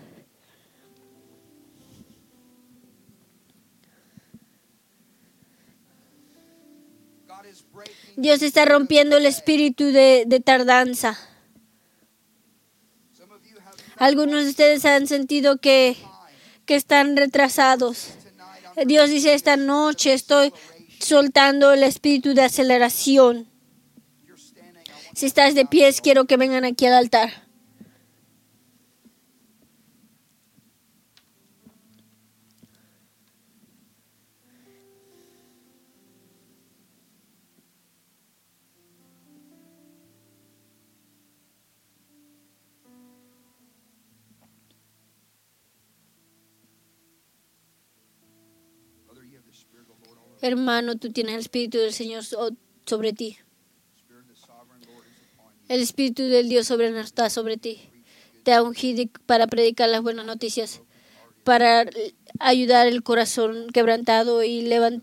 Dios 8.16 8.43
está 8.43 8.64
rompiendo 8.64 9.18
el 9.18 9.26
espíritu 9.26 9.85
de, 9.85 10.24
de 10.26 10.41
tardanza. 10.41 11.18
Algunos 13.99 14.44
de 14.44 14.51
ustedes 14.51 14.84
han 14.84 15.07
sentido 15.07 15.59
que, 15.59 15.96
que 16.66 16.74
están 16.74 17.16
retrasados. 17.16 18.11
Dios 18.86 19.11
dice, 19.11 19.34
esta 19.34 19.57
noche 19.57 20.12
estoy 20.12 20.53
soltando 21.01 21.72
el 21.72 21.82
espíritu 21.82 22.34
de 22.34 22.42
aceleración. 22.42 23.49
Si 25.14 25.26
estás 25.26 25.55
de 25.57 25.66
pies, 25.66 26.01
quiero 26.01 26.26
que 26.26 26.36
vengan 26.36 26.64
aquí 26.64 26.86
al 26.86 26.94
altar. 26.94 27.47
Hermano, 50.41 50.97
tú 50.97 51.11
tienes 51.11 51.34
el 51.34 51.41
espíritu 51.41 51.78
del 51.78 51.93
Señor 51.93 52.24
so- 52.24 52.51
sobre 52.86 53.12
ti. 53.12 53.39
El 55.68 55.80
espíritu 55.82 56.22
del 56.22 56.49
Dios 56.49 56.66
soberano 56.68 57.01
está 57.01 57.28
sobre 57.28 57.57
ti. 57.57 57.80
Te 58.45 58.53
ha 58.53 58.62
ungido 58.62 59.05
para 59.26 59.47
predicar 59.47 59.89
las 59.89 60.03
buenas 60.03 60.24
noticias, 60.24 60.80
para 61.45 61.86
ayudar 62.39 62.86
el 62.86 63.03
corazón 63.03 63.66
quebrantado 63.72 64.43
y 64.43 64.62
levan- 64.62 65.03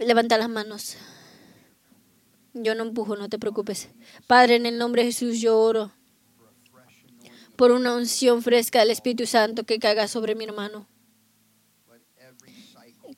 levanta 0.00 0.38
las 0.38 0.48
manos. 0.48 0.96
Yo 2.54 2.74
no 2.74 2.82
empujo, 2.84 3.16
no 3.16 3.28
te 3.28 3.38
preocupes. 3.38 3.90
Padre, 4.26 4.56
en 4.56 4.66
el 4.66 4.78
nombre 4.78 5.02
de 5.04 5.12
Jesús 5.12 5.40
yo 5.40 5.58
oro 5.60 5.92
por 7.54 7.70
una 7.70 7.94
unción 7.94 8.42
fresca 8.42 8.80
del 8.80 8.90
Espíritu 8.90 9.26
Santo 9.26 9.64
que 9.64 9.78
caiga 9.78 10.08
sobre 10.08 10.34
mi 10.34 10.44
hermano. 10.44 10.88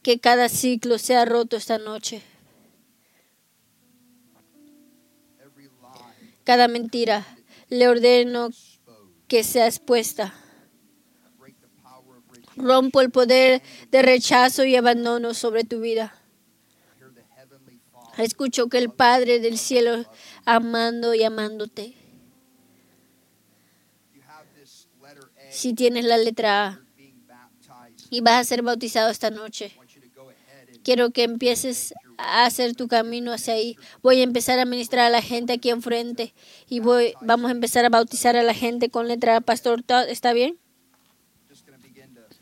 Que 0.03 0.19
cada 0.19 0.49
ciclo 0.49 0.99
sea 0.99 1.25
roto 1.25 1.57
esta 1.57 1.79
noche. 1.79 2.23
Cada 6.45 6.67
mentira 6.67 7.25
le 7.69 7.89
ordeno 7.89 8.51
que 9.29 9.45
sea 9.45 9.67
expuesta. 9.67 10.35
Rompo 12.57 13.01
el 13.01 13.11
poder 13.11 13.63
de 13.91 14.03
rechazo 14.03 14.65
y 14.65 14.77
abandono 14.77 15.35
sobre 15.35 15.65
tu 15.65 15.81
vida. 15.81 16.15
Escucho 18.19 18.69
que 18.69 18.79
el 18.79 18.91
Padre 18.91 19.41
del 19.41 19.57
cielo 19.57 20.05
amando 20.45 21.15
y 21.15 21.23
amándote. 21.23 21.95
Si 25.51 25.75
tienes 25.75 26.05
la 26.05 26.19
letra 26.19 26.67
A 26.67 26.81
y 28.11 28.21
vas 28.21 28.41
a 28.41 28.45
ser 28.45 28.63
bautizado 28.63 29.11
esta 29.11 29.31
noche, 29.31 29.73
quiero 30.83 31.11
que 31.11 31.25
empieces 31.25 31.95
a 32.19 32.47
hacer 32.47 32.75
tu 32.75 32.89
camino 32.89 33.33
hacia 33.33 33.55
ahí. 33.55 33.77
Voy 34.03 34.21
a 34.21 34.23
empezar 34.23 34.59
a 34.59 34.65
ministrar 34.65 35.07
a 35.07 35.11
la 35.11 35.23
gente 35.23 35.55
aquí 35.55 35.71
enfrente 35.71 36.35
y 36.69 36.81
voy, 36.81 37.15
vamos 37.21 37.49
a 37.51 37.53
empezar 37.53 37.85
a 37.85 37.89
bautizar 37.89 38.37
a 38.37 38.43
la 38.43 38.55
gente 38.55 38.89
con 38.89 39.09
letra. 39.09 39.41
Pastor, 39.41 39.85
¿está 40.09 40.33
bien? 40.33 40.59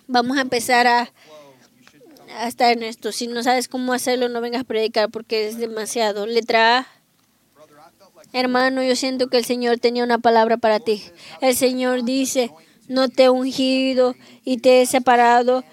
Vamos 0.06 0.38
a 0.38 0.40
empezar 0.40 0.86
a, 0.86 1.12
a 2.36 2.48
estar 2.48 2.72
en 2.72 2.82
esto. 2.82 3.12
Si 3.12 3.26
no 3.26 3.42
sabes 3.42 3.68
cómo 3.68 3.92
hacerlo, 3.92 4.28
no 4.28 4.40
vengas 4.40 4.62
a 4.62 4.64
predicar 4.64 5.10
porque 5.10 5.48
es 5.48 5.58
demasiado. 5.58 6.26
Letra 6.26 6.78
A. 6.78 6.86
Hermano, 8.32 8.82
yo 8.82 8.94
siento 8.94 9.28
que 9.28 9.38
el 9.38 9.44
Señor 9.44 9.78
tenía 9.78 10.04
una 10.04 10.18
palabra 10.18 10.56
para 10.56 10.78
ti. 10.78 11.02
El 11.40 11.56
Señor 11.56 12.04
dice, 12.04 12.50
no 12.86 13.08
te 13.08 13.24
he 13.24 13.30
ungido 13.30 14.14
y 14.44 14.58
te 14.58 14.82
he 14.82 14.86
separado 14.86 15.64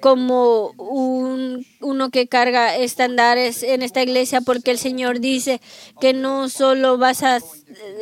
como 0.00 0.72
un, 0.78 1.66
uno 1.80 2.10
que 2.10 2.26
carga 2.26 2.76
estandares 2.76 3.62
en 3.62 3.82
esta 3.82 4.02
iglesia 4.02 4.40
porque 4.40 4.70
el 4.70 4.78
Señor 4.78 5.20
dice 5.20 5.60
que 6.00 6.12
no 6.12 6.48
solo 6.48 6.98
vas 6.98 7.22
a, 7.22 7.38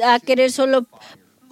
a 0.05 0.21
querer 0.21 0.53
solo 0.53 0.87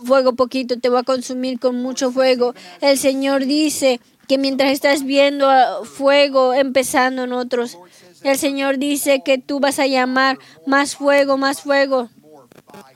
fuego 0.05 0.35
poquito, 0.35 0.79
te 0.79 0.89
va 0.89 1.01
a 1.01 1.05
consumir 1.05 1.59
con 1.59 1.77
mucho 1.77 2.13
fuego. 2.13 2.55
El 2.81 2.99
Señor 2.99 3.47
dice 3.47 4.01
que 4.29 4.39
mientras 4.39 4.73
estás 4.73 5.05
viendo 5.05 5.49
fuego 5.85 6.55
empezando 6.55 7.25
en 7.25 7.33
otros, 7.33 7.79
el 8.23 8.39
Señor 8.39 8.79
dice 8.79 9.23
que 9.25 9.39
tú 9.39 9.61
vas 9.61 9.79
a 9.79 9.87
llamar 9.87 10.39
más 10.67 10.97
fuego, 10.97 11.37
más 11.37 11.61
fuego. 11.61 12.09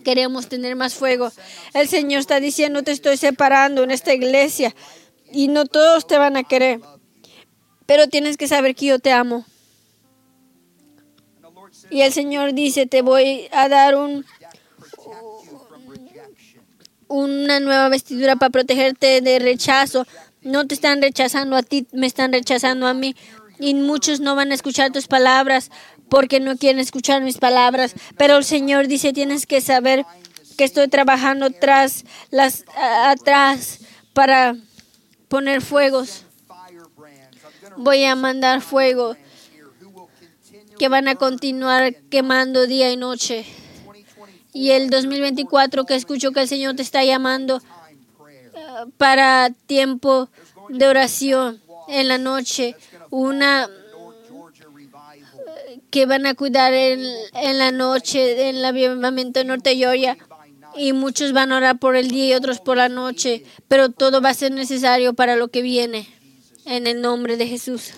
Queremos 0.05 0.49
tener 0.49 0.77
más 0.77 0.95
fuego. 0.95 1.31
El 1.75 1.89
Señor 1.89 2.21
está 2.21 2.41
diciendo, 2.41 2.83
te 2.83 2.93
estoy 2.93 3.17
separando 3.17 3.85
en 3.85 3.91
esta 3.91 4.15
iglesia 4.15 4.75
y 5.33 5.49
no 5.49 5.67
todos 5.67 6.07
te 6.07 6.19
van 6.19 6.37
a 6.37 6.43
querer. 6.43 6.81
Pero 7.91 8.07
tienes 8.07 8.37
que 8.37 8.47
saber 8.47 8.77
que 8.77 8.87
yo 8.87 9.01
te 9.01 9.11
amo. 9.11 9.45
Y 11.91 12.03
el 12.03 12.13
Señor 12.13 12.55
dice, 12.55 12.87
te 12.87 13.03
voy 13.03 13.49
a 13.51 13.69
dar 13.69 13.97
un, 13.97 14.25
una 17.09 17.59
nueva 17.59 17.89
vestidura 17.89 18.37
para 18.37 18.51
protegerte 18.51 19.21
de 19.21 19.41
rechazo. 19.41 20.07
No 20.41 20.69
te 20.69 20.77
están 20.77 21.03
rechazando 21.03 21.57
a 21.57 21.65
ti, 21.65 21.89
me 21.91 22.07
están 22.07 22.33
rechazando 22.33 22.87
a 22.87 22.95
mí. 22.95 23.17
Y 23.59 23.75
muchos 23.75 24.21
no 24.21 24.37
van 24.37 24.53
a 24.53 24.55
escuchar 24.55 24.93
tus 24.93 25.09
palabras 25.09 25.73
porque 26.09 26.39
no 26.39 26.57
quieren 26.57 26.79
escuchar 26.79 27.23
mis 27.23 27.39
palabras. 27.39 27.97
Pero 28.17 28.37
el 28.37 28.45
Señor 28.45 28.87
dice, 28.87 29.13
tienes 29.13 29.47
que 29.47 29.61
saber 29.61 30.07
que 30.57 30.63
estoy 30.63 30.87
trabajando 30.87 31.47
atrás 31.47 32.05
para 34.15 34.55
poner 35.27 35.61
fuegos. 35.61 36.27
Voy 37.83 38.05
a 38.05 38.15
mandar 38.15 38.61
fuego 38.61 39.17
que 40.79 40.89
van 40.89 41.09
a 41.09 41.15
continuar 41.15 41.95
quemando 42.11 42.67
día 42.67 42.91
y 42.91 42.99
noche. 42.99 43.47
2024 43.47 44.27
Y 44.53 44.73
el 44.73 44.91
2024 44.91 45.87
que 45.87 45.95
escucho 45.95 46.33
que 46.33 46.43
el 46.43 46.49
Señor 46.49 46.77
te 46.77 46.83
está 46.83 47.03
llamando 47.05 47.57
eh, 47.57 47.63
para 48.99 49.49
tiempo 49.67 50.29
de 50.69 50.89
oración 50.89 51.63
en 51.89 52.09
la 52.09 52.19
noche, 52.19 52.77
una 53.09 53.67
revival 53.67 55.83
que 55.91 56.05
van 56.05 56.27
a 56.27 56.35
cuidar 56.35 56.75
en, 56.75 57.01
en 57.33 57.59
la 57.59 57.73
noche 57.73 58.51
en 58.51 58.57
el 58.57 58.65
avivamiento 58.67 59.41
de 59.41 59.47
Norte 59.47 59.75
Georgia 59.75 60.19
y 60.77 60.93
muchos 60.93 61.33
van 61.33 61.51
a 61.51 61.57
orar 61.57 61.79
por 61.79 61.97
el 61.97 62.11
día 62.11 62.27
y 62.27 62.35
otros 62.35 62.61
por 62.61 62.77
la 62.77 62.91
noche, 62.91 63.43
pero 63.69 63.89
todo 63.89 64.21
va 64.21 64.29
a 64.29 64.35
ser 64.35 64.53
necesario 64.53 65.15
para 65.15 65.37
lo 65.37 65.49
que 65.49 65.63
viene 65.63 66.20
en 66.71 66.87
el 66.87 67.01
nombre 67.01 67.37
de 67.37 67.49
Jesús. 67.49 67.91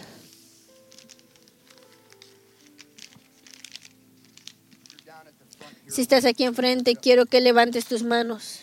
Si 5.87 6.01
estás 6.01 6.25
aquí 6.25 6.45
enfrente, 6.45 6.97
quiero 6.97 7.27
que 7.27 7.43
levantes 7.43 7.85
tus 7.85 8.03
manos. 8.03 8.61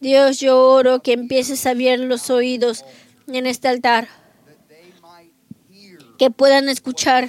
Dios, 0.00 0.40
yo 0.40 0.60
oro 0.60 1.00
que 1.00 1.12
empieces 1.12 1.64
a 1.64 1.70
abrir 1.70 2.00
los 2.00 2.28
oídos 2.28 2.84
en 3.28 3.46
este 3.46 3.68
altar, 3.68 4.08
que 6.18 6.32
puedan 6.32 6.68
escuchar 6.68 7.28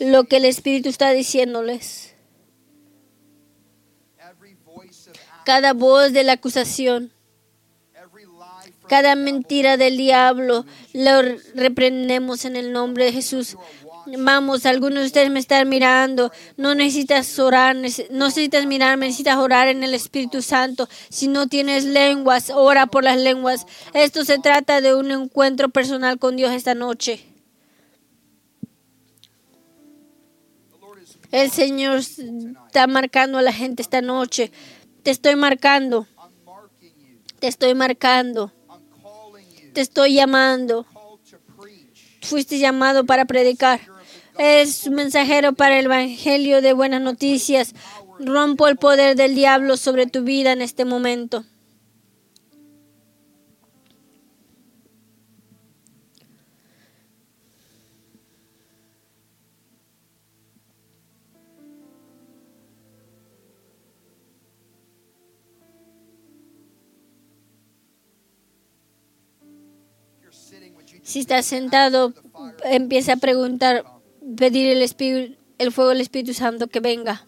lo 0.00 0.24
que 0.24 0.38
el 0.38 0.46
Espíritu 0.46 0.88
está 0.88 1.12
diciéndoles. 1.12 2.16
Cada 5.44 5.74
voz 5.74 6.12
de 6.12 6.24
la 6.24 6.32
acusación, 6.32 7.12
cada 8.88 9.14
mentira 9.14 9.76
del 9.76 9.96
diablo, 9.96 10.64
lo 10.92 11.22
reprendemos 11.54 12.44
en 12.44 12.56
el 12.56 12.72
nombre 12.72 13.04
de 13.06 13.12
Jesús. 13.12 13.56
Vamos, 14.18 14.66
algunos 14.66 15.00
de 15.00 15.06
ustedes 15.06 15.30
me 15.30 15.40
están 15.40 15.68
mirando. 15.68 16.30
No 16.56 16.76
necesitas 16.76 17.38
orar, 17.40 17.74
no 17.74 17.82
necesitas 18.26 18.64
mirarme, 18.66 19.06
necesitas 19.06 19.36
orar 19.36 19.66
en 19.66 19.82
el 19.82 19.94
Espíritu 19.94 20.42
Santo. 20.42 20.88
Si 21.08 21.26
no 21.26 21.48
tienes 21.48 21.84
lenguas, 21.84 22.50
ora 22.50 22.86
por 22.86 23.02
las 23.02 23.18
lenguas. 23.18 23.66
Esto 23.94 24.24
se 24.24 24.38
trata 24.38 24.80
de 24.80 24.94
un 24.94 25.10
encuentro 25.10 25.70
personal 25.70 26.18
con 26.18 26.36
Dios 26.36 26.52
esta 26.52 26.74
noche. 26.74 27.26
El 31.32 31.50
Señor 31.50 31.98
está 31.98 32.86
marcando 32.86 33.38
a 33.38 33.42
la 33.42 33.52
gente 33.52 33.82
esta 33.82 34.00
noche. 34.00 34.52
Te 35.02 35.10
estoy 35.10 35.34
marcando, 35.34 36.06
te 37.40 37.48
estoy 37.48 37.74
marcando. 37.74 38.52
Te 39.76 39.82
estoy 39.82 40.14
llamando. 40.14 40.86
Fuiste 42.22 42.58
llamado 42.58 43.04
para 43.04 43.26
predicar. 43.26 43.78
Es 44.38 44.88
mensajero 44.88 45.52
para 45.52 45.78
el 45.78 45.84
Evangelio 45.84 46.62
de 46.62 46.72
buenas 46.72 47.02
noticias. 47.02 47.74
Rompo 48.18 48.68
el 48.68 48.76
poder 48.76 49.16
del 49.16 49.34
diablo 49.34 49.76
sobre 49.76 50.06
tu 50.06 50.22
vida 50.22 50.52
en 50.52 50.62
este 50.62 50.86
momento. 50.86 51.44
Si 71.06 71.20
estás 71.20 71.46
sentado, 71.46 72.12
empieza 72.64 73.12
a 73.12 73.16
preguntar, 73.16 73.84
pedir 74.36 74.66
el, 74.66 75.72
fuego 75.72 75.90
del 75.90 76.00
Espíritu 76.00 76.34
Santo 76.34 76.66
que 76.66 76.80
venga. 76.80 77.24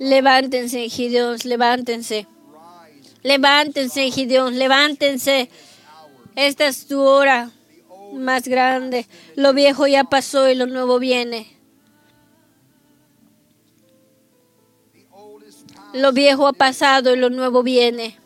Levántense, 0.00 0.88
Gideón, 0.88 1.38
levántense. 1.44 2.26
Levántense, 3.22 4.10
Gideón, 4.10 4.58
levántense. 4.58 5.48
Esta 6.34 6.66
es 6.66 6.88
tu 6.88 7.00
hora 7.00 7.52
más 8.14 8.48
grande. 8.48 9.06
Lo 9.36 9.52
viejo 9.52 9.86
ya 9.86 10.04
pasó 10.04 10.48
y 10.48 10.54
lo 10.54 10.66
nuevo 10.66 10.98
viene. 10.98 11.46
Lo 15.92 16.12
viejo 16.12 16.46
ha 16.46 16.52
pasado 16.52 17.14
y 17.14 17.18
lo 17.18 17.30
nuevo 17.30 17.62
viene. 17.62 18.16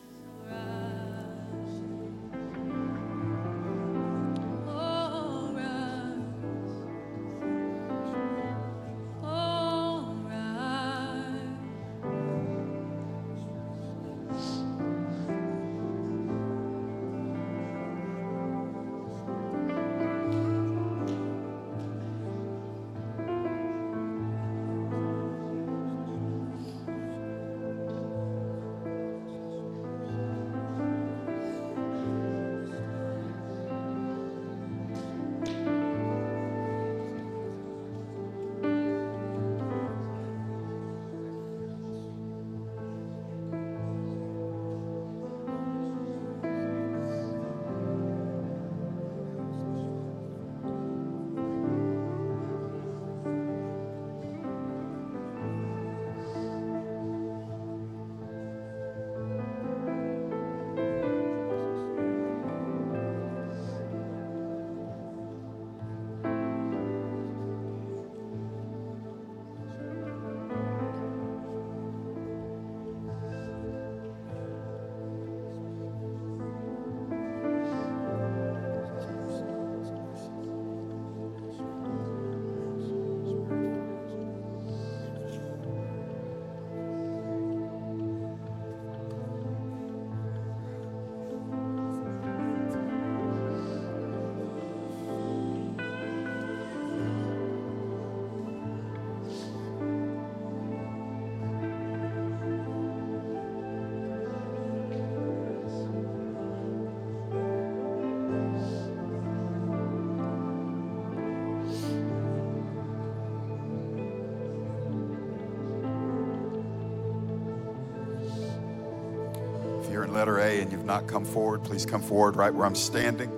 Not 120.94 121.08
come 121.08 121.24
forward, 121.24 121.64
please 121.64 121.84
come 121.84 122.00
forward 122.00 122.36
right 122.36 122.54
where 122.54 122.64
I'm 122.64 122.76
standing. 122.76 123.28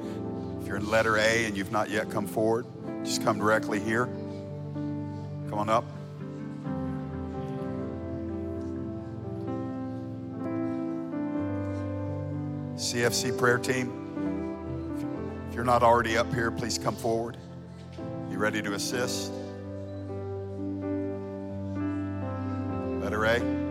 If 0.61 0.66
you're 0.66 0.77
in 0.77 0.91
letter 0.91 1.16
A 1.16 1.47
and 1.47 1.57
you've 1.57 1.73
not 1.73 1.89
yet 1.89 2.11
come 2.11 2.27
forward, 2.27 2.66
just 3.03 3.24
come 3.24 3.39
directly 3.39 3.81
here. 3.81 4.05
Come 5.49 5.55
on 5.55 5.70
up. 5.70 5.87
CFC 12.77 13.39
prayer 13.39 13.57
team, 13.57 13.89
if 15.49 15.55
you're 15.55 15.65
not 15.65 15.83
already 15.83 16.19
up 16.19 16.31
here, 16.35 16.51
please 16.51 16.77
come 16.77 16.95
forward. 16.95 17.39
You 18.31 18.37
ready 18.37 18.61
to 18.61 18.74
assist? 18.74 19.33
Letter 23.01 23.24
A. 23.24 23.65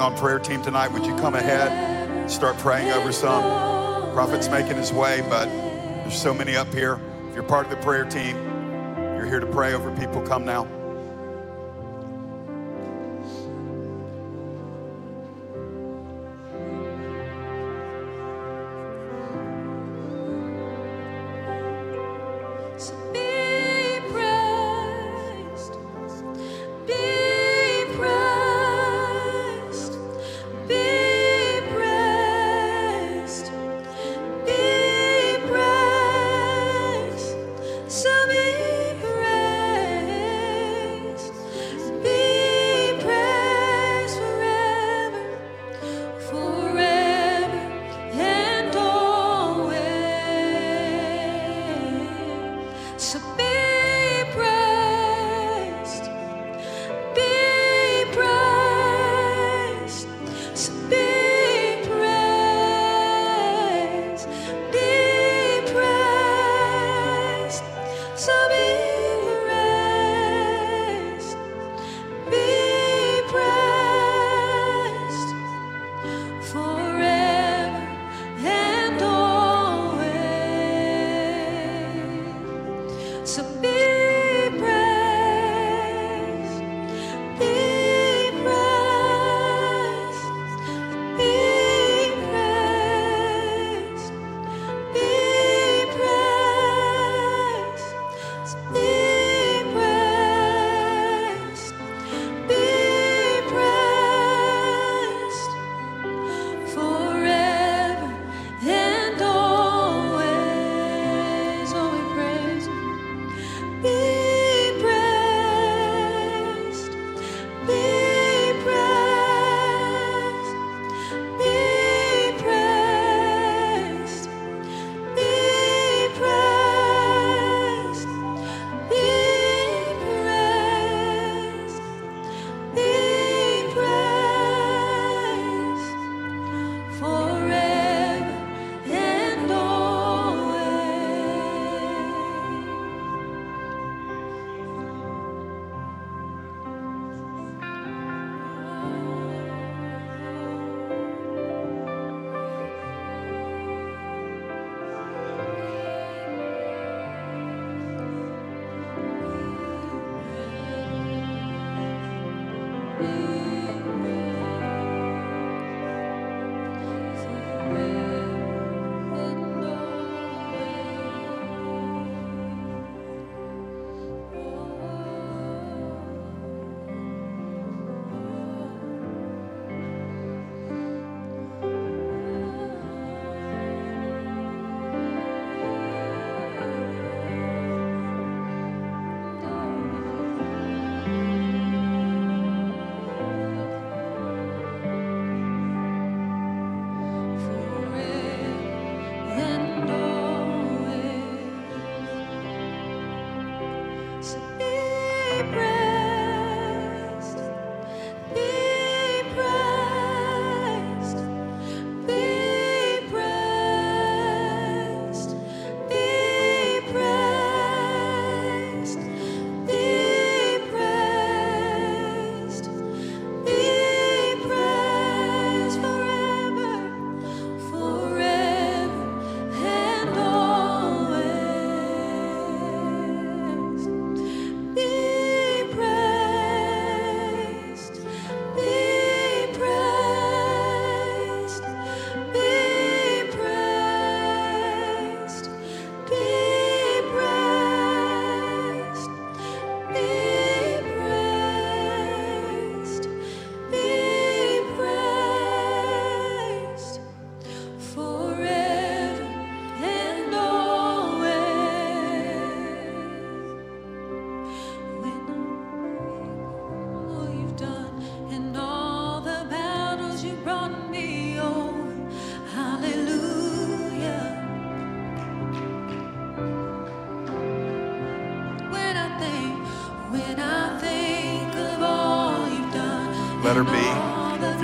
On, 0.00 0.16
prayer 0.16 0.38
team 0.38 0.62
tonight. 0.62 0.88
Would 0.92 1.04
you 1.04 1.14
come 1.16 1.34
ahead, 1.34 2.30
start 2.30 2.56
praying 2.56 2.90
over 2.92 3.12
some? 3.12 3.42
Prophet's 4.14 4.48
making 4.48 4.78
his 4.78 4.94
way, 4.94 5.20
but 5.28 5.44
there's 5.44 6.18
so 6.18 6.32
many 6.32 6.56
up 6.56 6.72
here. 6.72 6.98
If 7.28 7.34
you're 7.34 7.44
part 7.44 7.66
of 7.66 7.70
the 7.70 7.76
prayer 7.76 8.06
team, 8.06 8.34
you're 8.96 9.26
here 9.26 9.40
to 9.40 9.46
pray 9.46 9.74
over 9.74 9.94
people. 9.96 10.22
Come 10.22 10.46
now. 10.46 10.79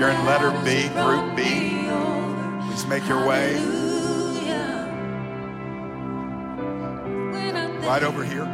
you're 0.07 0.15
in 0.15 0.25
letter 0.25 0.51
B, 0.65 0.89
group 1.03 1.35
B, 1.35 1.43
please 2.67 2.87
make 2.87 3.07
your 3.09 3.27
way. 3.27 3.57
Right 7.85 8.03
over 8.03 8.25
here. 8.25 8.46